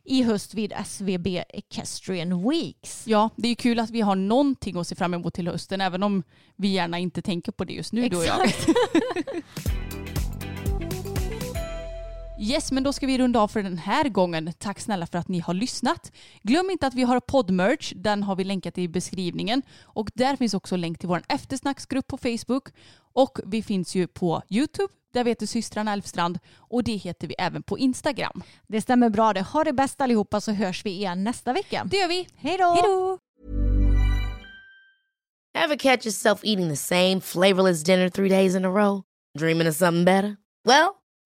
i 0.09 0.23
höst 0.23 0.53
vid 0.53 0.73
SVB 0.85 1.27
Equestrian 1.49 2.49
Weeks. 2.49 3.03
ja, 3.07 3.29
det 3.35 3.47
är 3.47 3.55
kul 3.55 3.79
att 3.79 3.89
vi 3.89 4.01
har 4.01 4.15
någonting 4.15 4.77
att 4.77 4.87
se 4.87 4.95
fram 4.95 5.13
emot 5.13 5.33
till 5.33 5.47
hösten 5.47 5.81
även 5.81 6.03
om 6.03 6.23
vi 6.55 6.67
gärna 6.67 6.99
inte 6.99 7.21
tänker 7.21 7.51
på 7.51 7.63
det 7.63 7.73
just 7.73 7.93
nu 7.93 8.09
du 8.09 8.17
och 8.17 8.25
jag. 8.25 8.53
Yes, 12.41 12.71
men 12.71 12.83
då 12.83 12.93
ska 12.93 13.07
vi 13.07 13.17
runda 13.17 13.39
av 13.39 13.47
för 13.47 13.63
den 13.63 13.77
här 13.77 14.09
gången. 14.09 14.53
Tack 14.57 14.79
snälla 14.79 15.07
för 15.07 15.17
att 15.17 15.27
ni 15.27 15.39
har 15.39 15.53
lyssnat. 15.53 16.11
Glöm 16.43 16.69
inte 16.69 16.87
att 16.87 16.93
vi 16.93 17.03
har 17.03 17.19
poddmerch. 17.19 17.93
Den 17.95 18.23
har 18.23 18.35
vi 18.35 18.43
länkat 18.43 18.77
i 18.77 18.87
beskrivningen. 18.87 19.61
Och 19.83 20.09
där 20.15 20.35
finns 20.35 20.53
också 20.53 20.75
länk 20.75 20.99
till 20.99 21.09
vår 21.09 21.21
eftersnacksgrupp 21.29 22.07
på 22.07 22.17
Facebook. 22.17 22.69
Och 23.13 23.39
vi 23.45 23.63
finns 23.63 23.95
ju 23.95 24.07
på 24.07 24.41
YouTube. 24.49 24.93
Där 25.13 25.23
vi 25.23 25.31
heter 25.31 25.45
systrarna 25.45 25.93
Elfstrand. 25.93 26.39
Och 26.57 26.83
det 26.83 26.95
heter 26.95 27.27
vi 27.27 27.35
även 27.39 27.63
på 27.63 27.77
Instagram. 27.77 28.43
Det 28.67 28.81
stämmer 28.81 29.09
bra 29.09 29.33
det. 29.33 29.41
Ha 29.41 29.63
det 29.63 29.73
bäst 29.73 30.01
allihopa 30.01 30.41
så 30.41 30.51
hörs 30.51 30.85
vi 30.85 30.89
igen 30.89 31.23
nästa 31.23 31.53
vecka. 31.53 31.87
Det 31.91 31.97
gör 31.97 32.07
vi. 32.07 32.27
Hej 32.35 32.57
då! 32.57 32.71
Hej 32.71 32.83
då! 32.83 33.17
Ever 35.57 35.75
catch 35.75 36.05
yourself 36.05 36.39
eating 36.43 36.69
the 36.69 36.75
same 36.75 37.21
flavorless 37.21 37.83
dinner 37.83 38.09
three 38.09 38.29
days 38.29 38.55
in 38.55 38.65
a 38.65 38.69
row? 38.69 39.01
Dreaming 39.39 39.67
of 39.67 39.75
something 39.75 40.05
better? 40.05 40.37
Well, 40.65 40.98